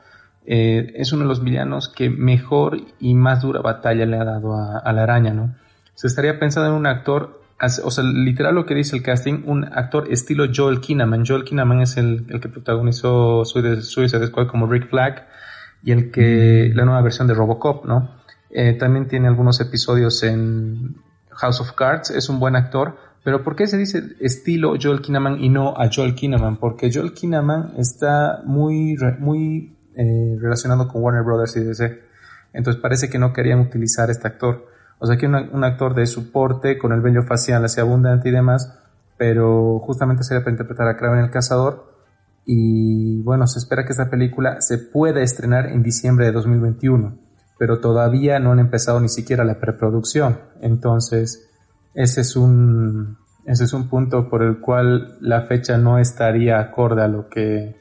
eh, 0.46 0.92
es 0.94 1.12
uno 1.12 1.22
de 1.22 1.29
los 1.31 1.42
villanos 1.42 1.88
que 1.88 2.11
mejor 2.11 2.81
y 3.00 3.14
más 3.14 3.42
dura 3.42 3.61
batalla 3.61 4.07
le 4.07 4.18
ha 4.18 4.24
dado 4.24 4.55
a, 4.55 4.79
a 4.79 4.92
la 4.92 5.03
araña, 5.03 5.35
¿no? 5.35 5.57
Se 5.94 6.07
estaría 6.07 6.38
pensando 6.38 6.70
en 6.70 6.77
un 6.77 6.87
actor 6.87 7.42
o 7.85 7.90
sea, 7.90 8.05
literal 8.05 8.55
lo 8.55 8.66
que 8.66 8.74
dice 8.74 8.96
el 8.96 9.03
casting, 9.03 9.42
un 9.46 9.64
actor 9.64 10.07
estilo 10.11 10.46
Joel 10.55 10.81
Kinnaman. 10.81 11.24
Joel 11.27 11.44
Kinnaman 11.44 11.81
es 11.81 11.96
el, 11.96 12.27
que 12.27 12.48
protagonizó 12.48 13.44
Suicide 13.44 14.27
Squad 14.27 14.46
como 14.46 14.66
Rick 14.66 14.88
Flag 14.88 15.27
y 15.83 15.92
el 15.92 16.11
que, 16.11 16.72
la 16.74 16.85
nueva 16.85 17.03
versión 17.03 17.27
de 17.27 17.35
Robocop, 17.35 17.85
¿no? 17.85 18.22
Eh, 18.50 18.74
también 18.74 19.09
tiene 19.09 19.29
algunos 19.29 19.61
episodios 19.61 20.22
en 20.22 20.96
House 21.31 21.61
of 21.61 21.72
Cards, 21.72 22.11
es 22.11 22.29
un 22.29 22.38
buen 22.38 22.57
actor, 22.57 22.96
pero 23.24 23.42
¿por 23.42 23.57
qué 23.57 23.66
se 23.66 23.79
dice 23.79 24.03
estilo 24.20 24.74
Joel 24.81 25.00
Kinnaman 25.00 25.42
y 25.42 25.48
no 25.48 25.74
a 25.77 25.88
Joel 25.92 26.14
Kinnaman? 26.14 26.59
Porque 26.59 26.90
Joel 26.92 27.14
Kinnaman 27.14 27.72
está 27.79 28.42
muy, 28.44 28.96
muy 29.18 29.77
eh, 29.96 30.37
relacionado 30.38 30.88
con 30.88 31.03
Warner 31.03 31.22
Brothers 31.22 31.57
y 31.57 31.61
DC. 31.61 32.03
Entonces 32.53 32.81
parece 32.81 33.09
que 33.09 33.18
no 33.18 33.33
querían 33.33 33.61
utilizar 33.61 34.11
este 34.11 34.29
actor. 34.29 34.68
O 34.99 35.07
sea, 35.07 35.17
que 35.17 35.27
un 35.27 35.65
actor 35.65 35.95
de 35.95 36.07
soporte 36.07 36.79
con 36.79 36.93
el 36.93 37.01
vello 37.01 37.23
facial 37.25 37.65
así 37.65 37.81
abundante 37.81 38.29
y 38.29 38.33
demás, 38.33 38.79
pero 39.17 39.79
justamente 39.81 40.23
sería 40.23 40.43
para 40.43 40.53
interpretar 40.53 40.89
a 40.89 40.97
Kraven 40.97 41.25
el 41.25 41.31
Cazador. 41.31 41.93
Y 42.47 43.23
bueno, 43.23 43.47
se 43.47 43.59
espera 43.59 43.85
que 43.85 43.93
esta 43.93 44.11
película 44.11 44.61
se 44.61 44.79
pueda 44.79 45.23
estrenar 45.23 45.67
en 45.67 45.83
diciembre 45.83 46.27
de 46.27 46.33
2021, 46.33 47.19
pero 47.59 47.81
todavía 47.81 48.39
no 48.39 48.53
han 48.53 48.59
empezado 48.59 49.01
ni 49.01 49.09
siquiera 49.09 49.45
la 49.45 49.59
preproducción. 49.59 50.39
Entonces, 50.61 51.49
ese 51.95 52.21
es 52.21 52.37
un, 52.37 53.17
ese 53.47 53.65
es 53.65 53.73
un 53.73 53.89
punto 53.89 54.29
por 54.29 54.43
el 54.43 54.61
cual 54.61 55.17
la 55.21 55.43
fecha 55.43 55.79
no 55.79 55.99
estaría 55.99 56.61
acorde 56.61 57.03
a 57.03 57.09
lo 57.09 57.29
que, 57.29 57.77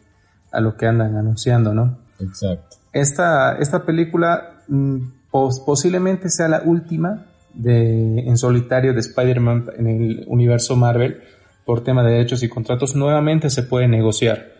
a 0.51 0.61
lo 0.61 0.77
que 0.77 0.87
andan 0.87 1.15
anunciando, 1.15 1.73
¿no? 1.73 1.99
Exacto. 2.19 2.77
Esta, 2.91 3.57
esta 3.57 3.85
película 3.85 4.61
posiblemente 5.65 6.29
sea 6.29 6.47
la 6.47 6.61
última 6.63 7.25
en 7.61 8.37
solitario 8.37 8.93
de 8.93 9.01
Spider-Man 9.01 9.65
en 9.77 9.87
el 9.87 10.23
universo 10.27 10.75
Marvel 10.75 11.21
por 11.65 11.83
tema 11.83 12.03
de 12.03 12.13
derechos 12.13 12.43
y 12.43 12.49
contratos. 12.49 12.95
Nuevamente 12.95 13.49
se 13.49 13.63
puede 13.63 13.87
negociar, 13.87 14.53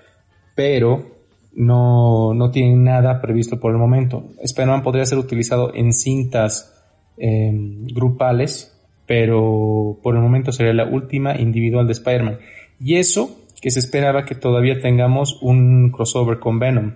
pero 0.56 1.18
no, 1.54 2.34
no 2.34 2.52
tienen 2.52 2.84
nada 2.84 3.22
previsto 3.22 3.60
por 3.60 3.72
el 3.72 3.78
momento. 3.78 4.32
Spider-Man 4.42 4.84
podría 4.84 5.06
ser 5.06 5.18
utilizado 5.18 5.74
en 5.74 5.94
cintas 5.94 6.74
em, 7.18 7.86
grupales 7.88 8.74
pero 9.06 10.00
por 10.02 10.16
el 10.16 10.22
momento 10.22 10.52
sería 10.52 10.74
la 10.74 10.86
última 10.86 11.38
individual 11.40 11.88
de 11.88 11.94
Spider-Man. 11.94 12.40
Y 12.80 12.96
eso 12.96 13.38
que 13.62 13.72
se 13.72 13.80
esperaba 13.80 14.26
que 14.26 14.36
todavía 14.36 14.82
tengamos 14.82 15.40
un 15.42 15.90
crossover 15.92 16.40
con 16.40 16.60
Venom, 16.60 16.96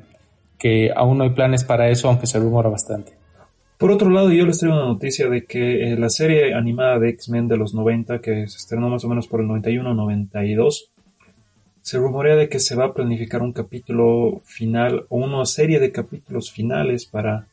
que 0.58 0.90
aún 0.96 1.18
no 1.18 1.24
hay 1.24 1.30
planes 1.32 1.64
para 1.64 1.90
eso, 1.90 2.10
aunque 2.10 2.28
se 2.28 2.40
rumora 2.40 2.70
bastante. 2.70 3.14
Por 3.78 3.92
otro 3.92 4.10
lado, 4.10 4.32
yo 4.32 4.44
les 4.48 4.58
traigo 4.58 4.76
una 4.76 4.88
noticia 4.88 5.30
de 5.30 5.46
que 5.46 5.92
eh, 5.92 5.98
la 5.98 6.10
serie 6.10 6.56
animada 6.56 6.98
de 6.98 7.10
X-Men 7.10 7.48
de 7.48 7.58
los 7.58 7.76
90, 7.76 8.22
que 8.22 8.48
se 8.48 8.58
estrenó 8.58 8.90
más 8.90 9.06
o 9.06 9.08
menos 9.08 9.28
por 9.28 9.40
el 9.40 9.48
91-92, 9.48 10.90
se 11.82 12.00
rumorea 12.00 12.36
de 12.36 12.50
que 12.50 12.60
se 12.60 12.76
va 12.76 12.86
a 12.86 12.94
planificar 12.96 13.44
un 13.44 13.54
capítulo 13.54 14.42
final 14.44 15.06
o 15.10 15.18
una 15.18 15.46
serie 15.46 15.80
de 15.80 15.92
capítulos 15.92 16.52
finales 16.52 17.06
para, 17.06 17.48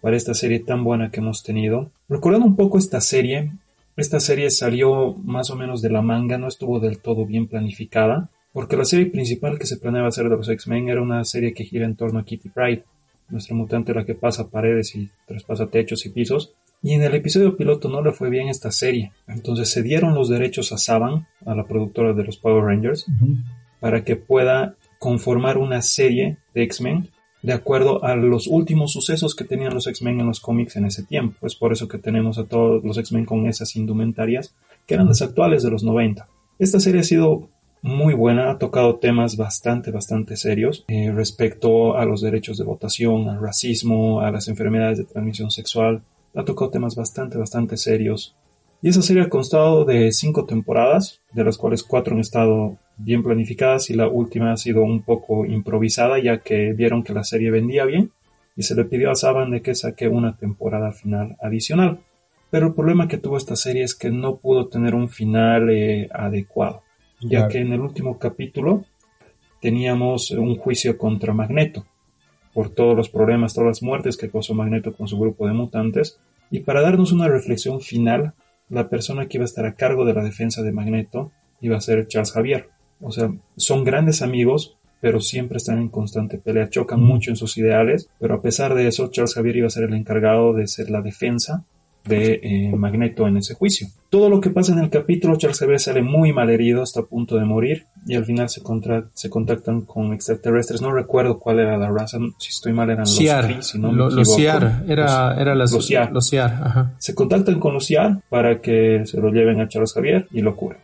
para 0.00 0.16
esta 0.16 0.32
serie 0.32 0.60
tan 0.60 0.82
buena 0.82 1.10
que 1.10 1.20
hemos 1.20 1.42
tenido. 1.42 1.90
Recordando 2.08 2.46
un 2.46 2.56
poco 2.56 2.78
esta 2.78 3.02
serie, 3.02 3.52
esta 3.98 4.20
serie 4.20 4.50
salió 4.50 5.12
más 5.12 5.50
o 5.50 5.56
menos 5.56 5.82
de 5.82 5.90
la 5.90 6.00
manga, 6.00 6.38
no 6.38 6.48
estuvo 6.48 6.80
del 6.80 7.00
todo 7.00 7.26
bien 7.26 7.48
planificada, 7.48 8.30
porque 8.54 8.78
la 8.78 8.86
serie 8.86 9.06
principal 9.06 9.58
que 9.58 9.66
se 9.66 9.76
planeaba 9.76 10.08
hacer 10.08 10.30
de 10.30 10.36
los 10.36 10.48
X-Men 10.48 10.88
era 10.88 11.02
una 11.02 11.22
serie 11.26 11.52
que 11.52 11.64
gira 11.64 11.84
en 11.84 11.96
torno 11.96 12.18
a 12.18 12.24
Kitty 12.24 12.48
Pride, 12.48 12.84
nuestra 13.28 13.56
mutante 13.56 13.94
la 13.94 14.04
que 14.04 14.14
pasa 14.14 14.50
paredes 14.50 14.94
y 14.94 15.10
traspasa 15.26 15.68
techos 15.68 16.06
y 16.06 16.10
pisos, 16.10 16.54
y 16.82 16.92
en 16.92 17.02
el 17.02 17.14
episodio 17.14 17.56
piloto 17.56 17.88
no 17.88 18.02
le 18.02 18.12
fue 18.12 18.28
bien 18.28 18.48
esta 18.48 18.70
serie. 18.70 19.12
Entonces 19.26 19.70
se 19.70 19.82
dieron 19.82 20.14
los 20.14 20.28
derechos 20.28 20.70
a 20.72 20.78
Saban, 20.78 21.26
a 21.46 21.54
la 21.54 21.66
productora 21.66 22.12
de 22.12 22.24
los 22.24 22.36
Power 22.36 22.64
Rangers, 22.64 23.06
para 23.80 24.04
que 24.04 24.16
pueda 24.16 24.76
conformar 24.98 25.56
una 25.56 25.80
serie 25.80 26.38
de 26.54 26.62
X-Men 26.62 27.08
de 27.42 27.52
acuerdo 27.52 28.02
a 28.04 28.16
los 28.16 28.46
últimos 28.46 28.92
sucesos 28.92 29.34
que 29.34 29.44
tenían 29.44 29.74
los 29.74 29.86
X-Men 29.86 30.20
en 30.20 30.26
los 30.26 30.40
cómics 30.40 30.76
en 30.76 30.86
ese 30.86 31.02
tiempo. 31.02 31.46
Es 31.46 31.54
por 31.54 31.72
eso 31.72 31.88
que 31.88 31.98
tenemos 31.98 32.38
a 32.38 32.44
todos 32.44 32.82
los 32.82 32.96
X-Men 32.96 33.26
con 33.26 33.46
esas 33.46 33.76
indumentarias 33.76 34.54
que 34.86 34.94
eran 34.94 35.08
las 35.08 35.20
actuales 35.22 35.62
de 35.62 35.70
los 35.70 35.84
90. 35.84 36.26
Esta 36.58 36.80
serie 36.80 37.00
ha 37.00 37.04
sido 37.04 37.50
muy 37.84 38.14
buena, 38.14 38.50
ha 38.50 38.56
tocado 38.56 38.96
temas 38.96 39.36
bastante, 39.36 39.90
bastante 39.90 40.38
serios 40.38 40.86
eh, 40.88 41.12
respecto 41.14 41.98
a 41.98 42.06
los 42.06 42.22
derechos 42.22 42.56
de 42.56 42.64
votación, 42.64 43.28
al 43.28 43.42
racismo, 43.42 44.22
a 44.22 44.30
las 44.30 44.48
enfermedades 44.48 44.96
de 44.96 45.04
transmisión 45.04 45.50
sexual, 45.50 46.00
ha 46.34 46.46
tocado 46.46 46.70
temas 46.70 46.96
bastante, 46.96 47.36
bastante 47.36 47.76
serios. 47.76 48.34
Y 48.80 48.88
esa 48.88 49.02
serie 49.02 49.24
ha 49.24 49.28
constado 49.28 49.84
de 49.84 50.12
cinco 50.12 50.46
temporadas, 50.46 51.20
de 51.34 51.44
las 51.44 51.58
cuales 51.58 51.82
cuatro 51.82 52.14
han 52.14 52.20
estado 52.20 52.78
bien 52.96 53.22
planificadas 53.22 53.90
y 53.90 53.94
la 53.94 54.08
última 54.08 54.52
ha 54.52 54.56
sido 54.56 54.82
un 54.82 55.02
poco 55.02 55.44
improvisada 55.44 56.18
ya 56.18 56.38
que 56.38 56.72
vieron 56.72 57.04
que 57.04 57.12
la 57.12 57.22
serie 57.22 57.50
vendía 57.50 57.84
bien 57.84 58.12
y 58.56 58.62
se 58.62 58.74
le 58.74 58.86
pidió 58.86 59.10
a 59.10 59.14
Saban 59.14 59.50
de 59.50 59.60
que 59.60 59.74
saque 59.74 60.08
una 60.08 60.38
temporada 60.38 60.92
final 60.92 61.36
adicional. 61.38 62.00
Pero 62.50 62.68
el 62.68 62.72
problema 62.72 63.08
que 63.08 63.18
tuvo 63.18 63.36
esta 63.36 63.56
serie 63.56 63.82
es 63.82 63.94
que 63.94 64.10
no 64.10 64.36
pudo 64.36 64.68
tener 64.68 64.94
un 64.94 65.10
final 65.10 65.68
eh, 65.68 66.08
adecuado, 66.14 66.82
ya. 67.20 67.48
que 67.48 67.60
en 67.60 67.72
el 67.72 67.80
último 67.80 68.18
capítulo 68.18 68.84
teníamos 69.60 70.30
un 70.30 70.56
juicio 70.56 70.98
contra 70.98 71.32
Magneto 71.32 71.86
por 72.52 72.70
todos 72.70 72.96
los 72.96 73.08
problemas, 73.08 73.54
todas 73.54 73.68
las 73.68 73.82
muertes 73.82 74.16
que 74.16 74.30
causó 74.30 74.54
Magneto 74.54 74.92
con 74.92 75.08
su 75.08 75.18
grupo 75.18 75.46
de 75.46 75.54
mutantes, 75.54 76.20
y 76.50 76.60
para 76.60 76.82
darnos 76.82 77.10
una 77.10 77.26
reflexión 77.26 77.80
final, 77.80 78.34
la 78.68 78.88
persona 78.88 79.26
que 79.26 79.38
iba 79.38 79.44
a 79.44 79.46
estar 79.46 79.66
a 79.66 79.74
cargo 79.74 80.04
de 80.04 80.14
la 80.14 80.22
defensa 80.22 80.62
de 80.62 80.72
Magneto 80.72 81.32
iba 81.60 81.76
a 81.76 81.80
ser 81.80 82.06
Charles 82.06 82.32
Javier. 82.32 82.68
O 83.00 83.10
sea, 83.10 83.34
son 83.56 83.84
grandes 83.84 84.22
amigos, 84.22 84.76
pero 85.00 85.20
siempre 85.20 85.56
están 85.56 85.78
en 85.78 85.88
constante 85.88 86.38
pelea, 86.38 86.70
chocan 86.70 87.00
mucho 87.00 87.30
en 87.30 87.36
sus 87.36 87.58
ideales, 87.58 88.08
pero 88.20 88.34
a 88.34 88.42
pesar 88.42 88.74
de 88.74 88.86
eso, 88.86 89.08
Charles 89.08 89.34
Javier 89.34 89.56
iba 89.56 89.66
a 89.66 89.70
ser 89.70 89.84
el 89.84 89.94
encargado 89.94 90.52
de 90.52 90.68
ser 90.68 90.90
la 90.90 91.02
defensa 91.02 91.64
de 92.06 92.40
eh, 92.42 92.72
Magneto 92.76 93.26
en 93.26 93.38
ese 93.38 93.54
juicio. 93.54 93.88
Todo 94.10 94.28
lo 94.28 94.40
que 94.40 94.50
pasa 94.50 94.72
en 94.72 94.78
el 94.78 94.90
capítulo, 94.90 95.36
Charles 95.36 95.58
Xavier 95.58 95.80
sale 95.80 96.02
muy 96.02 96.32
mal 96.32 96.50
herido, 96.50 96.82
hasta 96.82 97.00
a 97.00 97.04
punto 97.04 97.36
de 97.36 97.44
morir, 97.44 97.86
y 98.06 98.14
al 98.14 98.24
final 98.24 98.48
se, 98.48 98.62
se 99.14 99.30
contactan 99.30 99.82
con 99.82 100.12
extraterrestres. 100.12 100.82
No 100.82 100.92
recuerdo 100.92 101.38
cuál 101.38 101.60
era 101.60 101.76
la 101.76 101.90
raza, 101.90 102.18
si 102.38 102.50
estoy 102.50 102.72
mal 102.72 102.90
eran 102.90 103.06
los 103.06 103.18
Kree, 103.18 103.62
si 103.62 103.78
no 103.78 103.90
me 103.90 103.98
los 103.98 104.34
Ciar, 104.34 104.84
era, 104.86 105.34
era 105.40 105.54
las, 105.54 105.72
los 105.72 105.86
Ciar. 105.86 106.12
Los 106.12 106.28
Ciar 106.28 106.92
Se 106.98 107.14
contactan 107.14 107.58
con 107.58 107.74
los 107.74 107.86
Ciar 107.86 108.20
para 108.28 108.60
que 108.60 109.04
se 109.06 109.20
lo 109.20 109.30
lleven 109.30 109.60
a 109.60 109.68
Charles 109.68 109.92
Xavier 109.92 110.28
y 110.30 110.42
lo 110.42 110.54
curen. 110.54 110.78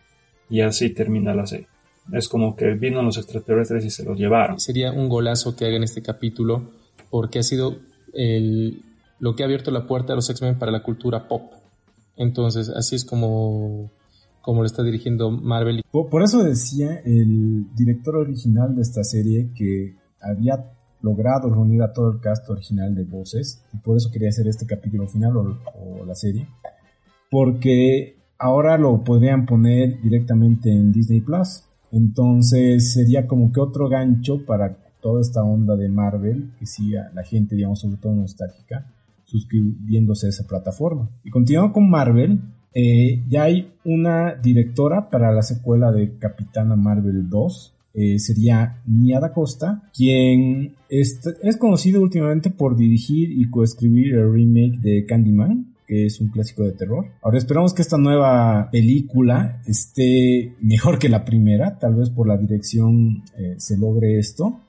Y 0.49 0.63
así 0.63 0.91
termina 0.91 1.35
la 1.35 1.47
serie. 1.47 1.69
Es 2.13 2.29
como 2.29 2.57
que 2.57 2.75
vino 2.75 3.03
los 3.03 3.19
extraterrestres 3.19 3.85
y 3.85 3.91
se 3.91 4.05
los 4.05 4.19
llevaron. 4.19 4.59
Sería 4.59 4.91
un 4.91 5.09
golazo 5.09 5.55
que 5.55 5.67
hagan 5.67 5.85
este 5.85 6.03
capítulo, 6.03 6.71
porque 7.11 7.39
ha 7.39 7.43
sido 7.45 7.77
el 8.13 8.83
lo 9.21 9.37
que 9.37 9.43
ha 9.43 9.47
abierto 9.47 9.71
la 9.71 9.87
puerta 9.87 10.13
a 10.13 10.17
los 10.17 10.29
X-Men 10.29 10.59
para 10.59 10.73
la 10.73 10.83
cultura 10.83 11.29
pop. 11.29 11.53
Entonces, 12.17 12.69
así 12.71 12.97
es 12.97 13.05
como, 13.05 13.91
como 14.41 14.61
lo 14.61 14.67
está 14.67 14.83
dirigiendo 14.83 15.31
Marvel. 15.31 15.83
Por, 15.91 16.23
eso 16.23 16.43
decía 16.43 17.01
el 17.05 17.73
director 17.75 18.17
original 18.17 18.75
de 18.75 18.83
esta 18.83 19.05
serie 19.05 19.51
que 19.55 19.97
había 20.21 20.73
logrado 21.03 21.49
reunir 21.49 21.83
a 21.83 21.93
todo 21.93 22.11
el 22.11 22.21
cast 22.21 22.49
original 22.51 22.95
de 22.95 23.05
voces 23.05 23.63
y 23.73 23.79
por 23.79 23.97
eso 23.97 24.11
quería 24.11 24.29
hacer 24.29 24.49
este 24.49 24.67
capítulo 24.67 25.07
final 25.07 25.37
o, 25.37 25.59
o 25.75 26.05
la 26.05 26.15
serie. 26.15 26.49
Porque 27.31 28.17
ahora 28.39 28.77
lo 28.77 29.05
podrían 29.05 29.47
poner 29.47 30.01
directamente 30.03 30.73
en 30.73 30.93
Disney 30.93 31.21
Plus. 31.21 31.65
Entonces 31.93 32.93
sería 32.93 33.27
como 33.27 33.53
que 33.53 33.61
otro 33.61 33.89
gancho 33.89 34.45
para 34.45 34.77
toda 35.01 35.21
esta 35.21 35.43
onda 35.43 35.77
de 35.77 35.89
Marvel, 35.89 36.53
que 36.59 36.67
sí, 36.67 36.91
la 36.91 37.23
gente, 37.25 37.57
digamos, 37.57 37.81
sobre 37.81 37.97
todo 37.97 38.15
nostálgica, 38.15 38.87
suscribiéndose 39.31 40.27
a 40.27 40.31
esa 40.31 40.47
plataforma. 40.47 41.11
Y 41.25 41.31
continuando 41.31 41.73
con 41.73 41.89
Marvel, 41.89 42.41
eh, 42.75 43.23
ya 43.29 43.45
hay 43.45 43.73
una 43.85 44.35
directora 44.35 45.11
para 45.11 45.33
la 45.33 45.43
secuela 45.43 45.93
de 45.93 46.19
Capitana 46.19 46.77
Marvel 46.77 47.29
2. 47.29 47.77
Eh, 47.93 48.19
sería 48.21 48.81
Nia 48.87 49.19
Da 49.19 49.33
Costa, 49.33 49.91
quien 49.97 50.75
es, 50.89 51.21
conocido 51.59 52.01
últimamente 52.01 52.51
por 52.51 52.77
dirigir 52.77 53.33
y 53.33 53.51
coescribir 53.51 54.15
el 54.15 54.33
remake 54.33 54.79
de 54.81 55.07
Candyman, 55.07 55.75
que 55.89 56.07
es 56.07 56.21
un 56.21 56.29
clásico 56.29 56.63
de 56.63 56.73
terror. 56.73 57.07
Ahora 57.21 57.39
esperamos 57.39 57.75
que 57.75 57.83
esta 57.83 57.99
nueva 57.99 58.69
película 58.71 59.61
esté 59.67 60.55
mejor 60.61 61.01
que 61.01 61.09
la 61.09 61.25
primera, 61.25 61.79
tal 61.81 61.97
vez 61.97 62.11
por 62.11 62.29
la 62.29 62.37
dirección 62.37 63.25
eh, 63.37 63.57
se 63.59 63.77
logre 63.77 64.19
esto. 64.19 64.61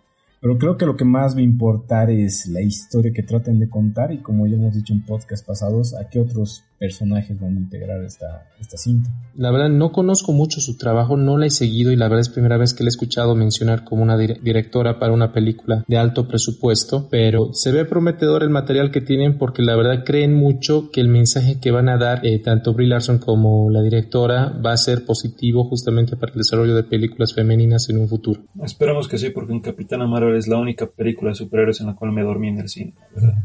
Pero 0.41 0.57
creo 0.57 0.75
que 0.75 0.87
lo 0.87 0.97
que 0.97 1.05
más 1.05 1.35
va 1.35 1.39
a 1.39 1.43
importar 1.43 2.09
es 2.09 2.47
la 2.47 2.61
historia 2.61 3.13
que 3.13 3.21
traten 3.21 3.59
de 3.59 3.69
contar 3.69 4.11
y 4.11 4.23
como 4.23 4.47
ya 4.47 4.55
hemos 4.55 4.73
dicho 4.73 4.91
en 4.91 5.05
podcast 5.05 5.45
pasados, 5.45 5.93
a 5.93 6.09
qué 6.09 6.19
otros 6.19 6.63
personajes 6.81 7.39
van 7.39 7.57
a 7.57 7.59
integrar 7.59 8.03
esta, 8.03 8.49
esta 8.59 8.75
cinta. 8.75 9.11
La 9.35 9.51
verdad 9.51 9.69
no 9.69 9.91
conozco 9.91 10.31
mucho 10.31 10.59
su 10.59 10.77
trabajo, 10.77 11.15
no 11.15 11.37
la 11.37 11.45
he 11.45 11.51
seguido 11.51 11.91
y 11.91 11.95
la 11.95 12.07
verdad 12.07 12.21
es 12.21 12.29
primera 12.29 12.57
vez 12.57 12.73
que 12.73 12.83
la 12.83 12.87
he 12.87 12.89
escuchado 12.89 13.35
mencionar 13.35 13.83
como 13.83 14.01
una 14.01 14.17
directora 14.17 14.97
para 14.97 15.13
una 15.13 15.31
película 15.31 15.85
de 15.87 15.97
alto 15.99 16.27
presupuesto, 16.27 17.07
pero 17.11 17.51
se 17.53 17.71
ve 17.71 17.85
prometedor 17.85 18.41
el 18.41 18.49
material 18.49 18.89
que 18.89 18.99
tienen 18.99 19.37
porque 19.37 19.61
la 19.61 19.75
verdad 19.75 20.03
creen 20.03 20.33
mucho 20.33 20.89
que 20.89 21.01
el 21.01 21.07
mensaje 21.07 21.59
que 21.59 21.69
van 21.69 21.87
a 21.87 21.99
dar 21.99 22.25
eh, 22.25 22.39
tanto 22.39 22.73
Brie 22.73 22.87
Larson 22.87 23.19
como 23.19 23.69
la 23.69 23.83
directora 23.83 24.49
va 24.49 24.73
a 24.73 24.77
ser 24.77 25.05
positivo 25.05 25.65
justamente 25.65 26.15
para 26.15 26.31
el 26.31 26.39
desarrollo 26.39 26.73
de 26.73 26.81
películas 26.81 27.35
femeninas 27.35 27.91
en 27.91 27.99
un 27.99 28.09
futuro. 28.09 28.41
Esperamos 28.63 29.07
que 29.07 29.19
sí, 29.19 29.29
porque 29.29 29.53
en 29.53 29.59
Capitana 29.59 30.07
Marvel 30.07 30.35
es 30.35 30.47
la 30.47 30.57
única 30.57 30.87
película 30.87 31.29
de 31.29 31.35
superhéroes 31.35 31.79
en 31.81 31.87
la 31.87 31.95
cual 31.95 32.11
me 32.11 32.23
dormí 32.23 32.47
en 32.47 32.57
el 32.57 32.69
cine, 32.69 32.95
¿verdad? 33.13 33.35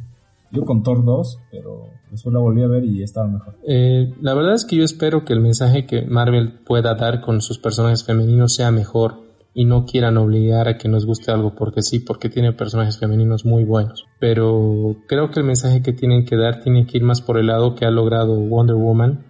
Yo 0.57 0.64
con 0.64 0.83
Thor 0.83 1.05
2, 1.05 1.38
pero 1.51 1.90
después 2.11 2.33
la 2.33 2.40
volví 2.40 2.62
a 2.62 2.66
ver 2.66 2.85
y 2.85 3.03
estaba 3.03 3.27
mejor. 3.27 3.57
Eh, 3.66 4.14
la 4.21 4.35
verdad 4.35 4.55
es 4.55 4.64
que 4.64 4.77
yo 4.77 4.85
espero 4.85 5.25
que 5.25 5.33
el 5.33 5.40
mensaje 5.40 5.87
que 5.87 6.03
Marvel 6.03 6.61
pueda 6.64 6.95
dar 6.95 7.21
con 7.21 7.40
sus 7.40 7.59
personajes 7.59 8.05
femeninos 8.05 8.55
sea 8.55 8.71
mejor 8.71 9.27
y 9.59 9.64
no 9.64 9.87
quieran 9.87 10.19
obligar 10.19 10.69
a 10.69 10.77
que 10.77 10.87
nos 10.87 11.07
guste 11.07 11.33
algo 11.33 11.55
porque 11.55 11.81
sí, 11.81 12.01
porque 12.01 12.29
tiene 12.29 12.53
personajes 12.53 12.99
femeninos 12.99 13.47
muy 13.47 13.64
buenos. 13.64 14.05
Pero 14.21 14.97
creo 15.09 15.31
que 15.31 15.40
el 15.40 15.47
mensaje 15.47 15.81
que 15.81 15.95
tienen 15.95 16.27
que 16.27 16.37
dar 16.37 16.62
tiene 16.62 16.87
que 16.87 16.99
ir 16.99 17.05
más 17.05 17.23
por 17.23 17.38
el 17.38 17.47
lado 17.47 17.75
que 17.75 17.87
ha 17.87 17.90
logrado 17.90 18.37
Wonder 18.37 18.77
Woman, 18.77 19.25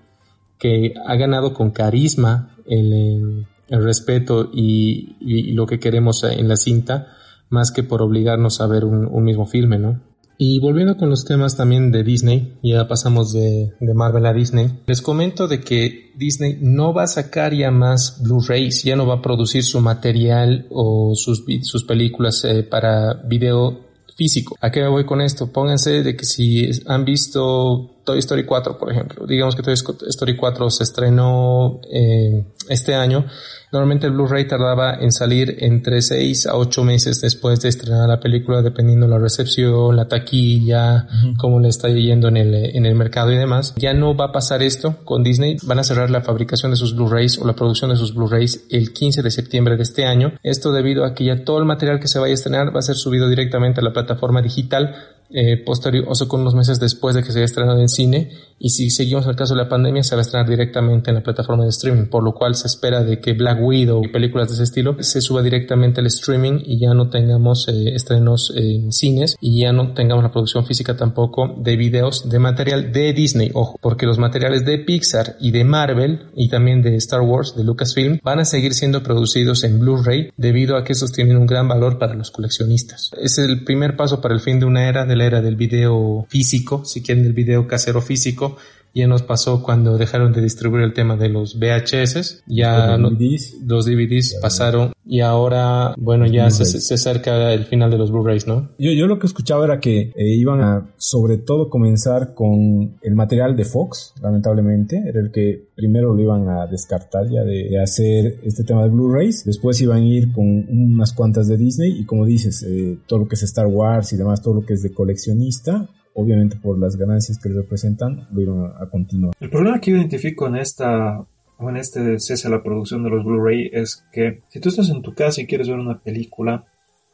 que 0.58 0.94
ha 1.06 1.14
ganado 1.14 1.54
con 1.54 1.70
carisma 1.70 2.56
el, 2.66 3.46
respeto 3.68 4.50
y, 4.52 5.52
lo 5.54 5.66
que 5.66 5.78
queremos 5.78 6.24
en 6.24 6.48
la 6.48 6.56
cinta, 6.56 7.06
más 7.48 7.70
que 7.70 7.84
por 7.84 8.02
obligarnos 8.02 8.60
a 8.60 8.66
ver 8.66 8.84
un, 8.84 9.06
un 9.06 9.22
mismo 9.22 9.46
filme, 9.46 9.78
¿no? 9.78 10.00
Y 10.38 10.60
volviendo 10.60 10.96
con 10.96 11.08
los 11.08 11.24
temas 11.24 11.56
también 11.56 11.90
de 11.90 12.04
Disney, 12.04 12.58
ya 12.62 12.86
pasamos 12.86 13.32
de, 13.32 13.72
Marvel 13.94 14.26
a 14.26 14.34
Disney, 14.34 14.80
les 14.86 15.00
comento 15.00 15.48
de 15.48 15.60
que 15.60 16.12
Disney 16.14 16.58
no 16.60 16.92
va 16.92 17.04
a 17.04 17.06
sacar 17.06 17.54
ya 17.54 17.70
más 17.70 18.22
Blu-rays, 18.22 18.84
ya 18.84 18.96
no 18.96 19.06
va 19.06 19.14
a 19.14 19.22
producir 19.22 19.64
su 19.64 19.80
material 19.80 20.66
o 20.70 21.14
sus, 21.14 21.44
sus 21.62 21.84
películas 21.84 22.44
eh, 22.44 22.62
para 22.62 23.14
video 23.14 23.80
físico. 24.16 24.56
¿A 24.60 24.70
qué 24.70 24.80
me 24.80 24.88
voy 24.88 25.06
con 25.06 25.20
esto? 25.20 25.52
Pónganse 25.52 26.02
de 26.02 26.16
que 26.16 26.24
si 26.24 26.68
han 26.86 27.04
visto 27.04 27.95
Toy 28.06 28.20
Story 28.20 28.44
4, 28.44 28.78
por 28.78 28.90
ejemplo. 28.90 29.26
Digamos 29.26 29.56
que 29.56 29.62
Toy 29.62 29.74
Story 29.74 30.36
4 30.36 30.70
se 30.70 30.84
estrenó 30.84 31.80
eh, 31.92 32.44
este 32.68 32.94
año. 32.94 33.26
Normalmente 33.72 34.06
el 34.06 34.12
Blu-ray 34.12 34.46
tardaba 34.46 34.94
en 34.94 35.10
salir 35.10 35.56
entre 35.58 36.00
6 36.00 36.46
a 36.46 36.56
8 36.56 36.84
meses 36.84 37.20
después 37.20 37.60
de 37.60 37.68
estrenar 37.68 38.08
la 38.08 38.20
película, 38.20 38.62
dependiendo 38.62 39.08
la 39.08 39.18
recepción, 39.18 39.96
la 39.96 40.06
taquilla, 40.06 41.08
cómo 41.36 41.58
le 41.58 41.68
está 41.68 41.88
yendo 41.88 42.28
en 42.28 42.36
el, 42.36 42.54
en 42.54 42.86
el 42.86 42.94
mercado 42.94 43.32
y 43.32 43.36
demás. 43.36 43.74
Ya 43.76 43.92
no 43.92 44.16
va 44.16 44.26
a 44.26 44.32
pasar 44.32 44.62
esto 44.62 44.96
con 45.04 45.24
Disney. 45.24 45.56
Van 45.64 45.80
a 45.80 45.84
cerrar 45.84 46.10
la 46.10 46.22
fabricación 46.22 46.70
de 46.70 46.76
sus 46.76 46.94
Blu-rays 46.94 47.38
o 47.38 47.46
la 47.46 47.54
producción 47.54 47.90
de 47.90 47.96
sus 47.96 48.14
Blu-rays 48.14 48.66
el 48.70 48.92
15 48.92 49.22
de 49.22 49.30
septiembre 49.32 49.76
de 49.76 49.82
este 49.82 50.06
año. 50.06 50.32
Esto 50.44 50.70
debido 50.70 51.04
a 51.04 51.12
que 51.12 51.24
ya 51.24 51.44
todo 51.44 51.58
el 51.58 51.64
material 51.64 51.98
que 51.98 52.08
se 52.08 52.20
vaya 52.20 52.30
a 52.30 52.34
estrenar 52.34 52.74
va 52.74 52.78
a 52.78 52.82
ser 52.82 52.94
subido 52.94 53.28
directamente 53.28 53.80
a 53.80 53.84
la 53.84 53.92
plataforma 53.92 54.42
digital 54.42 54.94
eh, 55.30 55.56
posterior, 55.64 56.04
o 56.08 56.14
sea, 56.14 56.28
con 56.28 56.40
unos 56.40 56.54
meses 56.54 56.78
después 56.80 57.14
de 57.14 57.22
que 57.22 57.32
se 57.32 57.38
haya 57.38 57.46
estrenado 57.46 57.80
en 57.80 57.88
cine. 57.88 58.30
Y 58.58 58.70
si 58.70 58.90
seguimos 58.90 59.26
el 59.26 59.36
caso 59.36 59.54
de 59.54 59.62
la 59.62 59.68
pandemia, 59.68 60.02
se 60.02 60.14
va 60.14 60.20
a 60.20 60.22
estrenar 60.22 60.48
directamente 60.48 61.10
en 61.10 61.16
la 61.16 61.22
plataforma 61.22 61.64
de 61.64 61.70
streaming, 61.70 62.06
por 62.06 62.22
lo 62.22 62.32
cual 62.32 62.54
se 62.54 62.66
espera 62.66 63.02
de 63.02 63.20
que 63.20 63.34
Black 63.34 63.58
Widow 63.60 64.02
y 64.04 64.08
películas 64.08 64.48
de 64.48 64.54
ese 64.54 64.62
estilo 64.62 64.96
se 65.02 65.20
suba 65.20 65.42
directamente 65.42 66.00
al 66.00 66.06
streaming 66.06 66.60
y 66.64 66.78
ya 66.78 66.94
no 66.94 67.10
tengamos 67.10 67.68
eh, 67.68 67.94
estrenos 67.94 68.52
en 68.56 68.92
cines 68.92 69.36
y 69.40 69.60
ya 69.60 69.72
no 69.72 69.92
tengamos 69.92 70.22
la 70.22 70.30
producción 70.30 70.64
física 70.64 70.96
tampoco 70.96 71.54
de 71.58 71.76
videos 71.76 72.28
de 72.28 72.38
material 72.38 72.92
de 72.92 73.12
Disney, 73.12 73.50
ojo, 73.52 73.78
porque 73.80 74.06
los 74.06 74.18
materiales 74.18 74.64
de 74.64 74.78
Pixar 74.78 75.36
y 75.40 75.50
de 75.50 75.64
Marvel 75.64 76.26
y 76.34 76.48
también 76.48 76.82
de 76.82 76.96
Star 76.96 77.20
Wars, 77.20 77.54
de 77.56 77.64
Lucasfilm, 77.64 78.20
van 78.22 78.40
a 78.40 78.44
seguir 78.44 78.74
siendo 78.74 79.02
producidos 79.02 79.64
en 79.64 79.80
Blu-ray 79.80 80.30
debido 80.36 80.76
a 80.76 80.84
que 80.84 80.92
esos 80.92 81.12
tienen 81.12 81.36
un 81.36 81.46
gran 81.46 81.68
valor 81.68 81.98
para 81.98 82.14
los 82.14 82.30
coleccionistas. 82.30 83.10
Es 83.20 83.38
el 83.38 83.64
primer 83.64 83.96
paso 83.96 84.20
para 84.20 84.34
el 84.34 84.40
fin 84.40 84.60
de 84.60 84.66
una 84.66 84.88
era 84.88 85.04
de 85.04 85.15
era 85.20 85.40
del 85.40 85.56
video 85.56 86.26
físico, 86.28 86.84
si 86.84 87.02
quieren 87.02 87.24
del 87.24 87.32
video 87.32 87.66
casero 87.66 88.00
físico, 88.00 88.56
ya 88.96 89.06
nos 89.06 89.22
pasó 89.22 89.62
cuando 89.62 89.98
dejaron 89.98 90.32
de 90.32 90.40
distribuir 90.40 90.82
el 90.82 90.94
tema 90.94 91.16
de 91.16 91.28
los 91.28 91.58
VHS, 91.58 92.44
ya 92.46 92.96
los 92.96 93.12
DVDs, 93.12 93.56
los 93.66 93.84
DVDs 93.84 94.38
pasaron 94.40 94.92
y 95.04 95.20
ahora, 95.20 95.94
bueno, 95.98 96.26
ya 96.26 96.50
se, 96.50 96.64
se, 96.64 96.94
acerca 96.94 97.52
el 97.52 97.66
final 97.66 97.90
de 97.90 97.98
los 97.98 98.10
Blu-rays, 98.10 98.46
¿no? 98.46 98.70
Yo, 98.78 98.90
yo 98.92 99.06
lo 99.06 99.18
que 99.18 99.26
escuchaba 99.26 99.64
era 99.64 99.78
que 99.78 100.12
eh, 100.16 100.34
iban 100.34 100.60
a 100.62 100.90
sobre 100.96 101.36
todo 101.36 101.70
comenzar 101.70 102.34
con 102.34 102.96
el 103.02 103.14
material 103.14 103.54
de 103.54 103.64
Fox, 103.64 104.14
lamentablemente, 104.20 105.04
era 105.06 105.20
el 105.20 105.30
que 105.30 105.68
primero 105.76 106.14
lo 106.14 106.22
iban 106.22 106.48
a 106.48 106.66
descartar 106.66 107.28
ya 107.28 107.44
de, 107.44 107.78
hacer 107.80 108.40
este 108.42 108.64
tema 108.64 108.82
de 108.82 108.88
Blu-rays, 108.88 109.44
después 109.44 109.80
iban 109.80 109.98
a 109.98 110.06
ir 110.06 110.32
con 110.32 110.46
unas 110.68 111.12
cuantas 111.12 111.46
de 111.46 111.56
Disney 111.56 112.00
y 112.00 112.06
como 112.06 112.24
dices, 112.24 112.64
eh, 112.66 112.98
todo 113.06 113.20
lo 113.20 113.28
que 113.28 113.34
es 113.34 113.42
Star 113.42 113.66
Wars 113.66 114.12
y 114.12 114.16
demás, 114.16 114.42
todo 114.42 114.54
lo 114.54 114.66
que 114.66 114.72
es 114.72 114.82
de 114.82 114.92
coleccionista, 114.92 115.88
obviamente 116.16 116.56
por 116.56 116.78
las 116.78 116.96
ganancias 116.96 117.38
que 117.38 117.50
representan, 117.50 118.26
lo 118.32 118.40
iban 118.40 118.72
a, 118.80 118.86
continuar. 118.86 119.34
El 119.38 119.50
problema 119.50 119.78
que 119.80 119.90
yo 119.92 119.98
identifico 119.98 120.46
en 120.46 120.56
esta 120.56 121.24
o 121.58 121.70
en 121.70 121.76
este 121.76 122.18
cese 122.18 122.48
a 122.48 122.50
la 122.50 122.62
producción 122.62 123.04
de 123.04 123.10
los 123.10 123.24
Blu-ray 123.24 123.70
es 123.72 124.04
que 124.12 124.40
si 124.48 124.60
tú 124.60 124.70
estás 124.70 124.90
en 124.90 125.02
tu 125.02 125.14
casa 125.14 125.40
y 125.40 125.46
quieres 125.46 125.68
ver 125.68 125.78
una 125.78 126.00
película, 126.00 126.64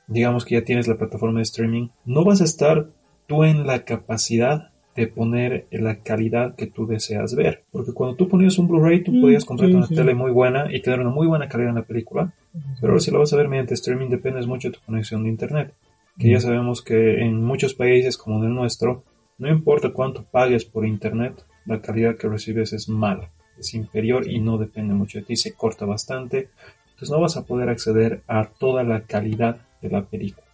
digamos 0.07 0.44
que 0.44 0.55
ya 0.55 0.64
tienes 0.64 0.88
la 0.88 0.96
plataforma 0.96 1.40
de 1.40 1.44
streaming, 1.44 1.88
no 2.05 2.24
vas 2.24 2.40
a 2.40 2.44
estar 2.44 2.88
tú 3.26 3.44
en 3.44 3.66
la 3.66 3.84
capacidad 3.84 4.70
de 4.94 5.07
poner 5.07 5.66
la 5.70 6.00
calidad 6.00 6.55
que 6.55 6.66
tú 6.66 6.86
deseas 6.86 7.34
ver. 7.34 7.64
Porque 7.72 7.92
cuando 7.92 8.16
tú 8.16 8.28
ponías 8.28 8.59
un 8.59 8.68
Blu-ray, 8.68 9.03
tú 9.03 9.12
mm, 9.12 9.20
podías 9.20 9.44
comprar 9.44 9.70
una 9.70 9.88
tele 9.88 10.14
muy 10.14 10.30
buena 10.30 10.72
y 10.72 10.80
tener 10.82 11.00
una 11.00 11.11
muy 11.11 11.26
buena 11.26 11.48
calidad 11.48 11.70
en 11.70 11.76
la 11.76 11.86
película. 11.86 12.34
Pero 12.80 12.92
ahora 12.92 13.00
si 13.00 13.11
lo 13.11 13.18
vas 13.18 13.32
a 13.32 13.36
ver 13.36 13.48
mediante 13.48 13.74
streaming, 13.74 14.11
dependes 14.11 14.46
mucho 14.46 14.68
de 14.68 14.74
tu 14.74 14.84
conexión 14.84 15.24
de 15.24 15.30
internet 15.30 15.74
que 16.18 16.30
ya 16.30 16.40
sabemos 16.40 16.82
que 16.82 17.20
en 17.22 17.42
muchos 17.42 17.74
países 17.74 18.16
como 18.16 18.38
en 18.38 18.50
el 18.50 18.54
nuestro, 18.54 19.04
no 19.38 19.48
importa 19.48 19.92
cuánto 19.92 20.24
pagues 20.24 20.64
por 20.64 20.86
internet, 20.86 21.44
la 21.66 21.80
calidad 21.80 22.16
que 22.16 22.28
recibes 22.28 22.72
es 22.72 22.88
mala, 22.88 23.30
es 23.58 23.74
inferior 23.74 24.28
y 24.28 24.40
no 24.40 24.58
depende 24.58 24.94
mucho 24.94 25.18
de 25.18 25.24
ti, 25.24 25.36
se 25.36 25.54
corta 25.54 25.84
bastante, 25.84 26.50
entonces 26.90 27.10
no 27.10 27.20
vas 27.20 27.36
a 27.36 27.44
poder 27.44 27.68
acceder 27.68 28.22
a 28.26 28.48
toda 28.48 28.82
la 28.84 29.02
calidad 29.02 29.62
de 29.80 29.90
la 29.90 30.04
película. 30.04 30.46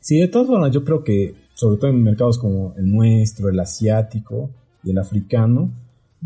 Sí, 0.00 0.20
de 0.20 0.28
todas 0.28 0.48
formas, 0.48 0.70
yo 0.70 0.84
creo 0.84 1.02
que, 1.02 1.34
sobre 1.54 1.78
todo 1.78 1.90
en 1.90 2.02
mercados 2.02 2.38
como 2.38 2.74
el 2.76 2.90
nuestro, 2.90 3.48
el 3.48 3.58
asiático 3.58 4.50
y 4.84 4.90
el 4.90 4.98
africano, 4.98 5.70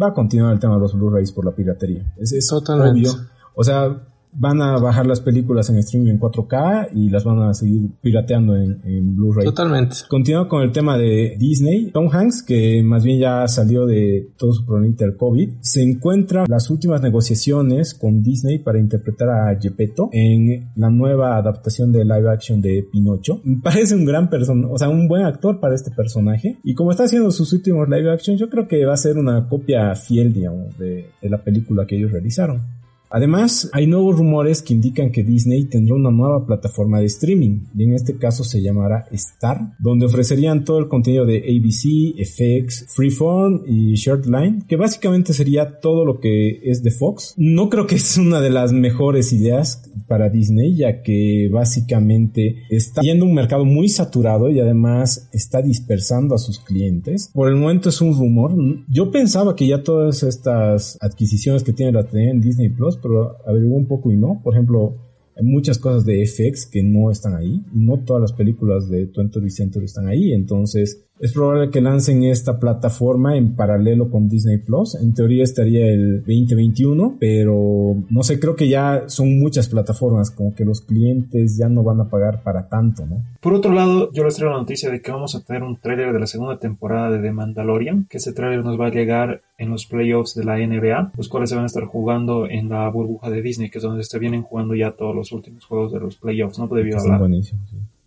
va 0.01 0.09
a 0.09 0.15
continuar 0.15 0.53
el 0.53 0.61
tema 0.61 0.75
de 0.75 0.81
los 0.81 0.95
Blu-rays 0.95 1.33
por 1.33 1.45
la 1.45 1.53
piratería. 1.53 2.13
Es, 2.19 2.33
es 2.33 2.53
obvio. 2.53 3.11
O 3.55 3.65
sea, 3.65 4.01
van 4.33 4.63
a 4.63 4.79
bajar 4.79 5.07
las 5.07 5.21
películas 5.21 5.69
en 5.71 5.79
streaming 5.79 6.13
en 6.13 6.21
4K 6.21 6.91
y 6.95 7.09
las 7.11 7.25
van 7.25 7.43
a 7.43 7.55
seguir 7.55 7.91
pirateando 8.01 8.57
en, 8.57 9.17
Blu-ray. 9.17 9.45
Totalmente. 9.45 9.97
Continúo 10.09 10.49
con 10.49 10.63
el 10.63 10.73
tema 10.73 10.97
de 10.97 11.37
Disney. 11.39 11.91
Tom 11.91 12.09
Hanks, 12.11 12.43
que 12.43 12.83
más 12.83 13.05
bien 13.05 13.19
ya 13.19 13.47
salió 13.49 13.87
de 13.87 14.31
todo 14.37 14.53
su 14.53 14.65
problema 14.65 14.95
del 14.97 15.17
COVID, 15.17 15.51
se 15.61 15.83
encuentra 15.83 16.45
las 16.49 16.71
últimas 16.71 17.03
negociaciones 17.03 17.95
con 17.95 18.23
Disney 18.23 18.59
para 18.59 18.79
interpretar 18.79 19.29
a 19.29 19.59
Gepetto 19.61 20.09
en 20.13 20.71
la 20.77 20.91
nueva 20.91 21.37
adaptación 21.37 21.93
de 21.93 22.05
live 22.05 22.31
action 22.31 22.61
de 22.61 22.87
Pinocho. 22.91 23.41
Parece 23.63 23.95
un 23.95 24.05
gran 24.05 24.31
personaje, 24.31 24.73
o 24.73 24.79
sea, 24.79 24.89
un 24.89 25.09
buen 25.09 25.23
actor 25.25 25.61
para 25.61 25.75
este 25.75 25.91
personaje. 25.91 26.59
Y 26.63 26.75
como 26.75 26.91
está 26.91 27.05
haciendo 27.05 27.31
sus 27.31 27.53
últimos 27.53 27.89
live 27.89 28.11
action, 28.11 28.37
yo 28.37 28.49
creo 28.49 28.69
que 28.69 28.85
va 28.85 28.95
a 28.95 28.99
ser 28.99 29.19
una 29.19 29.49
copia 29.49 29.95
fiel, 29.95 30.33
digamos, 30.33 30.77
de 30.79 31.11
la 31.23 31.39
película 31.43 31.87
que 31.87 31.97
ellos 31.97 32.13
realizaron. 32.13 32.80
Además, 33.11 33.69
hay 33.73 33.89
nuevos 33.89 34.17
rumores 34.17 34.63
que 34.63 34.73
indican 34.73 35.11
que 35.11 35.25
Disney 35.25 35.65
tendrá 35.65 35.97
una 35.97 36.13
nueva 36.13 36.47
plataforma 36.47 37.01
de 37.01 37.07
streaming, 37.07 37.65
y 37.77 37.85
en 37.85 37.95
este 37.95 38.17
caso 38.17 38.45
se 38.45 38.63
llamará 38.63 39.07
Star, 39.11 39.73
donde 39.81 40.07
ofrecerían 40.07 40.65
todo 40.65 40.79
el 40.79 40.89
contenido 40.89 41.27
de 41.27 41.39
ABC, 41.39 42.15
FX, 42.25 42.87
Freeform 42.95 43.63
y 43.67 43.95
Shortline, 43.95 44.63
que 44.69 44.77
básicamente 44.77 45.33
sería 45.33 45.81
todo 45.81 46.05
lo 46.05 46.21
que 46.21 46.61
es 46.63 46.85
de 46.85 46.93
Fox. 46.93 47.35
No 47.37 47.69
creo 47.69 47.89
que 47.89 47.97
es 47.97 48.17
una 48.17 48.41
de 48.41 48.51
las 48.51 48.73
mejores 48.73 49.33
ideas 49.33 49.83
para 50.07 50.29
Disney, 50.29 50.77
ya 50.77 51.03
que 51.03 51.49
básicamente 51.53 52.63
está 52.71 53.03
yendo 53.03 53.25
un 53.25 53.35
mercado 53.35 53.65
muy 53.65 53.89
saturado 53.89 54.51
y 54.51 54.61
además 54.61 55.29
está 55.33 55.63
dispersando 55.63 56.37
a 56.37 56.39
sus 56.39 56.61
clientes. 56.61 57.31
Por 57.33 57.49
el 57.49 57.57
momento 57.57 57.89
es 57.89 58.01
un 58.01 58.17
rumor. 58.17 58.55
Yo 58.89 59.11
pensaba 59.11 59.57
que 59.57 59.67
ya 59.67 59.83
todas 59.83 60.23
estas 60.23 60.97
adquisiciones 61.01 61.65
que 61.65 61.73
tiene 61.73 61.93
la 61.93 62.01
en 62.13 62.41
Disney 62.41 62.71
Plus 62.71 62.97
pero 63.03 63.37
averiguó 63.47 63.77
un 63.77 63.87
poco 63.87 64.11
y 64.11 64.17
no. 64.17 64.41
Por 64.43 64.55
ejemplo, 64.55 64.97
hay 65.37 65.45
muchas 65.45 65.79
cosas 65.79 66.05
de 66.05 66.27
FX 66.27 66.67
que 66.67 66.83
no 66.83 67.11
están 67.11 67.35
ahí. 67.35 67.65
No 67.73 67.99
todas 68.01 68.21
las 68.21 68.33
películas 68.33 68.89
de 68.89 69.11
20th 69.11 69.49
Century 69.51 69.85
están 69.87 70.07
ahí. 70.09 70.33
Entonces, 70.33 71.07
es 71.21 71.33
probable 71.35 71.71
que 71.71 71.83
lancen 71.83 72.25
esta 72.25 72.59
plataforma 72.59 73.37
en 73.37 73.55
paralelo 73.55 74.11
con 74.11 74.29
Disney 74.29 74.57
Plus. 74.57 74.95
En 74.95 75.13
teoría 75.13 75.45
estaría 75.45 75.87
el 75.87 76.21
2021, 76.21 77.17
pero 77.21 77.97
no 78.09 78.23
sé, 78.23 78.41
creo 78.41 78.57
que 78.57 78.69
ya 78.69 79.05
son 79.09 79.39
muchas 79.39 79.69
plataformas, 79.69 80.31
como 80.31 80.55
que 80.55 80.65
los 80.65 80.81
clientes 80.81 81.59
ya 81.59 81.69
no 81.69 81.83
van 81.83 82.01
a 82.01 82.09
pagar 82.09 82.43
para 82.43 82.69
tanto, 82.69 83.05
¿no? 83.05 83.23
Por 83.41 83.53
otro 83.53 83.73
lado, 83.73 84.11
yo 84.13 84.25
les 84.25 84.37
traigo 84.37 84.55
la 84.55 84.61
noticia 84.61 84.91
de 84.91 85.03
que 85.03 85.13
vamos 85.13 85.35
a 85.35 85.45
tener 85.45 85.63
un 85.63 85.77
tráiler 85.77 86.13
de 86.13 86.21
la 86.21 86.27
segunda 86.27 86.59
temporada 86.59 87.11
de 87.11 87.21
The 87.21 87.33
Mandalorian, 87.33 88.07
que 88.09 88.17
ese 88.17 88.33
tráiler 88.33 88.65
nos 88.65 88.81
va 88.81 88.87
a 88.87 88.91
llegar 88.91 89.43
en 89.59 89.69
los 89.69 89.85
playoffs 89.85 90.35
de 90.35 90.45
la 90.45 90.57
NBA, 90.57 91.13
los 91.17 91.29
cuales 91.29 91.51
se 91.51 91.57
van 91.57 91.65
a 91.65 91.67
estar 91.67 91.85
jugando 91.85 92.49
en 92.49 92.71
la 92.71 92.89
burbuja 92.89 93.29
de 93.29 93.43
Disney, 93.43 93.69
que 93.69 93.79
es 93.79 93.85
donde 93.85 94.05
se 94.05 94.19
vienen 94.19 94.43
jugando 94.43 94.75
ya 94.75 94.93
todos 94.93 95.15
los 95.15 95.33
últimos 95.33 95.67
juegos 95.67 95.93
de 95.93 96.01
los 96.01 96.17
playoffs, 96.17 96.59
¿no? 96.59 96.67
Debido 96.67 96.99
a 96.99 97.07
la, 97.07 97.19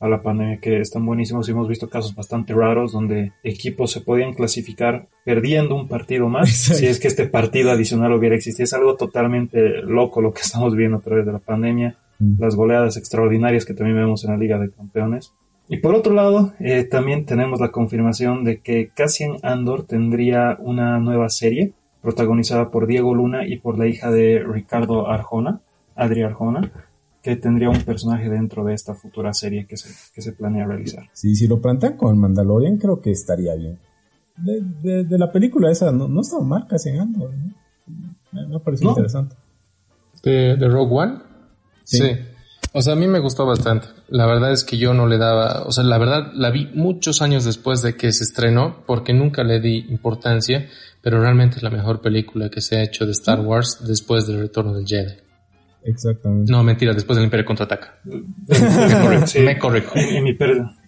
a 0.04 0.10
la 0.10 0.22
pandemia 0.22 0.58
que 0.58 0.82
están 0.82 1.06
buenísimos 1.06 1.48
y 1.48 1.52
hemos 1.54 1.70
visto 1.70 1.90
casos 1.90 2.14
bastante 2.14 2.54
raros 2.54 2.92
donde 2.92 3.32
equipos 3.42 3.90
se 3.90 4.02
podían 4.02 4.34
clasificar 4.34 5.08
perdiendo 5.24 5.76
un 5.76 5.88
partido 5.88 6.28
más 6.28 6.50
si 6.52 6.88
es 6.88 7.00
que 7.00 7.08
este 7.08 7.26
partido 7.26 7.72
adicional 7.72 8.12
hubiera 8.12 8.36
existido. 8.36 8.66
Es 8.66 8.74
algo 8.74 8.98
totalmente 8.98 9.82
loco 9.82 10.22
lo 10.22 10.34
que 10.34 10.42
estamos 10.44 10.76
viendo 10.76 10.98
a 10.98 11.02
través 11.02 11.26
de 11.26 11.32
la 11.32 11.40
pandemia, 11.40 11.96
mm. 12.20 12.34
las 12.38 12.54
goleadas 12.58 12.98
extraordinarias 12.98 13.64
que 13.64 13.74
también 13.74 13.96
vemos 13.96 14.26
en 14.26 14.32
la 14.32 14.38
Liga 14.38 14.60
de 14.60 14.72
Campeones. 14.72 15.34
Y 15.70 15.78
por 15.78 15.96
otro 15.96 16.14
lado, 16.14 16.52
eh, 16.60 16.84
también 16.84 17.26
tenemos 17.26 17.62
la 17.62 17.72
confirmación 17.72 18.44
de 18.44 18.60
que 18.60 18.90
Cassian 18.94 19.38
Andor 19.42 19.86
tendría 19.88 20.58
una 20.60 21.00
nueva 21.00 21.30
serie 21.30 21.72
protagonizada 22.02 22.72
por 22.72 22.88
Diego 22.88 23.16
Luna 23.16 23.48
y 23.48 23.58
por 23.58 23.80
la 23.80 23.88
hija 23.88 24.12
de 24.12 24.44
Ricardo 24.46 25.08
Arjona, 25.08 25.62
Adri 25.96 26.24
Arjona, 26.24 26.70
que 27.24 27.38
tendría 27.38 27.70
un 27.70 27.82
personaje 27.84 28.30
dentro 28.30 28.66
de 28.66 28.74
esta 28.74 28.94
futura 28.94 29.34
serie 29.34 29.66
que 29.66 29.78
se, 29.78 29.90
que 30.14 30.22
se 30.22 30.34
planea 30.34 30.68
realizar. 30.68 31.06
Sí, 31.14 31.36
si 31.36 31.48
lo 31.48 31.62
plantean 31.62 31.96
con 31.96 32.20
Mandalorian, 32.20 32.78
creo 32.78 33.00
que 33.00 33.12
estaría 33.12 33.56
bien. 33.56 33.80
De, 34.36 35.06
de, 35.06 35.18
la 35.18 35.32
película 35.32 35.72
esa, 35.72 35.92
no, 35.92 36.08
no 36.10 36.22
estaba 36.22 36.44
mal 36.44 36.68
casi 36.68 36.92
¿no? 36.92 37.06
Me, 38.32 38.48
me 38.48 38.60
parecido 38.60 38.90
interesante. 38.90 39.36
¿De, 40.22 40.58
¿De, 40.58 40.68
Rogue 40.68 40.96
One? 40.96 41.20
Sí. 41.84 41.98
sí. 42.00 42.12
O 42.74 42.82
sea, 42.82 42.94
a 42.94 42.96
mí 42.96 43.08
me 43.08 43.20
gustó 43.20 43.46
bastante. 43.46 43.88
La 44.10 44.26
verdad 44.26 44.52
es 44.52 44.66
que 44.66 44.78
yo 44.78 44.94
no 44.94 45.08
le 45.08 45.18
daba, 45.18 45.64
o 45.64 45.72
sea, 45.72 45.84
la 45.86 46.00
verdad 46.00 46.32
la 46.34 46.50
vi 46.50 46.72
muchos 46.74 47.22
años 47.22 47.46
después 47.46 47.82
de 47.84 47.96
que 47.96 48.12
se 48.12 48.24
estrenó, 48.24 48.84
porque 48.86 49.14
nunca 49.14 49.44
le 49.44 49.62
di 49.62 49.86
importancia, 49.90 50.68
pero 51.02 51.22
realmente 51.22 51.58
es 51.58 51.64
la 51.64 51.70
mejor 51.70 52.02
película 52.02 52.50
que 52.50 52.60
se 52.60 52.78
ha 52.78 52.84
hecho 52.84 53.06
de 53.06 53.12
Star 53.12 53.40
Wars 53.40 53.86
después 53.88 54.28
del 54.28 54.40
retorno 54.40 54.74
del 54.74 54.88
Jedi. 54.88 55.14
Exactamente. 55.86 56.52
No, 56.52 56.64
mentira, 56.64 56.94
después 56.94 57.18
del 57.18 57.26
Imperio 57.26 57.46
contraataca. 57.46 58.00
me 58.04 59.58
corrijo. 59.60 59.92
En, 59.96 60.24
mi 60.24 60.36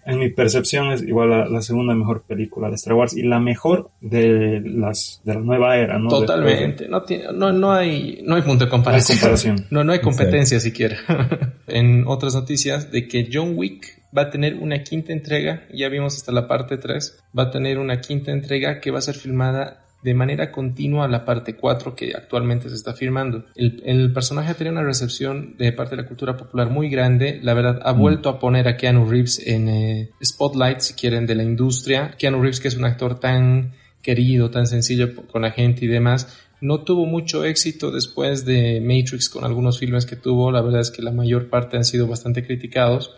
en 0.06 0.18
mi 0.18 0.30
percepción 0.30 0.92
es 0.92 1.02
igual 1.02 1.32
a 1.32 1.46
la 1.46 1.62
segunda 1.62 1.94
mejor 1.94 2.24
película 2.26 2.68
de 2.68 2.76
Star 2.76 2.94
Wars 2.94 3.16
y 3.16 3.22
la 3.22 3.40
mejor 3.40 3.90
de 4.00 4.62
las 4.64 5.20
de 5.24 5.34
la 5.34 5.40
nueva 5.40 5.76
era, 5.76 5.98
¿no? 5.98 6.08
Totalmente, 6.08 6.88
no, 6.88 7.02
tiene, 7.02 7.24
no, 7.34 7.52
no, 7.52 7.72
hay 7.72 8.20
no 8.24 8.36
hay 8.36 8.42
punto 8.42 8.64
de 8.64 8.70
comparación. 8.70 9.66
No, 9.70 9.84
no, 9.84 9.92
hay 9.92 10.00
competencia 10.00 10.60
siquiera. 10.60 10.96
en 11.66 12.04
otras 12.06 12.34
noticias 12.34 12.90
de 12.90 13.08
que 13.08 13.28
John 13.32 13.54
Wick 13.56 14.02
va 14.16 14.22
a 14.22 14.30
tener 14.30 14.54
una 14.54 14.82
quinta 14.82 15.12
entrega, 15.12 15.64
ya 15.74 15.88
vimos 15.88 16.16
hasta 16.16 16.32
la 16.32 16.46
parte 16.48 16.78
3, 16.78 17.24
va 17.36 17.44
a 17.44 17.50
tener 17.50 17.78
una 17.78 18.00
quinta 18.00 18.30
entrega 18.30 18.80
que 18.80 18.90
va 18.90 18.98
a 18.98 19.02
ser 19.02 19.16
filmada 19.16 19.85
de 20.06 20.14
manera 20.14 20.52
continua 20.52 21.08
la 21.08 21.24
parte 21.24 21.56
4 21.56 21.96
que 21.96 22.12
actualmente 22.14 22.68
se 22.68 22.76
está 22.76 22.92
firmando. 22.92 23.44
El, 23.56 24.12
personaje 24.12 24.52
ha 24.52 24.54
tenido 24.54 24.74
una 24.74 24.84
recepción 24.84 25.56
de 25.58 25.72
parte 25.72 25.96
de 25.96 26.02
la 26.02 26.06
cultura 26.06 26.36
popular 26.36 26.70
muy 26.70 26.88
grande. 26.88 27.40
La 27.42 27.54
verdad, 27.54 27.80
ha 27.82 27.92
mm. 27.92 27.98
vuelto 27.98 28.28
a 28.28 28.38
poner 28.38 28.68
a 28.68 28.76
Keanu 28.76 29.04
Reeves 29.04 29.44
en 29.44 29.68
eh, 29.68 30.10
spotlight, 30.24 30.78
si 30.78 30.94
quieren, 30.94 31.26
de 31.26 31.34
la 31.34 31.42
industria. 31.42 32.14
Keanu 32.16 32.40
Reeves, 32.40 32.60
que 32.60 32.68
es 32.68 32.76
un 32.76 32.84
actor 32.84 33.18
tan 33.18 33.72
querido, 34.00 34.48
tan 34.48 34.68
sencillo 34.68 35.12
con 35.26 35.42
la 35.42 35.50
gente 35.50 35.86
y 35.86 35.88
demás, 35.88 36.46
no 36.60 36.84
tuvo 36.84 37.04
mucho 37.04 37.44
éxito 37.44 37.90
después 37.90 38.44
de 38.44 38.80
Matrix 38.80 39.28
con 39.28 39.42
algunos 39.42 39.80
filmes 39.80 40.06
que 40.06 40.14
tuvo. 40.14 40.52
La 40.52 40.62
verdad 40.62 40.82
es 40.82 40.92
que 40.92 41.02
la 41.02 41.10
mayor 41.10 41.50
parte 41.50 41.76
han 41.76 41.84
sido 41.84 42.06
bastante 42.06 42.46
criticados 42.46 43.10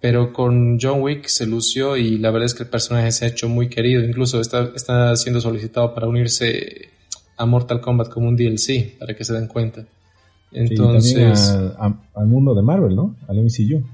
pero 0.00 0.32
con 0.32 0.78
John 0.80 1.00
Wick 1.00 1.26
se 1.26 1.46
lució 1.46 1.96
y 1.96 2.18
la 2.18 2.30
verdad 2.30 2.46
es 2.46 2.54
que 2.54 2.64
el 2.64 2.68
personaje 2.68 3.10
se 3.12 3.24
ha 3.24 3.28
hecho 3.28 3.48
muy 3.48 3.68
querido, 3.68 4.04
incluso 4.04 4.40
está, 4.40 4.70
está 4.74 5.16
siendo 5.16 5.40
solicitado 5.40 5.94
para 5.94 6.06
unirse 6.06 6.90
a 7.36 7.46
Mortal 7.46 7.80
Kombat 7.80 8.08
como 8.08 8.28
un 8.28 8.36
DLC, 8.36 8.98
para 8.98 9.14
que 9.14 9.24
se 9.24 9.32
den 9.32 9.46
cuenta. 9.46 9.86
Entonces... 10.52 11.56
al 11.78 12.26
mundo 12.26 12.54
de 12.54 12.62
Marvel, 12.62 12.94
¿no? 12.94 13.16
Al 13.28 13.36
MCU. 13.42 13.84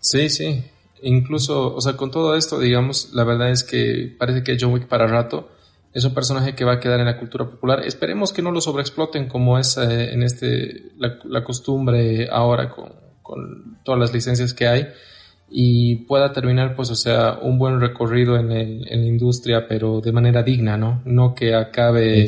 Sí, 0.00 0.28
sí. 0.28 0.64
Incluso, 1.02 1.74
o 1.74 1.80
sea, 1.80 1.96
con 1.96 2.10
todo 2.10 2.36
esto, 2.36 2.58
digamos, 2.58 3.10
la 3.14 3.24
verdad 3.24 3.50
es 3.50 3.64
que 3.64 4.14
parece 4.18 4.42
que 4.42 4.56
John 4.60 4.72
Wick 4.72 4.86
para 4.86 5.06
rato 5.06 5.48
es 5.92 6.04
un 6.04 6.14
personaje 6.14 6.54
que 6.54 6.64
va 6.64 6.74
a 6.74 6.80
quedar 6.80 7.00
en 7.00 7.06
la 7.06 7.18
cultura 7.18 7.48
popular. 7.48 7.80
Esperemos 7.84 8.32
que 8.32 8.42
no 8.42 8.52
lo 8.52 8.60
sobreexploten 8.60 9.28
como 9.28 9.58
es 9.58 9.76
eh, 9.76 10.12
en 10.12 10.22
este 10.22 10.92
la, 10.98 11.42
costumbre 11.42 12.28
ahora 12.30 12.70
con, 12.70 12.92
con 13.22 13.78
todas 13.84 13.98
las 13.98 14.12
licencias 14.12 14.54
que 14.54 14.68
hay 14.68 14.88
y 15.50 15.96
pueda 15.96 16.32
terminar, 16.32 16.76
pues, 16.76 16.90
o 16.90 16.94
sea, 16.94 17.38
un 17.42 17.58
buen 17.58 17.80
recorrido 17.80 18.38
en, 18.38 18.52
el, 18.52 18.86
en 18.88 19.00
la 19.00 19.06
industria, 19.06 19.66
pero 19.68 20.00
de 20.00 20.12
manera 20.12 20.42
digna, 20.42 20.76
¿no? 20.76 21.02
No 21.04 21.34
que 21.34 21.54
acabe, 21.54 22.26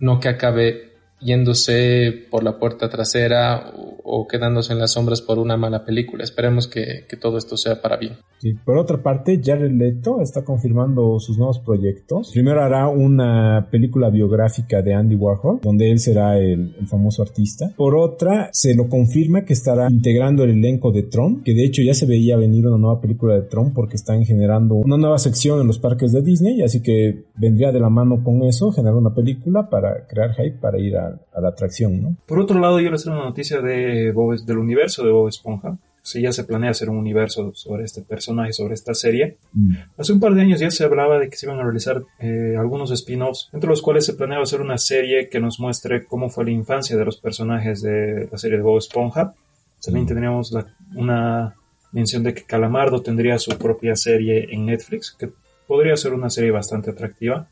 no 0.00 0.18
que 0.18 0.28
acabe 0.28 0.95
yéndose 1.20 2.12
por 2.30 2.42
la 2.42 2.58
puerta 2.58 2.88
trasera 2.88 3.72
o, 3.74 4.26
quedándose 4.28 4.72
en 4.72 4.78
las 4.78 4.92
sombras 4.92 5.22
por 5.22 5.38
una 5.38 5.56
mala 5.56 5.84
película. 5.84 6.22
Esperemos 6.22 6.68
que, 6.68 7.04
todo 7.20 7.38
esto 7.38 7.56
sea 7.56 7.80
para 7.80 7.96
bien. 7.96 8.16
Por 8.64 8.76
otra 8.76 9.02
parte, 9.02 9.40
Jared 9.42 9.72
Leto 9.72 10.20
está 10.20 10.44
confirmando 10.44 11.18
sus 11.18 11.38
nuevos 11.38 11.58
proyectos. 11.58 12.30
Primero 12.32 12.62
hará 12.62 12.88
una 12.88 13.68
película 13.70 14.10
biográfica 14.10 14.82
de 14.82 14.94
Andy 14.94 15.14
Warhol, 15.16 15.60
donde 15.62 15.90
él 15.90 15.98
será 15.98 16.38
el, 16.38 16.74
famoso 16.86 17.22
artista. 17.22 17.72
Por 17.76 17.96
otra, 17.96 18.50
se 18.52 18.74
lo 18.74 18.88
confirma 18.88 19.44
que 19.44 19.54
estará 19.54 19.88
integrando 19.90 20.44
el 20.44 20.50
elenco 20.50 20.92
de 20.92 21.04
Tron, 21.04 21.42
que 21.42 21.54
de 21.54 21.64
hecho 21.64 21.82
ya 21.82 21.94
se 21.94 22.06
veía 22.06 22.36
venir 22.36 22.66
una 22.66 22.78
nueva 22.78 23.00
película 23.00 23.34
de 23.34 23.42
Tron 23.42 23.72
porque 23.72 23.96
están 23.96 24.24
generando 24.24 24.76
una 24.76 24.96
nueva 24.96 25.18
sección 25.18 25.60
en 25.60 25.66
los 25.66 25.78
parques 25.78 26.12
de 26.12 26.22
Disney, 26.22 26.62
así 26.62 26.82
que 26.82 27.24
vendría 27.36 27.72
de 27.72 27.80
la 27.80 27.88
mano 27.88 28.22
con 28.22 28.42
eso, 28.42 28.70
generar 28.70 28.96
una 28.96 29.14
película 29.14 29.68
para 29.68 30.06
crear 30.06 30.34
hype 30.34 30.58
para 30.58 30.78
ir 30.78 30.96
a 30.96 31.05
a, 31.06 31.40
la 31.40 31.48
atracción, 31.48 32.02
¿no? 32.02 32.16
Por 32.26 32.40
otro 32.40 32.58
lado, 32.58 32.80
yo 32.80 32.90
les 32.90 33.02
traigo 33.02 33.20
una 33.20 33.28
noticia 33.28 33.60
de 33.60 34.12
del 34.46 34.58
universo 34.58 35.04
de 35.04 35.12
Bob 35.12 35.28
Esponja. 35.28 35.78
Si 36.02 36.22
ya 36.22 36.32
se 36.32 36.44
planea 36.44 36.70
hacer 36.70 36.88
un 36.88 36.98
universo 36.98 37.52
sobre 37.54 37.82
este 37.82 38.00
personaje, 38.00 38.52
sobre 38.52 38.74
esta 38.74 38.94
serie. 38.94 39.38
Mm. 39.52 39.72
Hace 39.98 40.12
un 40.12 40.20
par 40.20 40.34
de 40.34 40.42
años 40.42 40.60
ya 40.60 40.70
se 40.70 40.84
hablaba 40.84 41.18
de 41.18 41.28
que 41.28 41.36
se 41.36 41.46
iban 41.46 41.58
a 41.58 41.64
realizar 41.64 42.04
eh, 42.20 42.54
algunos 42.56 42.92
spin-offs, 42.92 43.50
entre 43.52 43.68
los 43.68 43.82
cuales 43.82 44.06
se 44.06 44.14
planeaba 44.14 44.44
hacer 44.44 44.60
una 44.60 44.78
serie 44.78 45.28
que 45.28 45.40
nos 45.40 45.58
muestre 45.58 46.06
cómo 46.06 46.30
fue 46.30 46.44
la 46.44 46.52
infancia 46.52 46.96
de 46.96 47.04
los 47.04 47.16
personajes 47.16 47.82
de 47.82 48.28
la 48.30 48.38
serie 48.38 48.58
de 48.58 48.62
Bob 48.62 48.78
Esponja. 48.78 49.34
También 49.82 50.04
mm. 50.04 50.08
tendríamos 50.08 50.56
una 50.94 51.56
mención 51.90 52.22
de 52.22 52.34
que 52.34 52.44
Calamardo 52.44 53.02
tendría 53.02 53.38
su 53.38 53.56
propia 53.58 53.96
serie 53.96 54.46
en 54.50 54.66
Netflix, 54.66 55.16
que 55.18 55.30
podría 55.66 55.96
ser 55.96 56.12
una 56.12 56.30
serie 56.30 56.50
bastante 56.50 56.90
atractiva. 56.90 57.48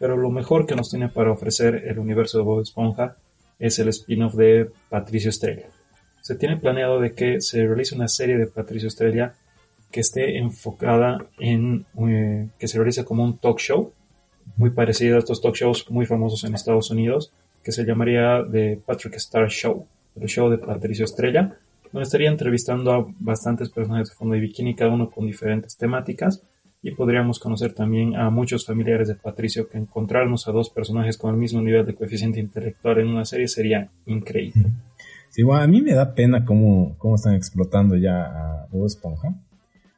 Pero 0.00 0.16
lo 0.16 0.30
mejor 0.30 0.66
que 0.66 0.74
nos 0.74 0.90
tiene 0.90 1.10
para 1.10 1.30
ofrecer 1.30 1.84
el 1.86 1.98
universo 1.98 2.38
de 2.38 2.44
Bob 2.44 2.62
Esponja 2.62 3.16
es 3.58 3.78
el 3.78 3.88
spin-off 3.88 4.34
de 4.34 4.70
Patricio 4.88 5.28
Estrella. 5.28 5.66
Se 6.22 6.34
tiene 6.34 6.56
planeado 6.56 7.00
de 7.00 7.12
que 7.12 7.42
se 7.42 7.66
realice 7.66 7.94
una 7.94 8.08
serie 8.08 8.38
de 8.38 8.46
Patricio 8.46 8.88
Estrella 8.88 9.34
que 9.92 10.00
esté 10.00 10.38
enfocada 10.38 11.26
en 11.38 11.84
eh, 12.08 12.48
que 12.58 12.66
se 12.66 12.78
realice 12.78 13.04
como 13.04 13.24
un 13.24 13.38
talk 13.38 13.58
show 13.58 13.92
muy 14.56 14.70
parecido 14.70 15.16
a 15.16 15.18
estos 15.18 15.42
talk 15.42 15.54
shows 15.54 15.90
muy 15.90 16.06
famosos 16.06 16.44
en 16.44 16.54
Estados 16.54 16.90
Unidos 16.90 17.32
que 17.62 17.72
se 17.72 17.84
llamaría 17.84 18.42
The 18.50 18.80
Patrick 18.86 19.16
Star 19.16 19.50
Show, 19.50 19.86
el 20.16 20.28
show 20.28 20.48
de 20.48 20.56
Patricio 20.56 21.04
Estrella, 21.04 21.58
donde 21.92 22.04
estaría 22.04 22.30
entrevistando 22.30 22.92
a 22.92 23.06
bastantes 23.18 23.68
personajes 23.68 24.08
de 24.08 24.14
fondo 24.14 24.34
de 24.34 24.40
bikini, 24.40 24.74
cada 24.74 24.92
uno 24.92 25.10
con 25.10 25.26
diferentes 25.26 25.76
temáticas 25.76 26.42
y 26.82 26.92
podríamos 26.92 27.38
conocer 27.38 27.74
también 27.74 28.16
a 28.16 28.30
muchos 28.30 28.64
familiares 28.64 29.08
de 29.08 29.14
Patricio 29.14 29.68
que 29.68 29.78
encontrarnos 29.78 30.48
a 30.48 30.52
dos 30.52 30.70
personajes 30.70 31.18
con 31.18 31.34
el 31.34 31.36
mismo 31.40 31.60
nivel 31.60 31.84
de 31.84 31.94
coeficiente 31.94 32.40
intelectual 32.40 32.98
en 32.98 33.08
una 33.08 33.24
serie 33.24 33.48
sería 33.48 33.90
increíble. 34.06 34.66
Sí, 35.28 35.42
bueno, 35.42 35.62
a 35.62 35.66
mí 35.66 35.82
me 35.82 35.94
da 35.94 36.14
pena 36.14 36.44
cómo, 36.44 36.96
cómo 36.98 37.16
están 37.16 37.34
explotando 37.34 37.96
ya 37.96 38.24
a 38.24 38.66
Bob 38.70 38.86
Esponja, 38.86 39.34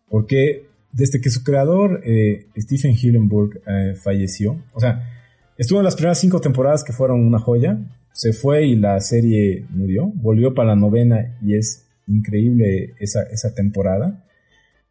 porque 0.09 0.67
desde 0.93 1.21
que 1.21 1.31
su 1.31 1.43
creador, 1.43 2.03
eh, 2.05 2.47
Stephen 2.59 2.95
Hillenburg, 3.01 3.63
eh, 3.67 3.95
falleció, 3.95 4.61
o 4.75 4.81
sea, 4.81 5.09
estuvo 5.57 5.79
en 5.79 5.85
las 5.85 5.95
primeras 5.95 6.19
cinco 6.19 6.41
temporadas 6.41 6.85
que 6.85 6.93
fueron 6.93 7.25
una 7.25 7.39
joya, 7.39 7.79
se 8.13 8.33
fue 8.33 8.67
y 8.67 8.77
la 8.77 9.01
serie 9.01 9.65
murió, 9.71 10.13
volvió 10.15 10.53
para 10.53 10.71
la 10.71 10.77
novena 10.77 11.39
y 11.41 11.57
es 11.57 11.87
increíble 12.09 12.93
esa, 12.99 13.23
esa 13.23 13.55
temporada, 13.55 14.25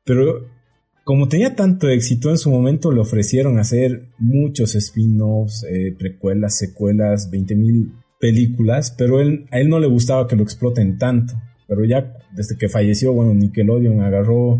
pero 0.03 0.47
como 1.03 1.27
tenía 1.27 1.55
tanto 1.55 1.89
éxito, 1.89 2.29
en 2.29 2.37
su 2.37 2.51
momento 2.51 2.91
le 2.91 3.01
ofrecieron 3.01 3.59
hacer 3.59 4.05
muchos 4.19 4.75
spin-offs, 4.75 5.63
eh, 5.63 5.95
precuelas, 5.97 6.57
secuelas, 6.57 7.31
20.000 7.31 7.91
películas, 8.19 8.93
pero 8.95 9.19
él, 9.19 9.47
a 9.51 9.59
él 9.59 9.69
no 9.69 9.79
le 9.79 9.87
gustaba 9.87 10.27
que 10.27 10.35
lo 10.35 10.43
exploten 10.43 10.97
tanto. 10.97 11.33
Pero 11.67 11.85
ya 11.85 12.13
desde 12.35 12.57
que 12.57 12.69
falleció, 12.69 13.13
bueno, 13.13 13.33
Nickelodeon 13.33 14.01
agarró 14.01 14.59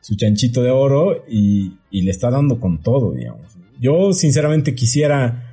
su 0.00 0.16
chanchito 0.16 0.62
de 0.62 0.70
oro 0.70 1.24
y, 1.28 1.78
y 1.90 2.02
le 2.02 2.10
está 2.10 2.30
dando 2.30 2.60
con 2.60 2.82
todo, 2.82 3.12
digamos. 3.12 3.46
Yo 3.80 4.12
sinceramente 4.12 4.74
quisiera 4.74 5.46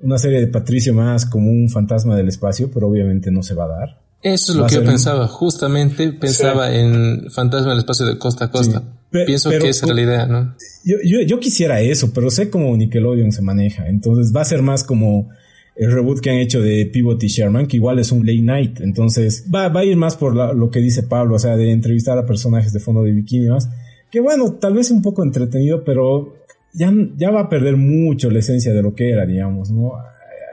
una 0.00 0.18
serie 0.18 0.40
de 0.40 0.48
Patricio 0.48 0.92
más 0.92 1.24
como 1.24 1.50
un 1.50 1.70
fantasma 1.70 2.16
del 2.16 2.28
espacio, 2.28 2.70
pero 2.72 2.88
obviamente 2.88 3.30
no 3.30 3.42
se 3.42 3.54
va 3.54 3.64
a 3.64 3.68
dar. 3.68 4.02
Eso 4.22 4.52
es 4.52 4.58
lo 4.58 4.66
que 4.66 4.76
yo 4.76 4.84
pensaba, 4.84 5.26
justamente 5.26 6.12
pensaba 6.12 6.72
en 6.72 7.28
Fantasma 7.30 7.70
del 7.70 7.78
Espacio 7.78 8.06
de 8.06 8.18
Costa 8.18 8.44
a 8.44 8.50
Costa. 8.52 8.82
Pienso 9.26 9.50
que 9.50 9.68
esa 9.68 9.86
era 9.86 9.94
la 9.94 10.02
idea, 10.02 10.26
¿no? 10.26 10.54
Yo, 10.84 10.96
yo, 11.04 11.20
yo, 11.20 11.38
quisiera 11.38 11.80
eso, 11.80 12.12
pero 12.12 12.30
sé 12.30 12.50
cómo 12.50 12.76
Nickelodeon 12.76 13.30
se 13.30 13.42
maneja, 13.42 13.86
entonces 13.86 14.34
va 14.34 14.40
a 14.40 14.44
ser 14.44 14.62
más 14.62 14.84
como 14.84 15.28
el 15.76 15.92
reboot 15.92 16.20
que 16.20 16.30
han 16.30 16.38
hecho 16.38 16.60
de 16.60 16.86
Pivot 16.86 17.22
y 17.22 17.28
Sherman, 17.28 17.66
que 17.66 17.76
igual 17.76 17.98
es 17.98 18.10
un 18.12 18.26
late 18.26 18.42
night, 18.42 18.80
entonces 18.80 19.46
va, 19.54 19.68
va 19.68 19.80
a 19.80 19.84
ir 19.84 19.96
más 19.96 20.16
por 20.16 20.34
lo 20.34 20.70
que 20.70 20.80
dice 20.80 21.02
Pablo, 21.02 21.36
o 21.36 21.38
sea, 21.38 21.56
de 21.56 21.70
entrevistar 21.70 22.18
a 22.18 22.26
personajes 22.26 22.72
de 22.72 22.80
fondo 22.80 23.02
de 23.02 23.12
bikini 23.12 23.46
más, 23.46 23.68
que 24.10 24.20
bueno, 24.20 24.54
tal 24.54 24.74
vez 24.74 24.90
un 24.90 25.02
poco 25.02 25.22
entretenido, 25.22 25.84
pero 25.84 26.34
ya, 26.72 26.92
ya 27.16 27.30
va 27.30 27.42
a 27.42 27.48
perder 27.48 27.76
mucho 27.76 28.30
la 28.30 28.40
esencia 28.40 28.72
de 28.72 28.82
lo 28.82 28.94
que 28.94 29.10
era, 29.10 29.26
digamos, 29.26 29.70
¿no? 29.70 29.92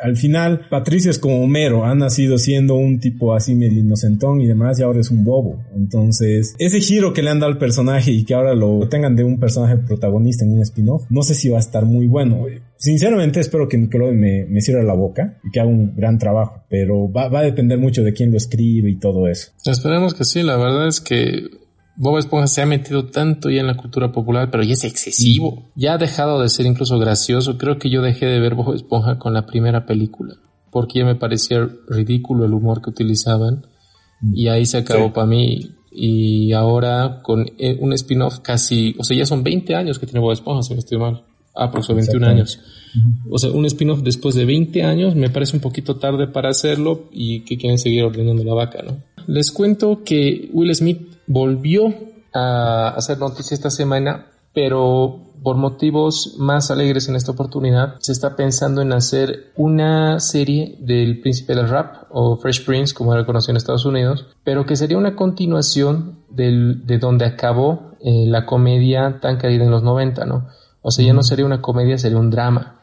Al 0.01 0.15
final 0.15 0.67
Patricio 0.69 1.11
es 1.11 1.19
como 1.19 1.43
Homero, 1.43 1.85
ha 1.85 1.95
nacido 1.95 2.37
siendo 2.37 2.75
un 2.75 2.99
tipo 2.99 3.33
así 3.33 3.55
medio 3.55 3.79
inocentón 3.79 4.41
y 4.41 4.47
demás 4.47 4.79
y 4.79 4.83
ahora 4.83 4.99
es 4.99 5.11
un 5.11 5.23
bobo. 5.23 5.63
Entonces, 5.75 6.55
ese 6.57 6.79
giro 6.79 7.13
que 7.13 7.21
le 7.21 7.29
han 7.29 7.39
dado 7.39 7.51
al 7.51 7.57
personaje 7.57 8.11
y 8.11 8.23
que 8.23 8.33
ahora 8.33 8.53
lo 8.53 8.87
tengan 8.89 9.15
de 9.15 9.23
un 9.23 9.39
personaje 9.39 9.77
protagonista 9.77 10.45
en 10.45 10.53
un 10.53 10.61
spin-off, 10.61 11.05
no 11.09 11.23
sé 11.23 11.35
si 11.35 11.49
va 11.49 11.57
a 11.57 11.61
estar 11.61 11.85
muy 11.85 12.07
bueno. 12.07 12.45
Sinceramente 12.77 13.39
espero 13.39 13.67
que 13.67 13.77
Nickelodeon 13.77 14.17
me, 14.17 14.45
me 14.45 14.61
cierre 14.61 14.83
la 14.83 14.93
boca 14.93 15.37
y 15.43 15.51
que 15.51 15.59
haga 15.59 15.69
un 15.69 15.95
gran 15.95 16.17
trabajo, 16.17 16.63
pero 16.69 17.11
va, 17.11 17.27
va 17.27 17.39
a 17.39 17.43
depender 17.43 17.77
mucho 17.77 18.03
de 18.03 18.13
quién 18.13 18.31
lo 18.31 18.37
escribe 18.37 18.89
y 18.89 18.95
todo 18.95 19.27
eso. 19.27 19.51
Esperemos 19.65 20.13
que 20.13 20.23
sí, 20.23 20.43
la 20.43 20.57
verdad 20.57 20.87
es 20.87 21.01
que 21.01 21.49
Bob 21.99 22.17
Esponja 22.17 22.47
se 22.47 22.61
ha 22.61 22.65
metido 22.65 23.07
tanto 23.07 23.49
ya 23.49 23.59
en 23.59 23.67
la 23.67 23.75
cultura 23.75 24.13
popular, 24.13 24.49
pero 24.49 24.63
ya 24.63 24.71
es 24.71 24.85
excesivo. 24.85 25.69
Ya 25.75 25.95
ha 25.95 25.97
dejado 25.97 26.41
de 26.41 26.47
ser 26.47 26.65
incluso 26.65 26.97
gracioso. 26.97 27.57
Creo 27.57 27.77
que 27.77 27.89
yo 27.89 28.01
dejé 28.01 28.25
de 28.25 28.39
ver 28.39 28.55
Bob 28.55 28.73
Esponja 28.73 29.19
con 29.19 29.33
la 29.33 29.45
primera 29.45 29.85
película, 29.85 30.35
porque 30.71 30.99
ya 30.99 31.05
me 31.05 31.15
parecía 31.15 31.67
ridículo 31.89 32.45
el 32.45 32.53
humor 32.53 32.81
que 32.81 32.89
utilizaban. 32.89 33.65
Y 34.33 34.47
ahí 34.47 34.65
se 34.65 34.77
acabó 34.77 35.11
para 35.11 35.27
mí. 35.27 35.75
Y 35.91 36.53
ahora 36.53 37.19
con 37.21 37.45
eh, 37.57 37.77
un 37.81 37.91
spin-off 37.91 38.39
casi, 38.39 38.95
o 38.97 39.03
sea, 39.03 39.17
ya 39.17 39.25
son 39.25 39.43
20 39.43 39.75
años 39.75 39.99
que 39.99 40.05
tiene 40.05 40.21
Bob 40.21 40.31
Esponja, 40.31 40.63
si 40.63 40.73
no 40.73 40.79
estoy 40.79 40.99
mal. 40.99 41.25
Ah, 41.53 41.69
pues 41.69 41.85
21 41.85 42.25
años. 42.25 42.61
O 43.29 43.37
sea, 43.37 43.51
un 43.51 43.65
spin-off 43.65 44.03
después 44.03 44.35
de 44.35 44.45
20 44.45 44.83
años 44.83 45.15
me 45.15 45.29
parece 45.29 45.57
un 45.57 45.61
poquito 45.61 45.97
tarde 45.97 46.27
para 46.27 46.47
hacerlo 46.47 47.09
y 47.11 47.41
que 47.41 47.57
quieren 47.57 47.77
seguir 47.77 48.03
ordenando 48.03 48.41
la 48.45 48.53
vaca, 48.53 48.81
¿no? 48.83 49.03
Les 49.27 49.51
cuento 49.51 50.01
que 50.05 50.49
Will 50.53 50.73
Smith 50.73 51.18
volvió 51.29 51.93
a 52.33 52.89
hacer 52.89 53.19
noticia 53.19 53.55
esta 53.55 53.69
semana, 53.69 54.25
pero 54.53 55.21
por 55.41 55.55
motivos 55.55 56.35
más 56.37 56.69
alegres 56.69 57.07
en 57.07 57.15
esta 57.15 57.31
oportunidad, 57.31 57.95
se 57.99 58.11
está 58.11 58.35
pensando 58.35 58.81
en 58.81 58.91
hacer 58.91 59.51
una 59.55 60.19
serie 60.19 60.75
del 60.79 61.21
Príncipe 61.21 61.55
del 61.55 61.69
Rap 61.69 62.07
o 62.09 62.35
Fresh 62.35 62.65
Prince, 62.65 62.93
como 62.93 63.13
era 63.13 63.25
conocido 63.25 63.51
en 63.51 63.57
Estados 63.57 63.85
Unidos, 63.85 64.25
pero 64.43 64.65
que 64.65 64.75
sería 64.75 64.97
una 64.97 65.15
continuación 65.15 66.19
del, 66.29 66.85
de 66.85 66.97
donde 66.97 67.25
acabó 67.25 67.91
eh, 68.01 68.25
la 68.27 68.45
comedia 68.45 69.19
tan 69.21 69.37
querida 69.37 69.63
en 69.63 69.71
los 69.71 69.83
90, 69.83 70.25
¿no? 70.25 70.47
O 70.81 70.91
sea, 70.91 71.05
ya 71.05 71.13
no 71.13 71.23
sería 71.23 71.45
una 71.45 71.61
comedia, 71.61 71.97
sería 71.97 72.17
un 72.17 72.31
drama. 72.31 72.79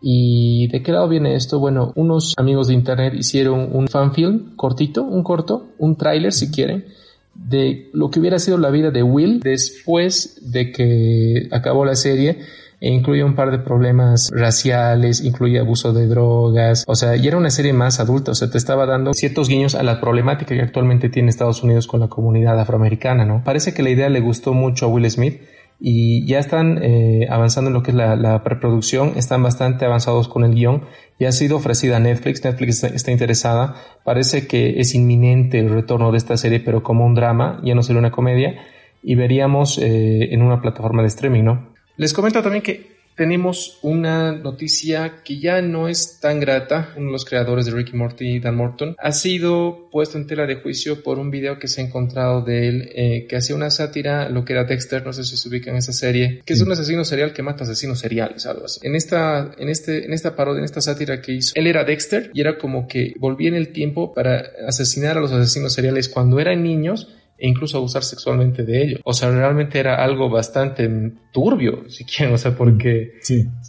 ¿Y 0.00 0.66
de 0.68 0.82
qué 0.82 0.90
lado 0.90 1.08
viene 1.08 1.36
esto? 1.36 1.60
Bueno, 1.60 1.92
unos 1.94 2.34
amigos 2.36 2.66
de 2.66 2.74
internet 2.74 3.14
hicieron 3.14 3.68
un 3.72 3.86
fanfilm 3.86 4.56
cortito, 4.56 5.04
un 5.04 5.22
corto, 5.22 5.68
un 5.78 5.96
tráiler 5.96 6.32
si 6.32 6.50
quieren, 6.50 6.86
de 7.34 7.90
lo 7.92 8.10
que 8.10 8.20
hubiera 8.20 8.38
sido 8.38 8.58
la 8.58 8.70
vida 8.70 8.90
de 8.90 9.02
Will 9.02 9.40
después 9.40 10.38
de 10.42 10.72
que 10.72 11.48
acabó 11.50 11.84
la 11.84 11.94
serie 11.94 12.38
e 12.80 12.90
incluye 12.90 13.22
un 13.22 13.36
par 13.36 13.52
de 13.52 13.60
problemas 13.60 14.28
raciales, 14.32 15.22
incluye 15.22 15.60
abuso 15.60 15.92
de 15.92 16.08
drogas, 16.08 16.84
o 16.88 16.96
sea, 16.96 17.14
y 17.14 17.28
era 17.28 17.36
una 17.36 17.50
serie 17.50 17.72
más 17.72 18.00
adulta, 18.00 18.32
o 18.32 18.34
sea, 18.34 18.50
te 18.50 18.58
estaba 18.58 18.86
dando 18.86 19.14
ciertos 19.14 19.48
guiños 19.48 19.76
a 19.76 19.84
la 19.84 20.00
problemática 20.00 20.56
que 20.56 20.62
actualmente 20.62 21.08
tiene 21.08 21.30
Estados 21.30 21.62
Unidos 21.62 21.86
con 21.86 22.00
la 22.00 22.08
comunidad 22.08 22.58
afroamericana, 22.58 23.24
¿no? 23.24 23.42
Parece 23.44 23.72
que 23.72 23.84
la 23.84 23.90
idea 23.90 24.08
le 24.08 24.20
gustó 24.20 24.52
mucho 24.52 24.86
a 24.86 24.88
Will 24.88 25.08
Smith 25.08 25.42
y 25.84 26.24
ya 26.26 26.38
están 26.38 26.78
eh, 26.80 27.26
avanzando 27.28 27.68
en 27.68 27.74
lo 27.74 27.82
que 27.82 27.90
es 27.90 27.96
la, 27.96 28.44
preproducción, 28.44 29.14
están 29.16 29.42
bastante 29.42 29.84
avanzados 29.84 30.28
con 30.28 30.44
el 30.44 30.54
guion, 30.54 30.84
ya 31.18 31.28
ha 31.28 31.32
sido 31.32 31.56
ofrecida 31.56 31.96
a 31.96 32.00
Netflix, 32.00 32.44
Netflix 32.44 32.84
está, 32.84 33.10
interesada, 33.10 33.74
parece 34.04 34.46
que 34.46 34.78
es 34.78 34.94
inminente 34.94 35.58
el 35.58 35.70
retorno 35.70 36.12
de 36.12 36.18
esta 36.18 36.36
serie, 36.36 36.60
pero 36.60 36.84
como 36.84 37.04
un 37.04 37.16
drama, 37.16 37.60
ya 37.64 37.74
no 37.74 37.82
será 37.82 37.98
una 37.98 38.12
comedia, 38.12 38.62
y 39.02 39.16
veríamos 39.16 39.76
eh, 39.78 40.32
en 40.32 40.42
una 40.42 40.60
plataforma 40.60 41.02
de 41.02 41.08
streaming, 41.08 41.42
¿no? 41.42 41.74
Les 41.96 42.12
comento 42.12 42.40
también 42.42 42.62
que 42.62 42.91
tenemos 43.16 43.78
una 43.82 44.32
noticia 44.32 45.22
que 45.24 45.38
ya 45.38 45.62
no 45.62 45.88
es 45.88 46.18
tan 46.20 46.40
grata. 46.40 46.92
Uno 46.96 47.06
de 47.06 47.12
los 47.12 47.24
creadores 47.24 47.66
de 47.66 47.72
Ricky 47.72 47.96
Morty, 47.96 48.40
Dan 48.40 48.56
Morton, 48.56 48.96
ha 48.98 49.12
sido 49.12 49.88
puesto 49.90 50.18
en 50.18 50.26
tela 50.26 50.46
de 50.46 50.56
juicio 50.56 51.02
por 51.02 51.18
un 51.18 51.30
video 51.30 51.58
que 51.58 51.68
se 51.68 51.80
ha 51.80 51.84
encontrado 51.84 52.42
de 52.42 52.68
él 52.68 52.90
eh, 52.94 53.26
que 53.28 53.36
hacía 53.36 53.56
una 53.56 53.70
sátira 53.70 54.28
lo 54.28 54.44
que 54.44 54.54
era 54.54 54.64
Dexter, 54.64 55.04
no 55.04 55.12
sé 55.12 55.24
si 55.24 55.36
se 55.36 55.48
ubica 55.48 55.70
en 55.70 55.76
esa 55.76 55.92
serie, 55.92 56.42
que 56.44 56.54
es 56.54 56.60
un 56.60 56.72
asesino 56.72 57.04
serial 57.04 57.32
que 57.32 57.42
mata 57.42 57.64
asesinos 57.64 57.98
seriales, 57.98 58.46
algo 58.46 58.64
así. 58.64 58.80
En 58.82 58.94
esta, 58.94 59.52
en 59.58 59.68
este, 59.68 60.04
en 60.04 60.12
esta 60.12 60.34
parodia, 60.34 60.58
en 60.58 60.64
esta 60.64 60.80
sátira 60.80 61.20
que 61.20 61.32
hizo, 61.32 61.52
él 61.54 61.66
era 61.66 61.84
Dexter 61.84 62.30
y 62.32 62.40
era 62.40 62.58
como 62.58 62.86
que 62.88 63.14
volvía 63.18 63.48
en 63.48 63.54
el 63.54 63.72
tiempo 63.72 64.12
para 64.14 64.42
asesinar 64.66 65.18
a 65.18 65.20
los 65.20 65.32
asesinos 65.32 65.72
seriales 65.72 66.08
cuando 66.08 66.40
eran 66.40 66.62
niños 66.62 67.08
e 67.42 67.48
incluso 67.48 67.76
abusar 67.76 68.04
sexualmente 68.04 68.62
de 68.62 68.82
ellos. 68.84 69.00
O 69.02 69.12
sea, 69.12 69.28
realmente 69.32 69.80
era 69.80 69.96
algo 69.96 70.30
bastante 70.30 70.88
turbio, 71.32 71.90
si 71.90 72.04
quieren, 72.04 72.32
o 72.32 72.38
sea, 72.38 72.56
porque 72.56 73.14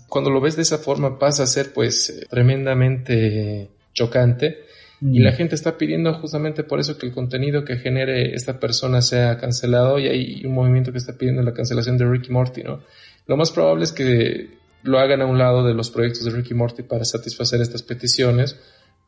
cuando 0.07 0.29
lo 0.29 0.39
ves 0.39 0.55
de 0.55 0.61
esa 0.61 0.77
forma 0.77 1.17
pasa 1.17 1.41
a 1.41 1.47
ser 1.47 1.73
pues 1.73 2.23
tremendamente 2.29 3.71
chocante 3.91 4.59
y 5.01 5.21
la 5.21 5.31
mm. 5.31 5.33
gente 5.33 5.55
está 5.55 5.75
pidiendo 5.75 6.13
justamente 6.13 6.63
por 6.63 6.79
eso 6.79 6.99
que 6.99 7.07
el 7.07 7.13
contenido 7.13 7.65
que 7.65 7.77
genere 7.77 8.35
esta 8.35 8.59
persona 8.59 9.01
sea 9.01 9.39
cancelado 9.39 9.97
y 9.97 10.07
hay 10.07 10.45
un 10.45 10.53
movimiento 10.53 10.91
que 10.91 10.99
está 10.99 11.17
pidiendo 11.17 11.41
la 11.41 11.55
cancelación 11.55 11.97
de 11.97 12.05
Ricky 12.05 12.29
Morty, 12.29 12.61
¿no? 12.61 12.81
Lo 13.25 13.37
más 13.37 13.49
probable 13.49 13.85
es 13.85 13.91
que 13.91 14.51
lo 14.83 14.99
hagan 14.99 15.23
a 15.23 15.25
un 15.25 15.39
lado 15.39 15.65
de 15.65 15.73
los 15.73 15.89
proyectos 15.89 16.25
de 16.25 16.29
Ricky 16.29 16.53
Morty 16.53 16.83
para 16.83 17.05
satisfacer 17.05 17.59
estas 17.59 17.81
peticiones 17.81 18.55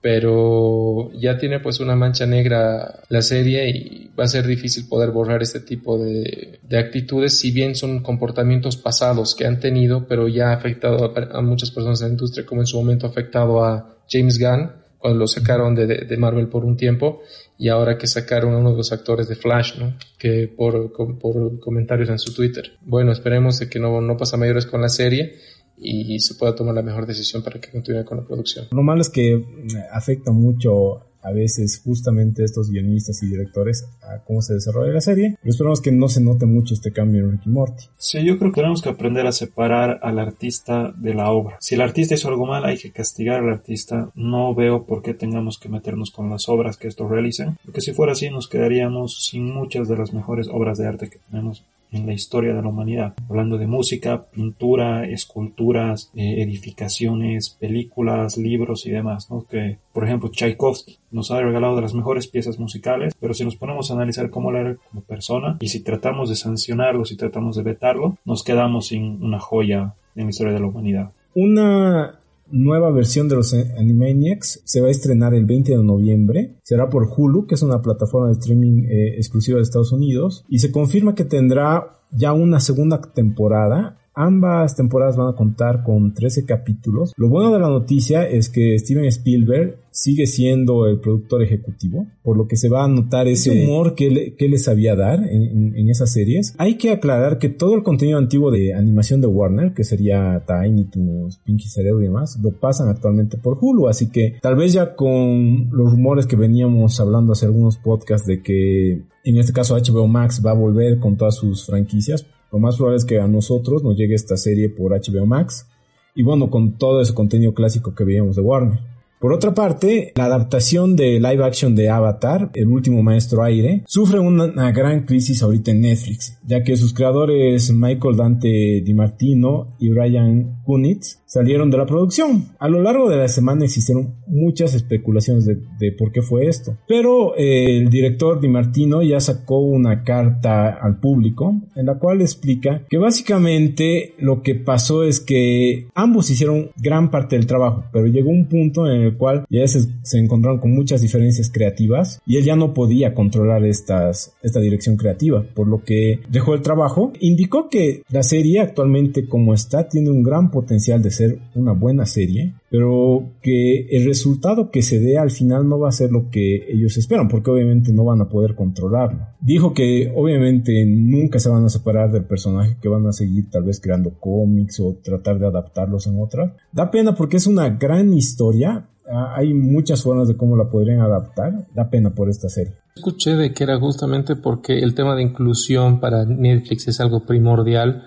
pero 0.05 1.09
ya 1.13 1.35
tiene 1.39 1.59
pues 1.61 1.79
una 1.79 1.95
mancha 1.95 2.27
negra 2.27 3.01
la 3.09 3.23
serie 3.23 3.67
y 3.71 4.11
va 4.15 4.25
a 4.25 4.27
ser 4.27 4.45
difícil 4.45 4.87
poder 4.87 5.09
borrar 5.09 5.41
este 5.41 5.61
tipo 5.61 5.97
de, 5.97 6.59
actitudes, 6.77 7.39
si 7.39 7.49
bien 7.49 7.73
son 7.73 8.03
comportamientos 8.03 8.77
pasados 8.77 9.33
que 9.33 9.47
han 9.47 9.59
tenido, 9.59 10.05
pero 10.07 10.27
ya 10.27 10.51
ha 10.51 10.53
afectado 10.53 11.11
a, 11.33 11.41
muchas 11.41 11.71
personas 11.71 12.01
en 12.01 12.09
la 12.09 12.11
industria, 12.11 12.45
como 12.45 12.61
en 12.61 12.67
su 12.67 12.77
momento 12.77 13.07
ha 13.07 13.09
afectado 13.09 13.65
a 13.65 13.95
James 14.07 14.37
Gunn 14.37 14.73
cuando 14.99 15.17
lo 15.17 15.27
sacaron 15.27 15.73
de, 15.73 16.17
Marvel 16.19 16.49
por 16.49 16.65
un 16.65 16.77
tiempo 16.77 17.23
y 17.57 17.69
ahora 17.69 17.97
que 17.97 18.05
sacaron 18.05 18.53
a 18.53 18.57
uno 18.59 18.73
de 18.73 18.77
los 18.77 18.91
actores 18.91 19.27
de 19.27 19.35
Flash, 19.35 19.79
¿no? 19.79 19.97
Que 20.19 20.47
por, 20.55 20.91
por 21.17 21.59
comentarios 21.59 22.09
en 22.09 22.19
su 22.19 22.31
Twitter. 22.31 22.73
Bueno, 22.81 23.11
esperemos 23.11 23.57
de 23.57 23.69
que 23.69 23.79
no, 23.79 23.99
no 24.01 24.17
pasa 24.17 24.37
mayores 24.37 24.67
con 24.67 24.81
la 24.81 24.89
serie 24.89 25.33
y 25.77 26.19
se 26.19 26.35
pueda 26.35 26.55
tomar 26.55 26.75
la 26.75 26.81
mejor 26.81 27.05
decisión 27.05 27.43
para 27.43 27.59
que 27.59 27.71
continúe 27.71 28.05
con 28.05 28.17
la 28.17 28.23
producción. 28.23 28.67
Lo 28.71 28.83
malo 28.83 29.01
es 29.01 29.09
que 29.09 29.37
mm, 29.37 29.67
afecta 29.91 30.31
mucho 30.31 31.01
a 31.25 31.31
veces 31.31 31.81
justamente 31.83 32.43
estos 32.43 32.69
guionistas 32.69 33.23
y 33.23 33.27
directores 33.27 33.87
a 34.03 34.19
cómo 34.19 34.43
se 34.43 34.53
desarrolla 34.53 34.93
la 34.93 35.01
serie. 35.01 35.37
Pero 35.41 35.51
esperamos 35.51 35.81
que 35.81 35.91
no 35.91 36.07
se 36.07 36.21
note 36.21 36.45
mucho 36.45 36.75
este 36.75 36.91
cambio 36.93 37.23
en 37.23 37.31
Ricky 37.31 37.49
Morty. 37.49 37.85
Sí, 37.97 38.23
yo 38.23 38.37
creo 38.37 38.51
que 38.51 38.61
tenemos 38.61 38.83
que 38.83 38.89
aprender 38.89 39.25
a 39.25 39.31
separar 39.31 39.99
al 40.03 40.19
artista 40.19 40.93
de 40.95 41.15
la 41.15 41.31
obra. 41.31 41.57
Si 41.61 41.73
el 41.73 41.81
artista 41.81 42.13
hizo 42.13 42.27
algo 42.27 42.45
mal, 42.45 42.63
hay 42.63 42.77
que 42.77 42.91
castigar 42.91 43.41
al 43.41 43.49
artista. 43.49 44.11
No 44.13 44.53
veo 44.53 44.85
por 44.85 45.01
qué 45.01 45.15
tengamos 45.15 45.57
que 45.57 45.67
meternos 45.67 46.11
con 46.11 46.29
las 46.29 46.47
obras 46.47 46.77
que 46.77 46.87
estos 46.87 47.09
realicen, 47.09 47.57
porque 47.65 47.81
si 47.81 47.91
fuera 47.93 48.13
así 48.13 48.29
nos 48.29 48.47
quedaríamos 48.47 49.25
sin 49.25 49.51
muchas 49.51 49.87
de 49.87 49.97
las 49.97 50.13
mejores 50.13 50.47
obras 50.47 50.77
de 50.77 50.85
arte 50.85 51.09
que 51.09 51.17
tenemos 51.31 51.63
en 51.95 52.05
la 52.05 52.13
historia 52.13 52.53
de 52.53 52.61
la 52.61 52.67
humanidad, 52.67 53.13
hablando 53.29 53.57
de 53.57 53.67
música, 53.67 54.25
pintura, 54.25 55.05
esculturas, 55.05 56.11
eh, 56.15 56.41
edificaciones, 56.41 57.49
películas, 57.49 58.37
libros 58.37 58.85
y 58.85 58.91
demás, 58.91 59.31
¿no? 59.31 59.45
Que, 59.47 59.77
por 59.93 60.03
ejemplo, 60.03 60.29
Tchaikovsky 60.29 60.97
nos 61.11 61.31
ha 61.31 61.39
regalado 61.39 61.75
de 61.75 61.81
las 61.81 61.93
mejores 61.93 62.27
piezas 62.27 62.59
musicales, 62.59 63.13
pero 63.19 63.33
si 63.33 63.45
nos 63.45 63.55
ponemos 63.55 63.89
a 63.89 63.93
analizar 63.93 64.29
cómo 64.29 64.51
era 64.51 64.75
como 64.75 65.01
persona 65.01 65.57
y 65.59 65.69
si 65.69 65.81
tratamos 65.81 66.29
de 66.29 66.35
sancionarlo, 66.35 67.05
si 67.05 67.15
tratamos 67.15 67.55
de 67.55 67.63
vetarlo, 67.63 68.17
nos 68.25 68.43
quedamos 68.43 68.87
sin 68.87 69.23
una 69.23 69.39
joya 69.39 69.93
en 70.15 70.25
la 70.25 70.29
historia 70.29 70.53
de 70.53 70.59
la 70.59 70.67
humanidad. 70.67 71.11
Una 71.33 72.19
nueva 72.51 72.91
versión 72.91 73.27
de 73.27 73.35
los 73.35 73.53
Animaniacs 73.53 74.61
se 74.63 74.81
va 74.81 74.87
a 74.87 74.91
estrenar 74.91 75.33
el 75.33 75.45
20 75.45 75.77
de 75.77 75.83
noviembre. 75.83 76.55
Será 76.63 76.89
por 76.89 77.07
Hulu, 77.07 77.47
que 77.47 77.55
es 77.55 77.61
una 77.61 77.81
plataforma 77.81 78.27
de 78.27 78.33
streaming 78.33 78.83
eh, 78.83 79.15
exclusiva 79.17 79.57
de 79.57 79.63
Estados 79.63 79.91
Unidos. 79.91 80.45
Y 80.49 80.59
se 80.59 80.71
confirma 80.71 81.15
que 81.15 81.25
tendrá 81.25 81.99
ya 82.11 82.33
una 82.33 82.59
segunda 82.59 83.01
temporada 83.01 83.97
Ambas 84.15 84.75
temporadas 84.75 85.17
van 85.17 85.27
a 85.27 85.35
contar 85.35 85.83
con 85.83 86.13
13 86.13 86.45
capítulos. 86.45 87.13
Lo 87.17 87.27
bueno 87.27 87.51
de 87.51 87.59
la 87.59 87.67
noticia 87.67 88.23
es 88.23 88.49
que 88.49 88.79
Steven 88.79 89.05
Spielberg 89.05 89.77
sigue 89.91 90.25
siendo 90.25 90.87
el 90.87 90.99
productor 90.99 91.41
ejecutivo, 91.41 92.05
por 92.21 92.37
lo 92.37 92.47
que 92.47 92.57
se 92.57 92.69
va 92.69 92.83
a 92.83 92.87
notar 92.87 93.27
ese 93.27 93.65
humor 93.65 93.95
que, 93.95 94.09
le, 94.09 94.35
les 94.37 94.63
sabía 94.63 94.95
dar 94.95 95.19
en, 95.23 95.89
esas 95.89 96.11
series. 96.11 96.53
Hay 96.57 96.77
que 96.77 96.91
aclarar 96.91 97.39
que 97.39 97.49
todo 97.49 97.75
el 97.75 97.83
contenido 97.83 98.17
antiguo 98.17 98.51
de 98.51 98.73
animación 98.73 99.21
de 99.21 99.27
Warner, 99.27 99.73
que 99.73 99.83
sería 99.83 100.43
Tiny 100.45 100.85
Toons, 100.85 101.39
Pinky 101.45 101.67
Cerebro 101.67 102.01
y 102.01 102.07
demás, 102.07 102.37
lo 102.41 102.51
pasan 102.51 102.89
actualmente 102.89 103.37
por 103.37 103.57
Hulu, 103.59 103.87
así 103.87 104.09
que 104.09 104.35
tal 104.41 104.55
vez 104.55 104.73
ya 104.73 104.95
con 104.95 105.69
los 105.71 105.91
rumores 105.91 106.25
que 106.25 106.35
veníamos 106.35 106.99
hablando 106.99 107.33
hace 107.33 107.45
algunos 107.45 107.77
podcasts 107.77 108.27
de 108.27 108.41
que 108.41 109.03
en 109.25 109.37
este 109.37 109.53
caso 109.53 109.75
HBO 109.75 110.07
Max 110.07 110.41
va 110.45 110.51
a 110.51 110.55
volver 110.55 110.99
con 110.99 111.17
todas 111.17 111.35
sus 111.35 111.65
franquicias, 111.65 112.25
lo 112.51 112.59
más 112.59 112.77
probable 112.77 112.97
es 112.97 113.05
que 113.05 113.19
a 113.19 113.27
nosotros 113.27 113.83
nos 113.83 113.97
llegue 113.97 114.15
esta 114.15 114.37
serie 114.37 114.69
por 114.69 114.91
HBO 114.91 115.25
Max 115.25 115.67
y 116.15 116.23
bueno, 116.23 116.49
con 116.49 116.77
todo 116.77 117.01
ese 117.01 117.13
contenido 117.13 117.53
clásico 117.53 117.93
que 117.93 118.05
veíamos 118.05 118.35
de 118.35 118.41
Warner. 118.41 118.79
Por 119.19 119.33
otra 119.33 119.53
parte, 119.53 120.13
la 120.15 120.25
adaptación 120.25 120.95
de 120.95 121.19
live 121.19 121.43
action 121.43 121.73
de 121.73 121.89
Avatar, 121.89 122.51
El 122.53 122.67
último 122.67 123.01
maestro 123.01 123.43
aire, 123.43 123.83
sufre 123.87 124.19
una, 124.19 124.71
gran 124.71 125.05
crisis 125.05 125.41
ahorita 125.41 125.71
en 125.71 125.81
Netflix, 125.81 126.37
ya 126.45 126.63
que 126.63 126.75
sus 126.75 126.93
creadores 126.93 127.71
Michael 127.71 128.17
Dante 128.17 128.81
Di 128.81 128.93
Martino 128.93 129.69
y 129.79 129.91
Ryan 129.91 130.54
Kunitz 130.65 131.19
salieron 131.25 131.69
de 131.69 131.77
la 131.77 131.85
producción. 131.85 132.45
A 132.59 132.67
lo 132.67 132.81
largo 132.81 133.09
de 133.09 133.17
la 133.17 133.27
semana 133.27 133.65
existieron 133.65 134.15
muchas 134.27 134.73
especulaciones 134.73 135.45
de, 135.45 135.91
por 135.91 136.11
qué 136.11 136.21
fue 136.21 136.47
esto, 136.47 136.77
pero 136.87 137.35
eh, 137.37 137.77
el 137.77 137.89
director 137.89 138.39
Di 138.39 138.47
Martino 138.47 139.01
ya 139.01 139.19
sacó 139.19 139.59
una 139.59 140.03
carta 140.03 140.69
al 140.69 140.99
público 140.99 141.55
en 141.75 141.85
la 141.85 141.95
cual 141.99 142.21
explica 142.21 142.83
que 142.89 142.97
básicamente 142.97 144.13
lo 144.17 144.41
que 144.41 144.55
pasó 144.55 145.03
es 145.03 145.19
que 145.19 145.87
ambos 145.93 146.29
hicieron 146.29 146.71
gran 146.77 147.11
parte 147.11 147.35
del 147.35 147.45
trabajo, 147.45 147.85
pero 147.91 148.07
llegó 148.07 148.29
un 148.29 148.47
punto 148.47 148.89
en 148.89 149.01
el 149.01 149.17
cual 149.17 149.45
ya 149.49 149.67
se, 149.67 149.87
encontraron 150.17 150.59
con 150.59 150.73
muchas 150.73 151.01
diferencias 151.01 151.51
creativas 151.51 152.21
y 152.25 152.37
él 152.37 152.45
ya 152.45 152.55
no 152.55 152.73
podía 152.73 153.13
controlar 153.13 153.63
estas, 153.65 154.33
esta 154.41 154.59
dirección 154.59 154.97
creativa, 154.97 155.43
por 155.53 155.67
lo 155.67 155.83
que 155.83 156.21
dejó 156.29 156.53
el 156.53 156.61
trabajo. 156.61 157.11
Indicó 157.19 157.69
que 157.69 158.03
la 158.09 158.23
serie 158.23 158.61
actualmente 158.61 159.27
como 159.27 159.53
está 159.53 159.87
tiene 159.87 160.09
un 160.09 160.23
gran 160.23 160.51
potencial 160.55 161.03
de 161.03 161.11
ser 161.11 161.39
una 161.53 161.73
buena 161.73 162.05
serie, 162.05 162.55
pero 162.71 163.33
que 163.41 163.87
el 163.91 164.05
resultado 164.05 164.71
que 164.71 164.81
se 164.81 164.99
dé 164.99 165.17
al 165.17 165.29
final 165.29 165.67
no 165.67 165.77
va 165.77 165.89
a 165.89 165.91
ser 165.91 166.11
lo 166.11 166.29
que 166.29 166.65
ellos 166.71 166.97
esperan, 166.97 167.27
porque 167.27 167.51
obviamente 167.51 167.91
no 167.91 168.05
van 168.05 168.21
a 168.21 168.29
poder 168.29 168.55
controlarlo. 168.55 169.27
Dijo 169.41 169.73
que 169.73 170.11
obviamente 170.15 170.85
nunca 170.85 171.39
se 171.39 171.49
van 171.49 171.65
a 171.65 171.69
separar 171.69 172.11
del 172.11 172.23
personaje, 172.23 172.77
que 172.81 172.89
van 172.89 173.05
a 173.05 173.11
seguir 173.11 173.49
tal 173.49 173.63
vez 173.63 173.81
creando 173.81 174.13
cómics 174.19 174.79
o 174.79 174.95
tratar 175.03 175.37
de 175.37 175.47
adaptarlos 175.47 176.07
en 176.07 176.19
otra. 176.19 176.55
Da 176.71 176.89
pena 176.89 177.13
porque 177.13 177.37
es 177.37 177.47
una 177.47 177.69
gran 177.69 178.13
historia 178.13 178.87
ah, 179.07 179.33
hay 179.35 179.53
muchas 179.53 180.01
formas 180.01 180.27
de 180.27 180.37
cómo 180.37 180.55
la 180.55 180.69
podrían 180.69 181.01
adaptar. 181.01 181.67
Da 181.73 181.89
pena 181.89 182.15
por 182.15 182.29
esta 182.29 182.49
serie. 182.49 182.73
Escuché 182.95 183.35
de 183.35 183.53
que 183.53 183.65
era 183.65 183.77
justamente 183.77 184.37
porque 184.37 184.79
el 184.79 184.95
tema 184.95 185.15
de 185.15 185.23
inclusión 185.23 185.99
para 185.99 186.25
Netflix 186.25 186.87
es 186.87 187.01
algo 187.01 187.25
primordial 187.25 188.03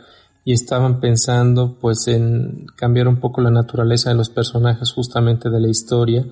y 0.49 0.53
estaban 0.53 0.99
pensando 0.99 1.77
pues 1.79 2.09
en 2.09 2.65
cambiar 2.75 3.07
un 3.07 3.21
poco 3.21 3.43
la 3.43 3.51
naturaleza 3.51 4.09
de 4.09 4.17
los 4.17 4.31
personajes 4.31 4.93
justamente 4.93 5.51
de 5.51 5.61
la 5.61 5.69
historia. 5.69 6.25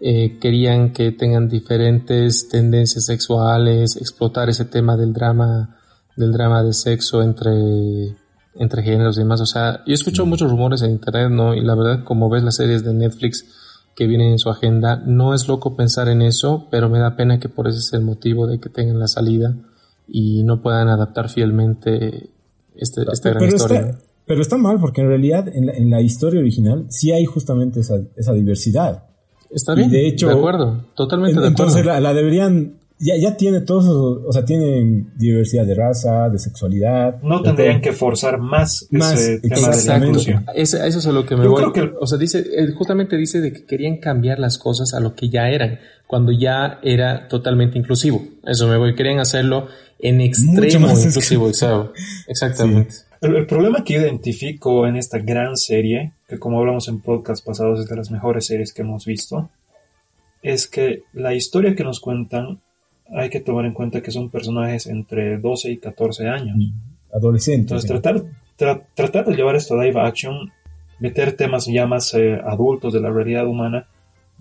Eh, 0.00 0.38
querían 0.40 0.94
que 0.94 1.12
tengan 1.12 1.50
diferentes 1.50 2.48
tendencias 2.48 3.04
sexuales, 3.04 3.96
explotar 3.96 4.48
ese 4.48 4.64
tema 4.64 4.96
del 4.96 5.12
drama, 5.12 5.76
del 6.16 6.32
drama 6.32 6.62
de 6.62 6.72
sexo 6.72 7.22
entre, 7.22 8.16
entre 8.54 8.82
géneros 8.82 9.18
y 9.18 9.20
demás. 9.20 9.42
O 9.42 9.46
sea, 9.46 9.84
yo 9.84 9.92
escucho 9.92 10.24
muchos 10.24 10.50
rumores 10.50 10.80
en 10.80 10.92
internet, 10.92 11.28
¿no? 11.30 11.54
Y 11.54 11.60
la 11.60 11.74
verdad, 11.74 12.04
como 12.04 12.30
ves 12.30 12.44
las 12.44 12.56
series 12.56 12.84
de 12.84 12.94
Netflix 12.94 13.44
que 13.94 14.06
vienen 14.06 14.32
en 14.32 14.38
su 14.38 14.48
agenda, 14.48 14.96
no 14.96 15.34
es 15.34 15.46
loco 15.46 15.76
pensar 15.76 16.08
en 16.08 16.22
eso, 16.22 16.68
pero 16.70 16.88
me 16.88 17.00
da 17.00 17.16
pena 17.16 17.38
que 17.38 17.50
por 17.50 17.68
ese 17.68 17.80
es 17.80 17.92
el 17.92 18.00
motivo 18.00 18.46
de 18.46 18.60
que 18.60 18.70
tengan 18.70 18.98
la 18.98 19.08
salida 19.08 19.54
y 20.06 20.42
no 20.44 20.62
puedan 20.62 20.88
adaptar 20.88 21.28
fielmente 21.28 22.30
este, 22.78 23.02
esta 23.12 23.30
gran 23.30 23.40
pero 23.42 23.56
historia. 23.56 23.80
Está, 23.80 23.98
pero 24.26 24.40
está 24.42 24.56
mal 24.56 24.78
porque 24.80 25.00
en 25.00 25.08
realidad 25.08 25.48
en 25.54 25.66
la, 25.66 25.72
en 25.72 25.90
la 25.90 26.00
historia 26.00 26.40
original 26.40 26.86
sí 26.88 27.12
hay 27.12 27.24
justamente 27.24 27.80
esa, 27.80 27.96
esa 28.16 28.32
diversidad. 28.32 29.04
Está 29.50 29.74
bien, 29.74 29.88
Y 29.88 29.92
de 29.92 30.06
hecho, 30.06 30.30
acuerdo, 30.30 30.84
totalmente 30.94 31.40
de 31.40 31.46
entonces 31.48 31.80
acuerdo. 31.80 32.00
la, 32.00 32.08
la 32.08 32.14
deberían, 32.14 32.74
ya, 32.98 33.16
ya 33.16 33.34
tiene 33.38 33.62
todos, 33.62 33.84
esos- 33.86 34.18
o 34.26 34.30
sea, 34.32 34.44
tienen 34.44 35.10
diversidad 35.16 35.64
de 35.64 35.74
raza, 35.74 36.28
de 36.28 36.38
sexualidad. 36.38 37.22
No 37.22 37.38
de 37.38 37.44
tendrían 37.44 37.80
todo. 37.80 37.82
que 37.82 37.92
forzar 37.92 38.38
más, 38.38 38.86
Más, 38.90 39.14
ese 39.18 39.40
tema 39.40 39.70
de 39.70 39.84
la 39.86 39.96
inclusión. 40.06 40.44
Eso 40.54 40.84
es 40.84 41.06
a 41.06 41.12
lo 41.12 41.24
que 41.24 41.34
me 41.36 41.44
Yo 41.44 41.50
voy. 41.52 41.62
creo 41.62 41.72
que- 41.72 41.94
O 41.98 42.06
sea, 42.06 42.18
dice, 42.18 42.40
eh, 42.40 42.70
justamente 42.76 43.16
dice 43.16 43.40
de 43.40 43.54
que 43.54 43.64
querían 43.64 43.96
cambiar 43.96 44.38
las 44.38 44.58
cosas 44.58 44.92
a 44.92 45.00
lo 45.00 45.14
que 45.14 45.30
ya 45.30 45.48
eran, 45.48 45.78
cuando 46.06 46.30
ya 46.32 46.78
era 46.82 47.28
totalmente 47.28 47.78
inclusivo. 47.78 48.20
Eso 48.46 48.68
me 48.68 48.76
voy. 48.76 48.94
Querían 48.94 49.18
hacerlo 49.18 49.68
en 50.00 50.20
extremo 50.20 50.86
más 50.86 51.04
inclusivo, 51.04 51.48
exacto. 51.48 51.92
Exactamente. 52.28 52.94
El, 53.20 53.34
el 53.36 53.46
problema 53.46 53.82
que 53.82 53.94
identifico 53.94 54.86
en 54.86 54.96
esta 54.96 55.18
gran 55.18 55.56
serie, 55.56 56.12
que 56.28 56.38
como 56.38 56.58
hablamos 56.60 56.88
en 56.88 57.00
podcast 57.00 57.44
pasados 57.44 57.80
es 57.80 57.86
de 57.88 57.96
las 57.96 58.10
mejores 58.10 58.46
series 58.46 58.72
que 58.72 58.82
hemos 58.82 59.04
visto, 59.06 59.50
es 60.42 60.68
que 60.68 61.02
la 61.12 61.34
historia 61.34 61.74
que 61.74 61.82
nos 61.84 61.98
cuentan 62.00 62.60
hay 63.10 63.30
que 63.30 63.40
tomar 63.40 63.64
en 63.64 63.72
cuenta 63.72 64.02
que 64.02 64.10
son 64.10 64.30
personajes 64.30 64.86
entre 64.86 65.38
12 65.38 65.70
y 65.72 65.76
14 65.78 66.28
años. 66.28 66.56
Adolescentes. 67.12 67.62
Entonces 67.72 67.88
tratar, 67.90 68.22
tra- 68.58 68.84
tratar 68.94 69.24
de 69.24 69.34
llevar 69.34 69.56
esto 69.56 69.74
a 69.78 69.84
live 69.84 69.98
action, 70.00 70.52
meter 71.00 71.32
temas 71.32 71.66
ya 71.66 71.86
más 71.86 72.12
eh, 72.14 72.38
adultos 72.44 72.92
de 72.92 73.00
la 73.00 73.10
realidad 73.10 73.46
humana, 73.46 73.88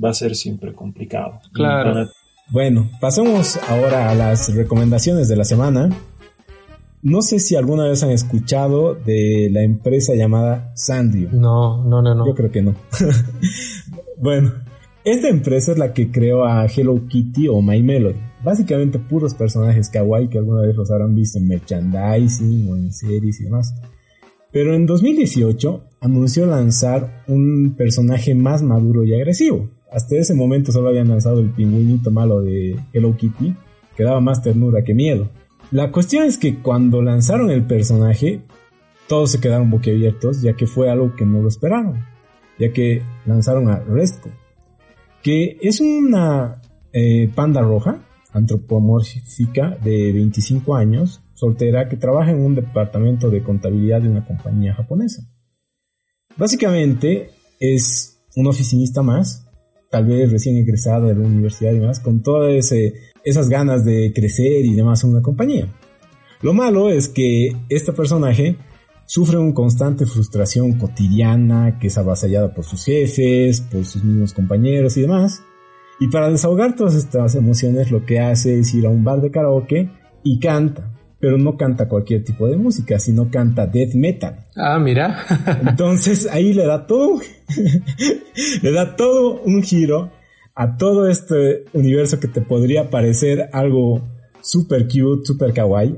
va 0.04 0.10
a 0.10 0.14
ser 0.14 0.36
siempre 0.36 0.74
complicado. 0.74 1.40
Claro. 1.54 1.94
Van 1.94 2.04
a- 2.04 2.10
Bueno, 2.50 2.90
pasemos 3.02 3.58
ahora 3.68 4.10
a 4.10 4.16
las 4.16 4.54
recomendaciones 4.56 5.28
de 5.28 5.36
la 5.36 5.44
semana. 5.44 5.90
No 7.02 7.22
sé 7.22 7.40
si 7.40 7.56
alguna 7.56 7.86
vez 7.86 8.04
han 8.04 8.12
escuchado 8.12 8.96
de 8.96 9.50
la 9.52 9.64
empresa 9.64 10.16
llamada 10.16 10.72
Sanrio. 10.76 11.30
No, 11.34 11.84
no, 11.84 12.02
no, 12.02 12.16
no. 12.16 12.26
Yo 12.26 12.34
creo 12.34 12.50
que 12.50 12.62
no. 12.62 12.74
bueno, 14.22 14.54
esta 15.04 15.28
empresa 15.28 15.74
es 15.74 15.78
la 15.78 15.94
que 15.94 16.10
creó 16.10 16.46
a 16.46 16.66
Hello 16.66 17.06
Kitty 17.08 17.50
o 17.50 17.62
My 17.62 17.84
Melody. 17.84 18.20
Básicamente 18.44 18.98
puros 18.98 19.34
personajes 19.34 19.90
kawaii 19.90 20.30
que 20.30 20.38
alguna 20.38 20.62
vez 20.62 20.76
los 20.76 20.90
habrán 20.90 21.16
visto 21.16 21.38
en 21.40 21.48
merchandising 21.48 22.70
o 22.70 22.78
en 22.78 22.94
series 22.94 23.42
y 23.42 23.44
demás. 23.44 23.76
Pero 24.54 24.74
en 24.74 24.86
2018 24.86 25.84
anunció 26.00 26.46
lanzar 26.46 27.24
un 27.28 27.76
personaje 27.78 28.36
más 28.36 28.64
maduro 28.64 29.04
y 29.04 29.14
agresivo. 29.14 29.70
Hasta 29.92 30.16
ese 30.16 30.34
momento 30.34 30.72
solo 30.72 30.90
habían 30.90 31.10
lanzado 31.10 31.40
el 31.40 31.52
pingüinito 31.52 32.12
malo 32.12 32.42
de 32.42 32.80
Hello 32.94 33.16
Kitty, 33.16 33.56
que 33.96 34.04
daba 34.04 34.20
más 34.22 34.42
ternura 34.42 34.84
que 34.84 34.94
miedo. 34.94 35.30
La 35.72 35.92
cuestión 35.92 36.26
es 36.26 36.38
que 36.38 36.60
cuando 36.60 37.02
lanzaron 37.02 37.50
el 37.52 37.66
personaje, 37.66 38.42
todos 39.08 39.32
se 39.32 39.40
quedaron 39.40 39.70
boquiabiertos, 39.70 40.42
ya 40.42 40.54
que 40.54 40.68
fue 40.68 40.90
algo 40.90 41.16
que 41.16 41.26
no 41.26 41.42
lo 41.42 41.48
esperaron, 41.48 42.06
ya 42.60 42.72
que 42.72 43.02
lanzaron 43.26 43.70
a 43.70 43.80
Restco, 43.80 44.30
que 45.24 45.58
es 45.62 45.82
una 45.82 46.62
eh, 46.94 47.30
panda 47.34 47.62
roja, 47.62 48.04
antropomórfica 48.34 49.78
de 49.84 50.12
25 50.14 50.76
años, 50.76 51.22
soltera, 51.34 51.90
que 51.90 51.98
trabaja 51.98 52.32
en 52.32 52.40
un 52.40 52.56
departamento 52.56 53.30
de 53.30 53.44
contabilidad 53.44 54.02
de 54.02 54.10
una 54.10 54.26
compañía 54.26 54.74
japonesa. 54.74 55.24
Básicamente 56.38 57.32
es 57.60 58.20
un 58.36 58.48
oficinista 58.48 59.02
más, 59.02 59.47
tal 59.90 60.06
vez 60.06 60.32
recién 60.32 60.58
egresada 60.58 61.08
de 61.08 61.16
la 61.16 61.26
universidad 61.26 61.72
y 61.72 61.80
demás, 61.80 62.00
con 62.00 62.22
todas 62.22 62.72
esas 63.24 63.50
ganas 63.50 63.86
de 63.86 64.12
crecer 64.14 64.66
y 64.66 64.74
demás 64.74 65.04
en 65.04 65.12
una 65.12 65.22
compañía. 65.22 65.68
Lo 66.42 66.54
malo 66.54 66.90
es 66.90 67.10
que 67.10 67.50
este 67.70 67.94
personaje 67.94 68.58
sufre 69.06 69.38
una 69.38 69.54
constante 69.54 70.06
frustración 70.06 70.74
cotidiana 70.78 71.80
que 71.80 71.88
es 71.88 71.98
avasallada 71.98 72.54
por 72.54 72.66
sus 72.66 72.86
jefes, 72.86 73.62
por 73.62 73.86
sus 73.86 74.04
mismos 74.04 74.34
compañeros 74.34 74.98
y 74.98 75.02
demás. 75.02 75.42
Y 76.00 76.10
para 76.10 76.30
desahogar 76.30 76.76
todas 76.76 76.94
estas 76.94 77.34
emociones 77.36 77.90
lo 77.90 78.06
que 78.06 78.20
hace 78.20 78.60
es 78.60 78.74
ir 78.74 78.86
a 78.86 78.90
un 78.90 79.04
bar 79.04 79.22
de 79.22 79.32
karaoke 79.32 79.90
y 80.24 80.40
canta. 80.40 80.97
Pero 81.20 81.38
no 81.38 81.58
canta 81.58 81.88
cualquier 81.88 82.24
tipo 82.24 82.48
de 82.48 82.58
música, 82.58 83.00
sino 83.00 83.32
canta 83.32 83.66
death 83.66 83.96
metal. 83.96 84.46
Ah, 84.56 84.78
mira. 84.80 85.24
Entonces 85.68 86.28
ahí 86.32 86.54
le 86.54 86.66
da 86.66 86.86
todo, 86.86 87.20
le 88.62 88.72
da 88.72 88.96
todo 88.96 89.42
un 89.42 89.64
giro 89.64 90.12
a 90.54 90.78
todo 90.78 91.08
este 91.08 91.66
universo 91.74 92.20
que 92.20 92.28
te 92.28 92.42
podría 92.42 92.90
parecer 92.90 93.50
algo 93.54 94.02
super 94.42 94.88
cute, 94.88 95.26
super 95.26 95.54
kawaii. 95.54 95.98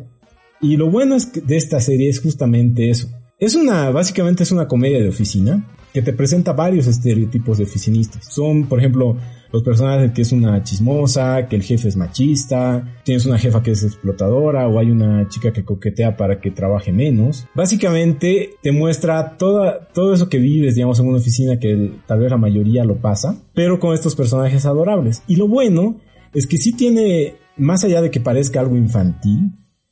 Y 0.62 0.78
lo 0.78 0.90
bueno 0.90 1.16
es 1.16 1.26
que 1.26 1.42
de 1.42 1.58
esta 1.58 1.80
serie 1.80 2.10
es 2.10 2.20
justamente 2.20 2.90
eso. 2.90 3.08
Es 3.40 3.56
una, 3.56 3.90
básicamente 3.92 4.44
es 4.44 4.52
una 4.52 4.68
comedia 4.68 5.00
de 5.00 5.10
oficina 5.10 5.66
que 5.94 6.02
te 6.02 6.14
presenta 6.14 6.54
varios 6.54 6.88
estereotipos 6.88 7.58
de 7.58 7.64
oficinistas. 7.64 8.26
Son, 8.34 8.68
por 8.68 8.80
ejemplo, 8.80 9.18
los 9.52 9.64
personajes 9.64 10.12
que 10.12 10.22
es 10.22 10.32
una 10.32 10.62
chismosa, 10.64 11.47
que 11.47 11.56
el 11.56 11.64
jefe 11.64 11.88
es 11.88 11.95
machista, 11.95 13.02
tienes 13.04 13.26
una 13.26 13.39
jefa 13.39 13.64
que 13.64 13.72
es 13.72 13.84
explotadora 13.84 14.68
o 14.68 14.80
hay 14.80 14.91
una 14.91 15.28
chica 15.28 15.52
que 15.52 15.66
coquetea 15.66 16.18
para 16.18 16.39
que 16.39 16.52
trabaje 16.52 16.91
menos. 16.91 17.47
Básicamente 17.56 18.52
te 18.62 18.72
muestra 18.72 19.38
toda, 19.38 19.88
todo 19.93 20.14
eso 20.14 20.30
que 20.30 20.38
vives, 20.38 20.76
digamos, 20.76 21.00
en 21.00 21.08
una 21.08 21.18
oficina 21.18 21.60
que 21.60 21.93
tal 22.08 22.20
vez 22.20 22.30
la 22.30 22.38
mayoría 22.38 22.84
lo 22.86 22.97
pasa, 23.02 23.41
pero 23.54 23.80
con 23.80 23.93
estos 23.93 24.16
personajes 24.16 24.66
adorables. 24.66 25.24
Y 25.28 25.36
lo 25.38 25.47
bueno 25.47 26.00
es 26.34 26.45
que 26.45 26.58
sí 26.58 26.74
tiene, 26.74 27.36
más 27.58 27.84
allá 27.84 28.02
de 28.02 28.12
que 28.12 28.20
parezca 28.20 28.60
algo 28.60 28.76
infantil, 28.78 29.52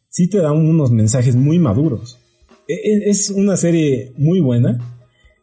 sí 0.09 0.29
te 0.29 0.37
da 0.39 0.51
unos 0.51 0.91
mensajes 0.91 1.35
muy 1.35 1.57
maduros. 1.59 2.19
E- 2.67 2.73
e- 2.73 3.09
Es 3.09 3.29
una 3.29 3.57
serie 3.57 4.13
muy 4.17 4.39
buena. 4.39 4.96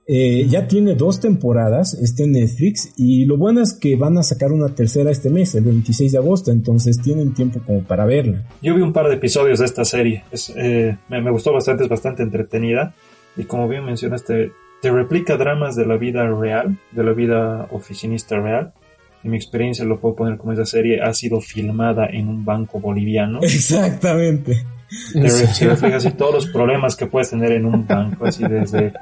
Eh, 0.07 0.47
ya 0.49 0.69
tiene 0.69 0.95
dos 0.95 1.21
temporadas, 1.21 1.95
está 1.95 2.25
en 2.25 2.33
Netflix, 2.33 2.93
y 2.97 3.25
lo 3.25 3.39
bueno 3.39 3.63
es 3.63 3.73
que 3.73 3.97
van 3.97 4.19
a 4.19 4.23
sacar 4.23 4.53
una 4.53 4.75
tercera 4.75 5.11
este 5.11 5.31
mes, 5.31 5.55
el 5.55 5.65
26 5.65 6.13
de 6.13 6.19
agosto, 6.19 6.51
entonces 6.51 7.01
tienen 7.01 7.33
tiempo 7.33 7.61
como 7.65 7.83
para 7.85 8.05
verla. 8.05 8.43
Yo 8.61 8.75
vi 8.75 8.83
un 8.83 8.93
par 8.93 9.09
de 9.09 9.15
episodios 9.15 9.61
de 9.61 9.65
esta 9.65 9.85
serie. 9.85 10.25
Es, 10.31 10.53
eh, 10.57 10.97
me, 11.09 11.23
me 11.23 11.31
gustó 11.31 11.53
bastante, 11.53 11.85
es 11.85 11.89
bastante 11.89 12.23
entretenida. 12.23 12.95
Y 13.37 13.45
como 13.45 13.67
bien 13.67 13.85
mencionaste, 13.85 14.53
te 14.85 14.91
replica 14.91 15.39
dramas 15.39 15.77
de 15.77 15.87
la 15.87 15.97
vida 15.97 16.27
real, 16.27 16.79
de 16.93 17.03
la 17.05 17.13
vida 17.13 17.69
oficinista 17.71 18.39
real. 18.39 18.75
En 19.23 19.31
mi 19.31 19.37
experiencia 19.39 19.85
lo 19.87 19.99
puedo 19.99 20.15
poner 20.15 20.37
como 20.37 20.53
esa 20.53 20.67
serie 20.67 21.01
ha 21.01 21.15
sido 21.15 21.41
filmada 21.41 22.07
en 22.07 22.29
un 22.29 22.45
banco 22.45 22.79
boliviano. 22.79 23.39
Exactamente. 23.43 24.67
Te 25.13 25.67
refleja 25.67 25.97
así 25.97 26.11
todos 26.11 26.35
los 26.35 26.47
problemas 26.49 26.95
que 26.95 27.07
puedes 27.07 27.31
tener 27.31 27.53
en 27.53 27.65
un 27.65 27.87
banco, 27.87 28.27
así 28.27 28.45
desde, 28.47 28.93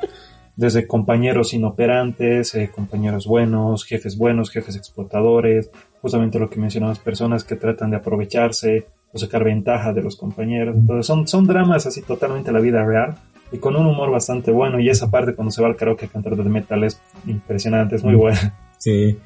desde 0.56 0.86
compañeros 0.86 1.54
inoperantes, 1.54 2.54
eh, 2.54 2.70
compañeros 2.74 3.26
buenos, 3.26 3.84
jefes 3.84 4.16
buenos, 4.18 4.50
jefes 4.50 4.76
explotadores, 4.76 5.70
justamente 6.00 6.38
lo 6.38 6.50
que 6.50 6.60
mencionabas, 6.60 6.98
personas 6.98 7.44
que 7.44 7.56
tratan 7.56 7.90
de 7.90 7.96
aprovecharse 7.96 8.86
o 9.12 9.18
sacar 9.18 9.44
ventaja 9.44 9.92
de 9.92 10.02
los 10.02 10.16
compañeros. 10.16 10.76
Entonces 10.76 11.06
son, 11.06 11.26
son 11.26 11.46
dramas 11.46 11.86
así 11.86 12.02
totalmente 12.02 12.52
la 12.52 12.60
vida 12.60 12.84
real 12.84 13.16
y 13.50 13.58
con 13.58 13.76
un 13.76 13.86
humor 13.86 14.10
bastante 14.10 14.50
bueno 14.50 14.80
y 14.80 14.88
esa 14.88 15.10
parte 15.10 15.34
cuando 15.34 15.50
se 15.50 15.62
va 15.62 15.68
al 15.68 15.76
karaoke 15.76 16.06
a 16.06 16.08
cantar 16.08 16.36
de 16.36 16.44
metal 16.44 16.84
es 16.84 17.00
impresionante, 17.26 17.96
es 17.96 18.04
muy 18.04 18.14
buena. 18.14 18.58
Sí. 18.78 19.18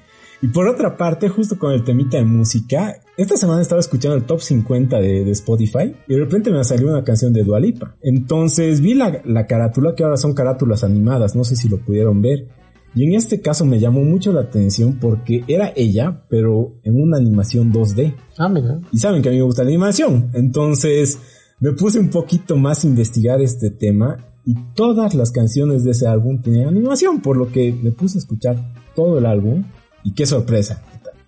Y 0.42 0.48
por 0.48 0.68
otra 0.68 0.96
parte, 0.96 1.28
justo 1.28 1.58
con 1.58 1.72
el 1.72 1.84
temita 1.84 2.18
de 2.18 2.24
música, 2.24 2.96
esta 3.16 3.36
semana 3.36 3.62
estaba 3.62 3.80
escuchando 3.80 4.16
el 4.16 4.24
top 4.24 4.40
50 4.40 5.00
de, 5.00 5.24
de 5.24 5.30
Spotify 5.30 5.94
y 6.06 6.14
de 6.14 6.20
repente 6.20 6.50
me 6.50 6.62
salió 6.64 6.88
una 6.88 7.04
canción 7.04 7.32
de 7.32 7.42
Dualipa. 7.42 7.96
Entonces 8.02 8.80
vi 8.80 8.94
la, 8.94 9.22
la 9.24 9.46
carátula, 9.46 9.94
que 9.94 10.04
ahora 10.04 10.16
son 10.16 10.34
carátulas 10.34 10.84
animadas, 10.84 11.34
no 11.34 11.44
sé 11.44 11.56
si 11.56 11.68
lo 11.68 11.78
pudieron 11.78 12.20
ver. 12.20 12.48
Y 12.94 13.04
en 13.04 13.14
este 13.14 13.40
caso 13.40 13.64
me 13.66 13.78
llamó 13.78 14.02
mucho 14.02 14.32
la 14.32 14.40
atención 14.40 14.98
porque 14.98 15.44
era 15.48 15.72
ella, 15.76 16.24
pero 16.30 16.74
en 16.82 17.00
una 17.00 17.18
animación 17.18 17.72
2D. 17.72 18.14
Ah, 18.38 18.48
mira. 18.48 18.80
Y 18.90 18.98
saben 18.98 19.22
que 19.22 19.28
a 19.28 19.32
mí 19.32 19.38
me 19.38 19.44
gusta 19.44 19.64
la 19.64 19.68
animación. 19.68 20.30
Entonces 20.32 21.18
me 21.60 21.72
puse 21.72 21.98
un 21.98 22.10
poquito 22.10 22.56
más 22.56 22.84
a 22.84 22.88
investigar 22.88 23.40
este 23.40 23.70
tema 23.70 24.26
y 24.44 24.54
todas 24.74 25.14
las 25.14 25.30
canciones 25.30 25.84
de 25.84 25.90
ese 25.90 26.06
álbum 26.06 26.40
tienen 26.40 26.68
animación, 26.68 27.20
por 27.20 27.36
lo 27.36 27.50
que 27.50 27.72
me 27.72 27.92
puse 27.92 28.18
a 28.18 28.20
escuchar 28.20 28.56
todo 28.94 29.18
el 29.18 29.26
álbum 29.26 29.64
Y 30.06 30.12
qué 30.12 30.24
sorpresa. 30.24 30.80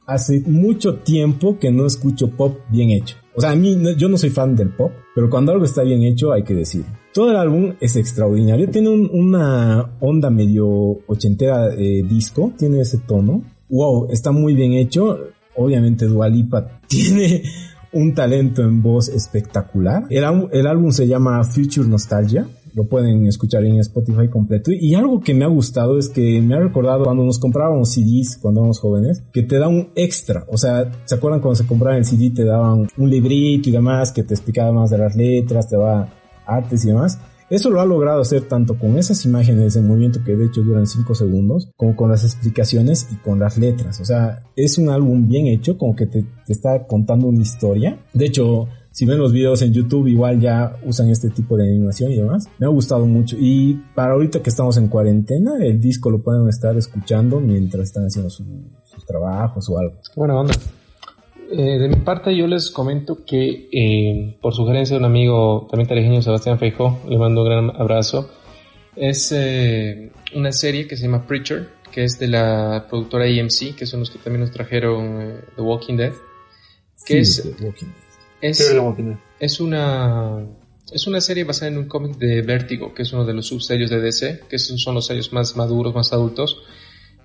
Hace 0.06 0.40
mucho 0.46 0.98
tiempo 1.00 1.58
que 1.58 1.72
no 1.72 1.84
escucho 1.84 2.30
pop 2.30 2.60
bien 2.70 2.90
hecho. 2.90 3.16
O 3.34 3.40
sea, 3.40 3.50
a 3.50 3.56
mí, 3.56 3.76
yo 3.96 4.08
no 4.08 4.16
soy 4.16 4.30
fan 4.30 4.54
del 4.54 4.68
pop, 4.70 4.92
pero 5.16 5.28
cuando 5.28 5.50
algo 5.50 5.64
está 5.64 5.82
bien 5.82 6.04
hecho 6.04 6.32
hay 6.32 6.44
que 6.44 6.54
decirlo. 6.54 6.86
Todo 7.12 7.32
el 7.32 7.36
álbum 7.36 7.74
es 7.80 7.96
extraordinario. 7.96 8.70
Tiene 8.70 8.90
una 8.90 9.96
onda 9.98 10.30
medio 10.30 10.66
ochentera 11.08 11.74
eh, 11.74 12.04
disco. 12.08 12.52
Tiene 12.56 12.80
ese 12.80 12.98
tono. 12.98 13.42
Wow, 13.68 14.12
está 14.12 14.30
muy 14.30 14.54
bien 14.54 14.74
hecho. 14.74 15.18
Obviamente 15.56 16.06
Dualipa 16.06 16.80
tiene 16.86 17.42
un 17.92 18.14
talento 18.14 18.62
en 18.62 18.80
voz 18.80 19.08
espectacular. 19.08 20.04
El, 20.08 20.24
el 20.52 20.66
álbum 20.68 20.92
se 20.92 21.08
llama 21.08 21.42
Future 21.42 21.88
Nostalgia 21.88 22.46
lo 22.74 22.88
pueden 22.88 23.26
escuchar 23.26 23.64
en 23.64 23.78
Spotify 23.78 24.28
completo. 24.28 24.70
Y 24.72 24.94
algo 24.94 25.20
que 25.20 25.34
me 25.34 25.44
ha 25.44 25.48
gustado 25.48 25.98
es 25.98 26.08
que 26.08 26.40
me 26.40 26.54
ha 26.54 26.60
recordado 26.60 27.04
cuando 27.04 27.24
nos 27.24 27.38
comprábamos 27.38 27.90
CDs 27.90 28.38
cuando 28.40 28.60
éramos 28.60 28.80
jóvenes, 28.80 29.22
que 29.32 29.42
te 29.42 29.58
da 29.58 29.68
un 29.68 29.88
extra. 29.94 30.44
O 30.48 30.56
sea, 30.56 30.90
¿se 31.04 31.14
acuerdan 31.14 31.40
cuando 31.40 31.56
se 31.56 31.66
compraban 31.66 31.98
el 31.98 32.04
CD 32.04 32.30
te 32.30 32.44
daban 32.44 32.88
un 32.96 33.10
librito 33.10 33.68
y 33.68 33.72
demás 33.72 34.12
que 34.12 34.22
te 34.22 34.34
explicaba 34.34 34.72
más 34.72 34.90
de 34.90 34.98
las 34.98 35.16
letras, 35.16 35.68
te 35.68 35.76
daba 35.76 36.08
artes 36.46 36.84
y 36.84 36.88
demás? 36.88 37.18
Eso 37.50 37.70
lo 37.70 37.80
ha 37.80 37.86
logrado 37.86 38.20
hacer 38.20 38.42
tanto 38.42 38.78
con 38.78 38.98
esas 38.98 39.24
imágenes 39.24 39.74
en 39.76 39.86
movimiento 39.86 40.20
que 40.22 40.36
de 40.36 40.46
hecho 40.46 40.60
duran 40.62 40.86
5 40.86 41.14
segundos, 41.14 41.70
como 41.76 41.96
con 41.96 42.10
las 42.10 42.22
explicaciones 42.24 43.08
y 43.10 43.16
con 43.16 43.38
las 43.38 43.56
letras. 43.56 44.00
O 44.00 44.04
sea, 44.04 44.40
es 44.54 44.76
un 44.76 44.90
álbum 44.90 45.28
bien 45.28 45.46
hecho, 45.46 45.78
como 45.78 45.96
que 45.96 46.06
te, 46.06 46.26
te 46.46 46.52
está 46.52 46.86
contando 46.86 47.26
una 47.26 47.40
historia. 47.40 47.98
De 48.12 48.26
hecho, 48.26 48.68
si 48.90 49.06
ven 49.06 49.18
los 49.18 49.32
videos 49.32 49.62
en 49.62 49.72
YouTube, 49.72 50.08
igual 50.08 50.40
ya 50.40 50.76
usan 50.84 51.10
este 51.10 51.30
tipo 51.30 51.56
de 51.56 51.64
animación 51.64 52.10
y 52.10 52.16
demás. 52.16 52.48
Me 52.58 52.66
ha 52.66 52.70
gustado 52.70 53.06
mucho. 53.06 53.36
Y 53.38 53.74
para 53.94 54.14
ahorita 54.14 54.42
que 54.42 54.50
estamos 54.50 54.76
en 54.76 54.88
cuarentena, 54.88 55.52
el 55.60 55.80
disco 55.80 56.10
lo 56.10 56.22
pueden 56.22 56.48
estar 56.48 56.76
escuchando 56.76 57.40
mientras 57.40 57.84
están 57.84 58.04
haciendo 58.04 58.30
sus 58.30 59.06
trabajos 59.06 59.68
o 59.68 59.78
algo. 59.78 59.96
Buena 60.16 60.40
onda. 60.40 60.54
Eh, 61.50 61.78
de 61.78 61.88
mi 61.88 61.96
parte, 61.96 62.36
yo 62.36 62.46
les 62.46 62.70
comento 62.70 63.24
que 63.24 63.68
eh, 63.72 64.36
por 64.42 64.54
sugerencia 64.54 64.94
de 64.94 65.00
un 65.00 65.06
amigo 65.06 65.66
también 65.70 65.88
tarijeño, 65.88 66.20
Sebastián 66.20 66.58
Feijó, 66.58 66.98
le 67.08 67.18
mando 67.18 67.42
un 67.42 67.48
gran 67.48 67.70
abrazo. 67.70 68.30
Es 68.96 69.32
eh, 69.32 70.10
una 70.34 70.52
serie 70.52 70.88
que 70.88 70.96
se 70.96 71.04
llama 71.04 71.26
Preacher, 71.26 71.68
que 71.92 72.04
es 72.04 72.18
de 72.18 72.28
la 72.28 72.86
productora 72.88 73.26
AMC, 73.26 73.76
que 73.76 73.86
son 73.86 74.00
los 74.00 74.10
que 74.10 74.18
también 74.18 74.40
nos 74.40 74.50
trajeron 74.50 75.40
The 75.56 75.62
Walking 75.62 75.96
Dead. 75.96 76.12
Que 77.06 77.20
es, 77.20 77.44
Walking 77.62 77.86
Dead 77.86 78.07
es, 78.40 78.74
es 79.40 79.60
una 79.60 80.46
es 80.92 81.06
una 81.06 81.20
serie 81.20 81.44
basada 81.44 81.70
en 81.70 81.78
un 81.78 81.86
cómic 81.86 82.16
de 82.16 82.42
Vértigo, 82.42 82.94
que 82.94 83.02
es 83.02 83.12
uno 83.12 83.24
de 83.24 83.34
los 83.34 83.46
subsellos 83.46 83.90
de 83.90 84.00
DC, 84.00 84.40
que 84.48 84.58
son 84.58 84.94
los 84.94 85.06
sellos 85.06 85.32
más 85.32 85.56
maduros, 85.56 85.94
más 85.94 86.12
adultos, 86.12 86.62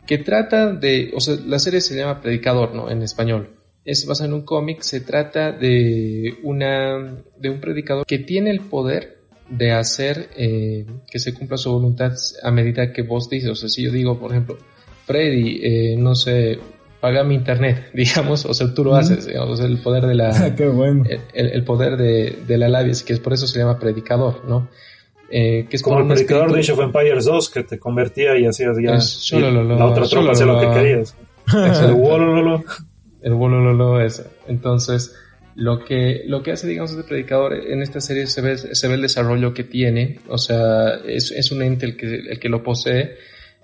que 0.05 0.17
trata 0.17 0.73
de, 0.73 1.11
o 1.15 1.21
sea, 1.21 1.37
la 1.45 1.59
serie 1.59 1.79
se 1.79 1.95
llama 1.95 2.21
Predicador, 2.21 2.75
¿no? 2.75 2.89
En 2.89 3.01
español. 3.01 3.55
Es 3.85 4.05
basada 4.05 4.29
en 4.29 4.33
un 4.33 4.41
cómic, 4.43 4.81
se 4.81 5.01
trata 5.01 5.51
de 5.51 6.39
una, 6.43 7.23
de 7.37 7.49
un 7.49 7.59
predicador 7.59 8.05
que 8.05 8.19
tiene 8.19 8.51
el 8.51 8.61
poder 8.61 9.19
de 9.49 9.71
hacer 9.71 10.29
eh, 10.35 10.85
que 11.09 11.19
se 11.19 11.33
cumpla 11.33 11.57
su 11.57 11.71
voluntad 11.71 12.13
a 12.43 12.51
medida 12.51 12.91
que 12.91 13.01
vos 13.01 13.29
dices. 13.29 13.49
O 13.49 13.55
sea, 13.55 13.69
si 13.69 13.83
yo 13.83 13.91
digo, 13.91 14.19
por 14.19 14.31
ejemplo, 14.31 14.57
Freddy, 15.05 15.59
eh, 15.63 15.95
no 15.97 16.15
sé, 16.15 16.59
paga 17.03 17.25
mi 17.25 17.35
internet, 17.35 17.89
digamos, 17.93 18.45
o 18.45 18.53
sea, 18.53 18.73
tú 18.73 18.85
lo 18.85 18.95
haces, 18.95 19.27
digamos, 19.27 19.59
el 19.59 19.77
poder 19.79 20.05
de 20.05 20.15
la... 20.15 20.55
Qué 20.57 20.69
bueno. 20.69 21.03
el, 21.33 21.63
poder 21.65 21.97
de, 21.97 22.57
la 22.57 22.69
labia, 22.69 22.93
que 23.05 23.11
es 23.11 23.19
por 23.19 23.33
eso 23.33 23.45
se 23.45 23.59
llama 23.59 23.77
predicador, 23.77 24.45
¿no? 24.47 24.69
Eh, 25.29 25.67
que 25.69 25.75
es 25.75 25.83
como, 25.83 25.99
el 25.99 26.07
predicador 26.07 26.53
de 26.53 26.61
Age 26.61 26.71
of 26.71 26.79
Empires 26.79 27.25
2 27.25 27.49
que 27.49 27.63
te 27.63 27.77
convertía 27.77 28.37
y 28.37 28.45
hacías 28.45 28.77
ya 28.77 29.41
la 29.41 29.85
otra 29.85 30.05
tropa 30.05 30.31
hacía 30.31 30.45
lo 30.45 30.61
que 30.61 30.69
querías. 30.69 31.17
el 31.53 31.93
wolololo. 31.93 32.63
El 33.21 33.33
wolololo 33.33 33.99
es. 33.99 34.25
Entonces, 34.47 35.13
lo 35.55 35.83
que, 35.83 36.21
lo 36.25 36.41
que 36.41 36.53
hace, 36.53 36.67
digamos, 36.67 36.91
este 36.91 37.03
predicador 37.03 37.53
en 37.53 37.81
esta 37.81 37.99
serie 37.99 38.27
se 38.27 38.39
ve, 38.39 38.57
se 38.57 38.87
ve 38.87 38.93
el 38.93 39.01
desarrollo 39.01 39.53
que 39.53 39.65
tiene, 39.65 40.19
o 40.29 40.37
sea, 40.37 41.01
es, 41.05 41.31
es 41.31 41.51
un 41.51 41.63
ente 41.63 41.85
el 41.85 41.97
que, 41.97 42.15
el 42.15 42.39
que 42.39 42.47
lo 42.47 42.63
posee 42.63 43.17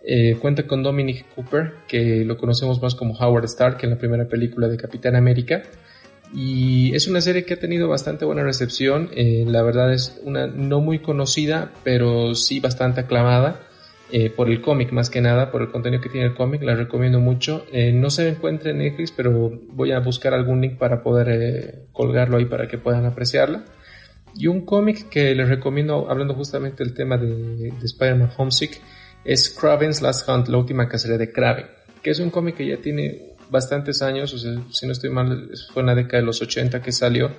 eh, 0.04 0.38
cuenta 0.39 0.66
con 0.66 0.82
Dominic 0.82 1.26
Cooper, 1.36 1.74
que 1.88 2.24
lo 2.24 2.38
conocemos 2.38 2.82
más 2.82 2.95
como 2.95 3.16
Howard 3.16 3.45
Stark 3.45 3.78
en 3.82 3.91
la 3.91 3.97
primera 3.97 4.26
película 4.28 4.68
de 4.68 4.78
Capitán 4.78 5.16
América. 5.16 5.64
Y 6.34 6.95
es 6.95 7.08
una 7.08 7.22
serie 7.22 7.43
que 7.43 7.56
ha 7.56 7.60
tenido 7.60 7.88
bastante 7.88 8.24
buena 8.24 8.43
recepción. 8.43 9.10
Eh, 9.14 9.43
la 9.47 9.62
verdad 9.64 9.91
es 9.93 10.20
una 10.24 10.47
no 10.47 10.80
muy 10.80 11.00
conocida, 11.00 11.72
pero 11.84 12.36
sí 12.36 12.60
bastante 12.60 13.02
aclamada 13.02 13.62
eh, 14.12 14.30
por 14.30 14.50
el 14.50 14.62
cómic, 14.62 14.91
más 14.91 15.10
que 15.10 15.22
nada, 15.22 15.52
por 15.52 15.64
el 15.64 15.72
contenido 15.72 16.02
que 16.02 16.10
tiene 16.10 16.28
el 16.28 16.36
cómic. 16.36 16.62
La 16.62 16.76
recomiendo 16.76 17.20
mucho. 17.20 17.66
no 17.93 18.10
se 18.10 18.30
encuentra 18.30 18.72
en 18.72 18.78
Netflix, 18.78 19.12
pero 19.12 19.60
voy 19.74 19.91
a 19.91 20.00
buscar 20.00 20.34
algún 20.34 20.62
link 20.62 20.78
para 20.78 21.04
poder 21.04 21.88
colgarlo 21.91 22.38
ahí 22.38 22.45
para 22.45 22.68
que 22.68 22.78
puedan 22.78 23.06
apreciarla. 23.06 23.66
Y 24.36 24.47
un 24.47 24.66
cómic 24.66 25.10
que 25.10 25.34
les 25.36 25.50
recomiendo, 25.50 26.10
hablando 26.10 26.36
justamente 26.36 26.84
del 26.84 26.93
tema 26.93 27.18
de, 27.18 27.28
de 27.28 27.86
Spider-Man 27.86 28.32
Homesick, 28.38 28.80
es 29.30 29.51
Kraven's 29.51 30.01
Last 30.01 30.27
Hunt, 30.27 30.47
la 30.47 30.57
última 30.57 30.89
cacería 30.89 31.19
de 31.19 31.32
Kraven, 31.32 31.67
que 32.01 32.09
es 32.09 32.19
un 32.19 32.32
cómic 32.32 32.55
que 32.55 32.65
ya 32.65 32.77
tiene 32.77 33.36
bastantes 33.51 34.01
años, 34.01 34.34
o 34.34 34.39
sea, 34.39 34.59
si 34.71 34.88
no 34.88 34.91
estoy 34.91 35.11
mal, 35.11 35.51
fue 35.71 35.84
en 35.84 35.86
la 35.86 35.93
década 35.93 36.21
de 36.21 36.25
los 36.25 36.41
80 36.41 36.82
que 36.82 36.91
salió. 36.91 37.30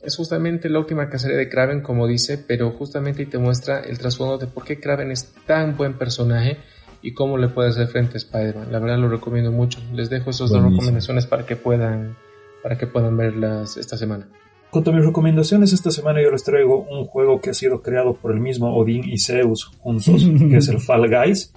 Es 0.00 0.16
justamente 0.16 0.68
la 0.68 0.78
última 0.78 1.10
cacería 1.10 1.36
de 1.36 1.48
Kraven, 1.48 1.80
como 1.80 2.06
dice, 2.06 2.38
pero 2.38 2.70
justamente 2.70 3.26
te 3.26 3.38
muestra 3.38 3.80
el 3.80 3.98
trasfondo 3.98 4.38
de 4.38 4.46
por 4.46 4.64
qué 4.64 4.78
Kraven 4.78 5.10
es 5.10 5.34
tan 5.44 5.76
buen 5.76 5.94
personaje 5.94 6.58
y 7.02 7.14
cómo 7.14 7.36
le 7.36 7.48
puede 7.48 7.70
hacer 7.70 7.88
frente 7.88 8.14
a 8.14 8.18
Spider-Man. 8.18 8.70
La 8.70 8.78
verdad 8.78 8.98
lo 8.98 9.08
recomiendo 9.08 9.50
mucho. 9.50 9.80
Les 9.92 10.10
dejo 10.10 10.30
esas 10.30 10.50
dos 10.50 10.62
recomendaciones 10.62 11.26
para 11.26 11.44
que 11.44 11.56
puedan, 11.56 12.16
para 12.62 12.78
que 12.78 12.86
puedan 12.86 13.16
verlas 13.16 13.76
esta 13.76 13.96
semana. 13.96 14.28
Cuanto 14.74 14.90
a 14.90 14.94
mis 14.94 15.06
recomendaciones, 15.06 15.72
esta 15.72 15.92
semana 15.92 16.20
yo 16.20 16.32
les 16.32 16.42
traigo 16.42 16.84
un 16.90 17.04
juego 17.04 17.40
que 17.40 17.50
ha 17.50 17.54
sido 17.54 17.80
creado 17.80 18.14
por 18.14 18.32
el 18.32 18.40
mismo 18.40 18.76
Odin 18.76 19.04
y 19.04 19.20
Zeus 19.20 19.66
juntos, 19.78 20.26
que 20.50 20.56
es 20.56 20.66
el 20.66 20.80
Fall 20.80 21.08
Guys. 21.08 21.54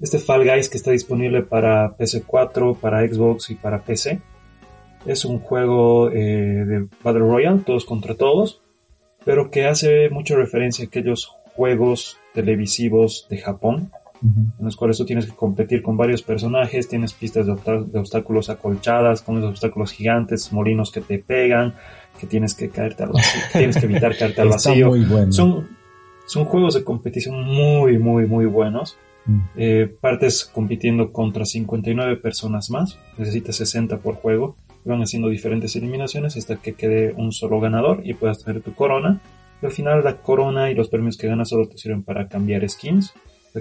Este 0.00 0.18
Fall 0.18 0.42
Guys 0.42 0.68
que 0.68 0.76
está 0.76 0.90
disponible 0.90 1.42
para 1.42 1.96
PC4, 1.96 2.76
para 2.76 3.06
Xbox 3.06 3.50
y 3.50 3.54
para 3.54 3.84
PC. 3.84 4.20
Es 5.06 5.24
un 5.24 5.38
juego 5.38 6.10
eh, 6.10 6.16
de 6.16 6.88
Battle 7.04 7.20
Royale, 7.20 7.60
todos 7.64 7.84
contra 7.84 8.16
todos, 8.16 8.60
pero 9.24 9.52
que 9.52 9.66
hace 9.66 10.10
mucha 10.10 10.34
referencia 10.34 10.84
a 10.84 10.88
aquellos 10.88 11.26
juegos 11.54 12.18
televisivos 12.34 13.28
de 13.30 13.38
Japón, 13.38 13.92
en 14.22 14.52
los 14.58 14.74
cuales 14.74 14.98
tú 14.98 15.04
tienes 15.06 15.26
que 15.26 15.36
competir 15.36 15.82
con 15.82 15.96
varios 15.96 16.22
personajes, 16.22 16.88
tienes 16.88 17.12
pistas 17.12 17.46
de, 17.46 17.52
obstáculos 17.96 18.50
acolchadas, 18.50 19.22
con 19.22 19.38
esos 19.38 19.50
obstáculos 19.50 19.92
gigantes, 19.92 20.52
molinos 20.52 20.90
que 20.90 21.00
te 21.00 21.20
pegan, 21.20 21.76
que 22.20 22.26
tienes 22.26 22.54
que 22.54 22.68
caerte 22.68 23.02
al 23.02 23.10
vacío, 23.10 23.40
tienes 23.52 23.78
que 23.78 23.86
evitar 23.86 24.16
caerte 24.18 24.40
al 24.42 24.48
vacío. 24.48 24.92
Son, 25.30 25.68
son 26.26 26.44
juegos 26.44 26.74
de 26.74 26.84
competición 26.84 27.42
muy, 27.42 27.98
muy, 27.98 28.26
muy 28.26 28.44
buenos. 28.44 28.98
Mm. 29.24 29.40
Eh, 29.56 29.96
partes 30.00 30.44
compitiendo 30.44 31.12
contra 31.12 31.46
59 31.46 32.16
personas 32.16 32.70
más, 32.70 32.98
necesitas 33.16 33.56
60 33.56 33.98
por 33.98 34.16
juego, 34.16 34.56
van 34.84 35.02
haciendo 35.02 35.28
diferentes 35.28 35.74
eliminaciones 35.76 36.36
hasta 36.36 36.56
que 36.56 36.74
quede 36.74 37.12
un 37.12 37.32
solo 37.32 37.60
ganador 37.60 38.02
y 38.04 38.14
puedas 38.14 38.44
tener 38.44 38.62
tu 38.62 38.74
corona. 38.74 39.20
Y 39.62 39.66
al 39.66 39.72
final 39.72 40.04
la 40.04 40.16
corona 40.16 40.70
y 40.70 40.74
los 40.74 40.88
premios 40.88 41.16
que 41.16 41.26
ganas 41.26 41.48
solo 41.48 41.68
te 41.68 41.78
sirven 41.78 42.02
para 42.02 42.28
cambiar 42.28 42.68
skins, 42.68 43.12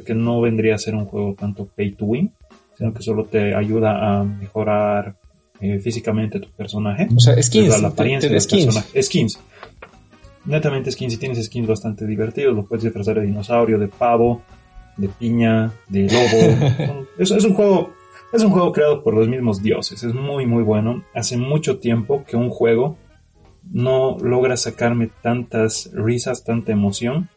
que 0.05 0.13
no 0.13 0.39
vendría 0.41 0.75
a 0.75 0.77
ser 0.77 0.95
un 0.95 1.05
juego 1.05 1.35
tanto 1.37 1.67
pay 1.75 1.91
to 1.91 2.05
win, 2.05 2.31
sino 2.77 2.93
que 2.93 3.01
solo 3.01 3.25
te 3.25 3.55
ayuda 3.55 4.19
a 4.19 4.23
mejorar 4.23 5.15
eh, 5.61 5.79
físicamente 5.79 6.39
tu 6.39 6.49
personaje. 6.49 7.07
O 7.15 7.19
sea, 7.19 7.41
skins. 7.41 7.81
La 7.81 7.89
apariencia 7.89 8.29
del 8.29 8.41
skins. 8.41 8.85
Skins. 9.01 9.39
Netamente 10.45 10.91
skins. 10.91 11.13
Y 11.13 11.17
tienes 11.17 11.45
skins 11.45 11.67
bastante 11.67 12.05
divertidos. 12.05 12.55
Lo 12.55 12.65
puedes 12.65 12.83
disfrazar 12.83 13.19
de 13.19 13.25
dinosaurio, 13.25 13.77
de 13.77 13.87
pavo, 13.87 14.41
de 14.97 15.09
piña, 15.09 15.73
de 15.87 16.03
lobo. 16.03 17.07
es, 17.17 17.31
es 17.31 17.43
un 17.43 17.53
juego. 17.53 17.93
Es 18.31 18.43
un 18.43 18.51
juego 18.51 18.71
creado 18.71 19.03
por 19.03 19.15
los 19.15 19.27
mismos 19.27 19.61
dioses. 19.61 20.03
Es 20.03 20.13
muy, 20.13 20.45
muy 20.45 20.63
bueno. 20.63 21.03
Hace 21.15 21.35
mucho 21.35 21.79
tiempo 21.79 22.23
que 22.25 22.37
un 22.37 22.49
juego 22.49 22.97
no 23.71 24.17
logra 24.19 24.55
sacarme 24.55 25.09
tantas 25.21 25.89
risas, 25.93 26.43
tanta 26.43 26.71
emoción. 26.71 27.29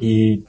Y 0.00 0.44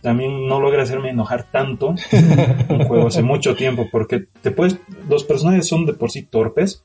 también 0.00 0.46
no 0.46 0.60
logra 0.60 0.82
hacerme 0.82 1.10
enojar 1.10 1.44
tanto 1.50 1.94
un 2.68 2.84
juego 2.84 3.08
hace 3.08 3.22
mucho 3.22 3.54
tiempo 3.54 3.88
porque 3.90 4.26
te 4.42 4.50
puedes 4.50 4.78
los 5.08 5.24
personajes 5.24 5.66
son 5.66 5.86
de 5.86 5.94
por 5.94 6.10
sí 6.10 6.22
torpes 6.22 6.84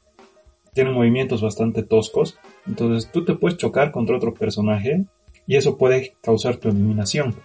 tienen 0.74 0.94
movimientos 0.94 1.42
bastante 1.42 1.84
toscos 1.84 2.38
entonces 2.66 3.12
tú 3.12 3.26
te 3.26 3.36
puedes 3.36 3.58
chocar 3.58 3.92
contra 3.92 4.16
otro 4.16 4.34
personaje 4.34 5.06
y 5.48 5.56
eso 5.56 5.78
puede 5.78 6.16
causar 6.22 6.58
tu 6.58 6.70
eliminación. 6.70 7.36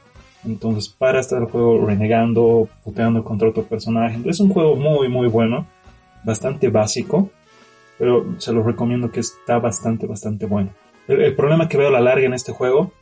Entonces 0.44 0.88
para 0.88 1.20
estar 1.20 1.42
el 1.42 1.48
juego 1.48 1.84
renegando 1.84 2.68
puteando 2.84 3.24
contra 3.24 3.48
otro 3.48 3.64
personaje 3.64 4.18
es 4.24 4.38
un 4.38 4.50
juego 4.50 4.76
muy 4.76 5.08
muy 5.08 5.28
bueno 5.28 5.66
bastante 6.24 6.68
básico 6.68 7.30
pero 7.98 8.36
se 8.38 8.52
lo 8.52 8.62
recomiendo 8.62 9.10
que 9.10 9.20
está 9.20 9.58
bastante 9.58 10.06
bastante 10.06 10.46
bueno. 10.46 10.70
El, 11.08 11.22
el 11.22 11.34
problema 11.34 11.68
que 11.68 11.76
veo 11.76 11.88
a 11.88 11.92
la 11.92 12.00
larga 12.00 12.26
en 12.26 12.34
este 12.34 12.52
juego 12.52 12.92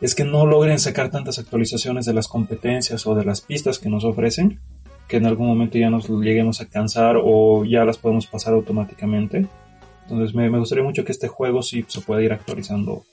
es 0.00 0.14
que 0.14 0.24
no 0.24 0.46
logren 0.46 0.78
sacar 0.78 1.10
tantas 1.10 1.38
actualizaciones 1.38 2.06
de 2.06 2.14
las 2.14 2.28
competencias 2.28 3.06
o 3.06 3.14
de 3.14 3.24
las 3.24 3.40
pistas 3.42 3.78
que 3.78 3.90
nos 3.90 4.04
ofrecen, 4.04 4.60
que 5.08 5.18
en 5.18 5.26
algún 5.26 5.48
momento 5.48 5.76
ya 5.76 5.90
nos 5.90 6.08
lleguemos 6.08 6.60
a 6.60 6.68
cansar 6.68 7.16
o 7.22 7.64
ya 7.64 7.84
las 7.84 7.98
podemos 7.98 8.26
pasar 8.26 8.54
automáticamente. 8.54 9.46
Entonces 10.02 10.34
me, 10.34 10.48
gustaría 10.48 10.84
mucho 10.84 11.04
que 11.04 11.12
este 11.12 11.28
juego 11.28 11.62
sí 11.62 11.84
se 11.86 12.00
pueda 12.00 12.22
ir 12.22 12.32
actualizando 12.32 13.04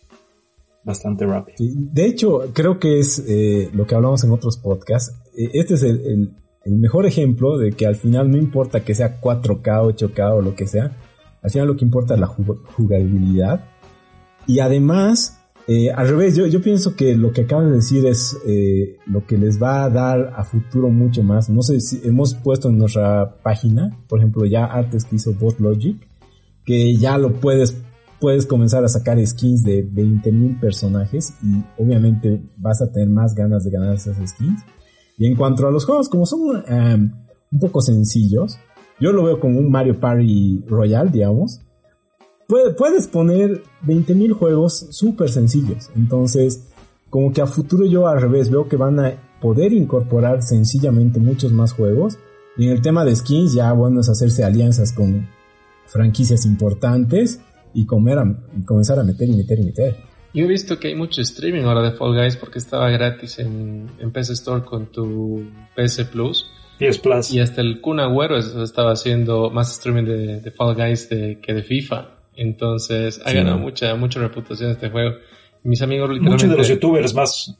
bastante 0.83 1.25
rápido. 1.25 1.57
de 1.59 2.05
hecho, 2.05 2.51
creo 2.53 2.79
que 2.79 2.99
es 2.99 3.19
eh, 3.27 3.69
lo 3.73 3.85
que 3.85 3.95
hablamos 3.95 4.23
en 4.23 4.31
otros 4.31 4.57
podcasts. 4.57 5.13
Eh, 5.37 5.49
este 5.53 5.73
es 5.73 5.83
el, 5.83 6.33
mejor 6.65 7.05
ejemplo 7.05 7.57
de 7.57 7.71
que 7.71 7.85
al 7.85 7.95
final 7.95 8.31
no 8.31 8.37
importa 8.37 8.83
que 8.83 8.95
sea 8.95 9.19
4K, 9.19 9.95
8K 9.95 10.37
o 10.37 10.41
lo 10.41 10.55
que 10.55 10.67
sea, 10.67 10.97
al 11.41 11.51
final 11.51 11.67
lo 11.67 11.75
que 11.75 11.85
importa 11.85 12.13
es 12.13 12.19
la 12.19 12.27
jugabilidad. 12.27 13.65
Y 14.47 14.59
además, 14.59 15.36
eh, 15.67 15.91
al 15.91 16.07
revés, 16.07 16.35
yo, 16.35 16.61
pienso 16.61 16.95
que 16.95 17.15
lo 17.15 17.31
que 17.31 17.41
acaban 17.41 17.69
de 17.69 17.75
decir 17.75 18.05
es 18.05 18.37
lo 19.05 19.25
que 19.25 19.37
les 19.37 19.61
va 19.61 19.83
a 19.83 19.89
dar 19.89 20.33
a 20.35 20.43
futuro 20.43 20.89
mucho 20.89 21.23
más. 21.23 21.49
No 21.49 21.61
sé 21.61 21.79
si 21.81 22.01
hemos 22.05 22.35
puesto 22.35 22.69
en 22.69 22.77
nuestra 22.77 23.37
página, 23.43 23.97
por 24.07 24.19
ejemplo, 24.19 24.45
ya 24.45 24.65
artes 24.65 25.03
que 25.05 25.17
hizo 25.17 25.35
Logic, 25.59 25.97
que 26.63 26.95
ya 26.95 27.17
lo 27.17 27.33
puedes 27.33 27.75
puedes 28.19 28.45
comenzar 28.45 28.83
a 28.83 28.87
sacar 28.87 29.23
skins 29.25 29.63
de 29.63 29.87
20.000 29.87 30.59
personajes 30.59 31.33
y 31.43 31.63
obviamente 31.81 32.41
vas 32.57 32.81
a 32.81 32.91
tener 32.91 33.09
más 33.09 33.35
ganas 33.35 33.63
de 33.63 33.71
ganar 33.71 33.95
esas 33.95 34.17
skins. 34.29 34.61
Y 35.17 35.25
en 35.25 35.35
cuanto 35.35 35.67
a 35.67 35.71
los 35.71 35.85
juegos, 35.85 36.09
como 36.09 36.25
son 36.25 36.63
em, 36.67 37.11
un 37.51 37.59
poco 37.59 37.81
sencillos, 37.81 38.57
yo 38.99 39.11
lo 39.11 39.23
veo 39.23 39.39
como 39.39 39.59
un 39.59 39.69
Mario 39.69 39.99
Party 39.99 40.63
Royal, 40.67 41.11
digamos. 41.11 41.61
Puedes 42.47 43.07
poner 43.07 43.63
20.000 43.85 44.33
juegos 44.33 44.87
súper 44.91 45.29
sencillos. 45.29 45.89
Entonces, 45.95 46.67
como 47.09 47.31
que 47.33 47.41
a 47.41 47.47
futuro 47.47 47.85
yo 47.85 48.07
al 48.07 48.21
revés 48.21 48.49
veo 48.49 48.67
que 48.67 48.77
van 48.77 48.99
a 48.99 49.13
poder 49.41 49.73
incorporar 49.73 50.41
sencillamente 50.41 51.19
muchos 51.19 51.51
más 51.51 51.73
juegos. 51.73 52.17
Y 52.57 52.65
en 52.65 52.71
el 52.71 52.81
tema 52.81 53.05
de 53.05 53.15
skins 53.15 53.53
ya 53.53 53.71
bueno 53.73 54.01
es 54.01 54.09
hacerse 54.09 54.43
alianzas 54.43 54.93
con 54.93 55.27
franquicias 55.85 56.45
importantes 56.45 57.39
y, 57.73 57.85
comer 57.85 58.17
y 58.57 58.65
comenzar 58.65 58.99
a 58.99 59.03
meter 59.03 59.29
y 59.29 59.33
meter 59.35 59.59
y 59.59 59.63
meter. 59.63 59.97
Yo 60.33 60.45
he 60.45 60.47
visto 60.47 60.77
que 60.79 60.89
hay 60.89 60.95
mucho 60.95 61.21
streaming 61.21 61.63
ahora 61.63 61.81
de 61.81 61.91
Fall 61.97 62.15
Guys 62.15 62.37
porque 62.37 62.59
estaba 62.59 62.89
gratis 62.89 63.39
en, 63.39 63.89
en 63.99 64.11
PS 64.11 64.31
Store 64.31 64.63
con 64.63 64.87
tu 64.87 65.45
PS 65.75 66.05
Plus. 66.05 66.45
PS 66.79 66.99
Plus. 66.99 67.31
Y 67.31 67.39
hasta 67.39 67.61
el 67.61 67.81
Kun 67.81 67.99
Agüero 67.99 68.37
estaba 68.37 68.91
haciendo 68.91 69.49
más 69.49 69.71
streaming 69.71 70.03
de, 70.03 70.51
Fall 70.51 70.75
Guys 70.75 71.09
de, 71.09 71.39
que 71.41 71.53
de 71.53 71.63
FIFA. 71.63 72.16
Entonces 72.37 73.19
ha 73.25 73.33
ganado 73.33 73.57
mucha, 73.57 73.95
mucha 73.95 74.19
reputación 74.19 74.71
este 74.71 74.89
juego. 74.89 75.15
Mis 75.63 75.81
amigos 75.81 76.09
literalmente... 76.09 76.45
Muchos 76.45 76.49
de 76.49 76.57
los 76.57 76.67
youtubers 76.67 77.13
más 77.13 77.57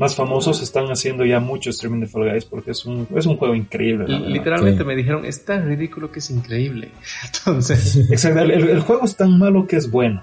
más 0.00 0.14
famosos 0.14 0.62
están 0.62 0.86
haciendo 0.86 1.26
ya 1.26 1.40
mucho 1.40 1.68
streaming 1.68 2.00
de 2.00 2.06
Fall 2.06 2.30
Guys 2.30 2.46
porque 2.46 2.70
es 2.70 2.86
un, 2.86 3.06
es 3.14 3.26
un 3.26 3.36
juego 3.36 3.54
increíble. 3.54 4.06
Literalmente 4.08 4.82
me 4.82 4.96
dijeron, 4.96 5.26
es 5.26 5.44
tan 5.44 5.66
ridículo 5.66 6.10
que 6.10 6.20
es 6.20 6.30
increíble. 6.30 6.88
Entonces... 7.34 8.08
Exacto, 8.10 8.40
el, 8.40 8.80
juego 8.80 9.04
es 9.04 9.14
tan 9.14 9.38
malo 9.38 9.66
que 9.66 9.76
es 9.76 9.90
bueno. 9.90 10.22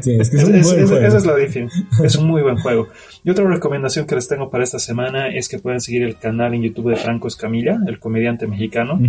Sí, 0.00 0.16
es 0.20 0.30
que 0.30 0.36
es. 0.36 0.70
Esa 0.70 1.16
es 1.18 1.26
la 1.26 1.34
diferencia. 1.34 1.84
Es 2.04 2.14
un 2.14 2.28
muy 2.28 2.42
buen 2.42 2.56
juego. 2.58 2.86
Y 3.24 3.30
otra 3.30 3.44
recomendación 3.48 4.06
que 4.06 4.14
les 4.14 4.28
tengo 4.28 4.48
para 4.48 4.62
esta 4.62 4.78
semana 4.78 5.26
es 5.26 5.48
que 5.48 5.58
pueden 5.58 5.80
seguir 5.80 6.04
el 6.04 6.16
canal 6.16 6.54
en 6.54 6.62
YouTube 6.62 6.90
de 6.90 6.96
Franco 6.96 7.26
Escamilla, 7.26 7.80
el 7.88 7.98
comediante 7.98 8.46
mexicano. 8.46 9.00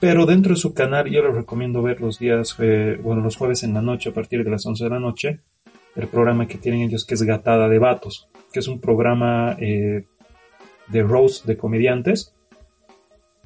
Pero 0.00 0.26
dentro 0.26 0.54
de 0.54 0.60
su 0.60 0.74
canal 0.74 1.10
yo 1.10 1.22
les 1.22 1.34
recomiendo 1.34 1.82
ver 1.82 2.00
los 2.00 2.18
días, 2.18 2.54
eh, 2.58 2.98
bueno, 3.02 3.22
los 3.22 3.36
jueves 3.36 3.62
en 3.62 3.74
la 3.74 3.82
noche 3.82 4.10
a 4.10 4.12
partir 4.12 4.44
de 4.44 4.50
las 4.50 4.64
11 4.64 4.84
de 4.84 4.90
la 4.90 5.00
noche, 5.00 5.40
el 5.96 6.06
programa 6.06 6.46
que 6.46 6.58
tienen 6.58 6.82
ellos 6.82 7.04
que 7.04 7.14
es 7.14 7.22
Gatada 7.22 7.68
de 7.68 7.78
Vatos 7.78 8.28
que 8.52 8.60
es 8.60 8.68
un 8.68 8.80
programa 8.80 9.56
eh, 9.58 10.04
de 10.88 11.02
roast 11.02 11.44
de 11.44 11.56
comediantes 11.56 12.34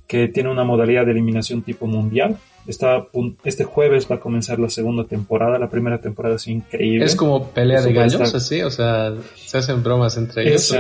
que 0.06 0.28
tiene 0.28 0.50
una 0.50 0.64
modalidad 0.64 1.06
de 1.06 1.12
eliminación 1.12 1.62
tipo 1.62 1.86
mundial. 1.86 2.36
Está, 2.66 3.06
este 3.44 3.64
jueves 3.64 4.06
va 4.10 4.16
a 4.16 4.20
comenzar 4.20 4.58
la 4.58 4.68
segunda 4.68 5.04
temporada. 5.04 5.58
La 5.58 5.70
primera 5.70 6.00
temporada 6.00 6.36
es 6.36 6.46
increíble. 6.46 7.06
Es 7.06 7.16
como 7.16 7.48
pelea 7.48 7.80
de 7.80 7.92
gallos, 7.92 8.34
así, 8.34 8.62
o 8.62 8.70
sea, 8.70 9.14
se 9.34 9.58
hacen 9.58 9.82
bromas 9.82 10.16
entre 10.18 10.48
ellos. 10.48 10.72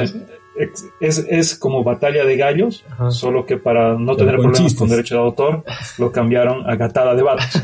Es, 1.00 1.26
es, 1.30 1.56
como 1.56 1.82
batalla 1.82 2.24
de 2.24 2.36
gallos, 2.36 2.84
solo 3.10 3.46
que 3.46 3.56
para 3.56 3.98
no 3.98 4.16
tener 4.16 4.36
problemas 4.36 4.74
con 4.74 4.88
derecho 4.88 5.14
de 5.14 5.20
autor, 5.22 5.64
lo 5.98 6.12
cambiaron 6.12 6.68
a 6.68 6.76
gatada 6.76 7.14
de 7.14 7.22
vatos. 7.22 7.62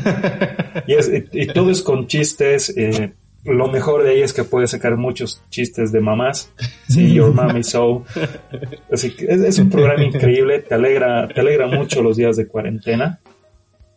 y, 0.87 1.43
y, 1.43 1.47
todo 1.47 1.69
es 1.69 1.83
con 1.83 2.07
chistes. 2.07 2.75
Eh, 2.75 3.13
lo 3.45 3.67
mejor 3.67 4.03
de 4.03 4.11
ahí 4.11 4.21
es 4.21 4.33
que 4.33 4.43
puede 4.43 4.67
sacar 4.67 4.97
muchos 4.97 5.41
chistes 5.49 5.91
de 5.91 6.01
mamás. 6.01 6.51
Sí, 6.87 7.13
Your 7.13 7.33
Mommy 7.33 7.63
So. 7.63 8.03
Así 8.91 9.15
que 9.15 9.25
es, 9.25 9.59
un 9.59 9.69
programa 9.69 10.03
increíble, 10.03 10.59
te 10.59 10.75
alegra, 10.75 11.27
te 11.27 11.39
alegra 11.39 11.67
mucho 11.67 12.01
los 12.01 12.17
días 12.17 12.35
de 12.37 12.47
cuarentena. 12.47 13.19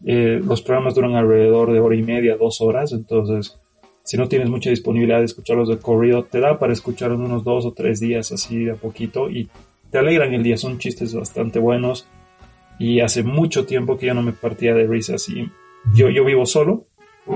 Eh, 0.05 0.41
los 0.45 0.63
programas 0.63 0.95
duran 0.95 1.15
alrededor 1.15 1.73
de 1.73 1.81
hora 1.81 1.97
y 1.97 2.03
media, 2.03 2.37
dos 2.37 2.61
horas, 2.61 2.93
entonces 2.93 3.59
si 4.05 4.17
no 4.17 4.29
tienes 4.29 4.49
mucha 4.49 4.71
disponibilidad 4.71 5.19
de 5.19 5.27
escucharlos 5.27 5.69
de 5.69 5.79
corrido, 5.79 6.25
te 6.25 6.41
da 6.41 6.59
para 6.59 6.73
escuchar 6.73 7.13
unos 7.13 7.45
dos 7.45 7.65
o 7.67 7.73
tres 7.73 8.01
días 8.01 8.33
así 8.33 8.65
de 8.65 8.73
a 8.73 8.77
poquito 8.77 9.31
y 9.31 9.49
te 9.91 9.99
alegran 9.99 10.35
el 10.35 10.43
día, 10.43 10.57
son 10.57 10.79
chistes 10.79 11.15
bastante 11.15 11.59
buenos 11.59 12.07
y 12.79 13.01
hace 13.01 13.23
mucho 13.23 13.67
tiempo 13.67 13.97
que 13.97 14.07
yo 14.07 14.15
no 14.15 14.23
me 14.23 14.33
partía 14.33 14.75
de 14.75 14.87
risas 14.87 15.29
y 15.29 15.51
yo, 15.95 16.09
yo 16.09 16.25
vivo 16.25 16.47
solo, 16.47 16.87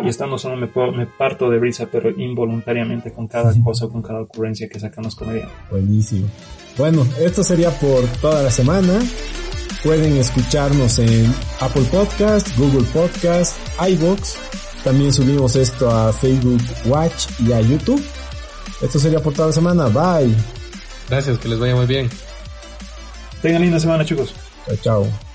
y 0.04 0.08
estando 0.08 0.36
solo 0.38 0.56
me, 0.56 0.68
me 0.96 1.06
parto 1.06 1.48
de 1.48 1.58
risa, 1.58 1.88
pero 1.90 2.10
involuntariamente 2.10 3.12
con 3.12 3.28
cada 3.28 3.54
cosa, 3.62 3.88
con 3.88 4.02
cada 4.02 4.22
ocurrencia 4.22 4.68
que 4.68 4.80
sacamos 4.80 5.14
comediantes. 5.14 5.54
Buenísimo. 5.70 6.28
Bueno, 6.76 7.06
esto 7.20 7.44
sería 7.44 7.70
por 7.70 8.04
toda 8.20 8.42
la 8.42 8.50
semana. 8.50 8.98
Pueden 9.84 10.16
escucharnos 10.16 10.98
en 10.98 11.32
Apple 11.60 11.86
Podcast, 11.90 12.56
Google 12.58 12.86
Podcast, 12.92 13.56
iBox. 13.88 14.65
También 14.86 15.12
subimos 15.12 15.56
esto 15.56 15.90
a 15.90 16.12
Facebook 16.12 16.62
Watch 16.84 17.26
y 17.40 17.50
a 17.52 17.60
YouTube. 17.60 18.00
Esto 18.80 19.00
sería 19.00 19.18
por 19.18 19.32
toda 19.32 19.48
la 19.48 19.52
semana. 19.52 19.88
Bye. 19.88 20.32
Gracias, 21.08 21.38
que 21.38 21.48
les 21.48 21.58
vaya 21.58 21.74
muy 21.74 21.86
bien. 21.86 22.08
Tengan 23.42 23.62
linda 23.62 23.80
semana, 23.80 24.04
chicos. 24.04 24.32
Chao, 24.64 24.76
chao. 24.76 25.25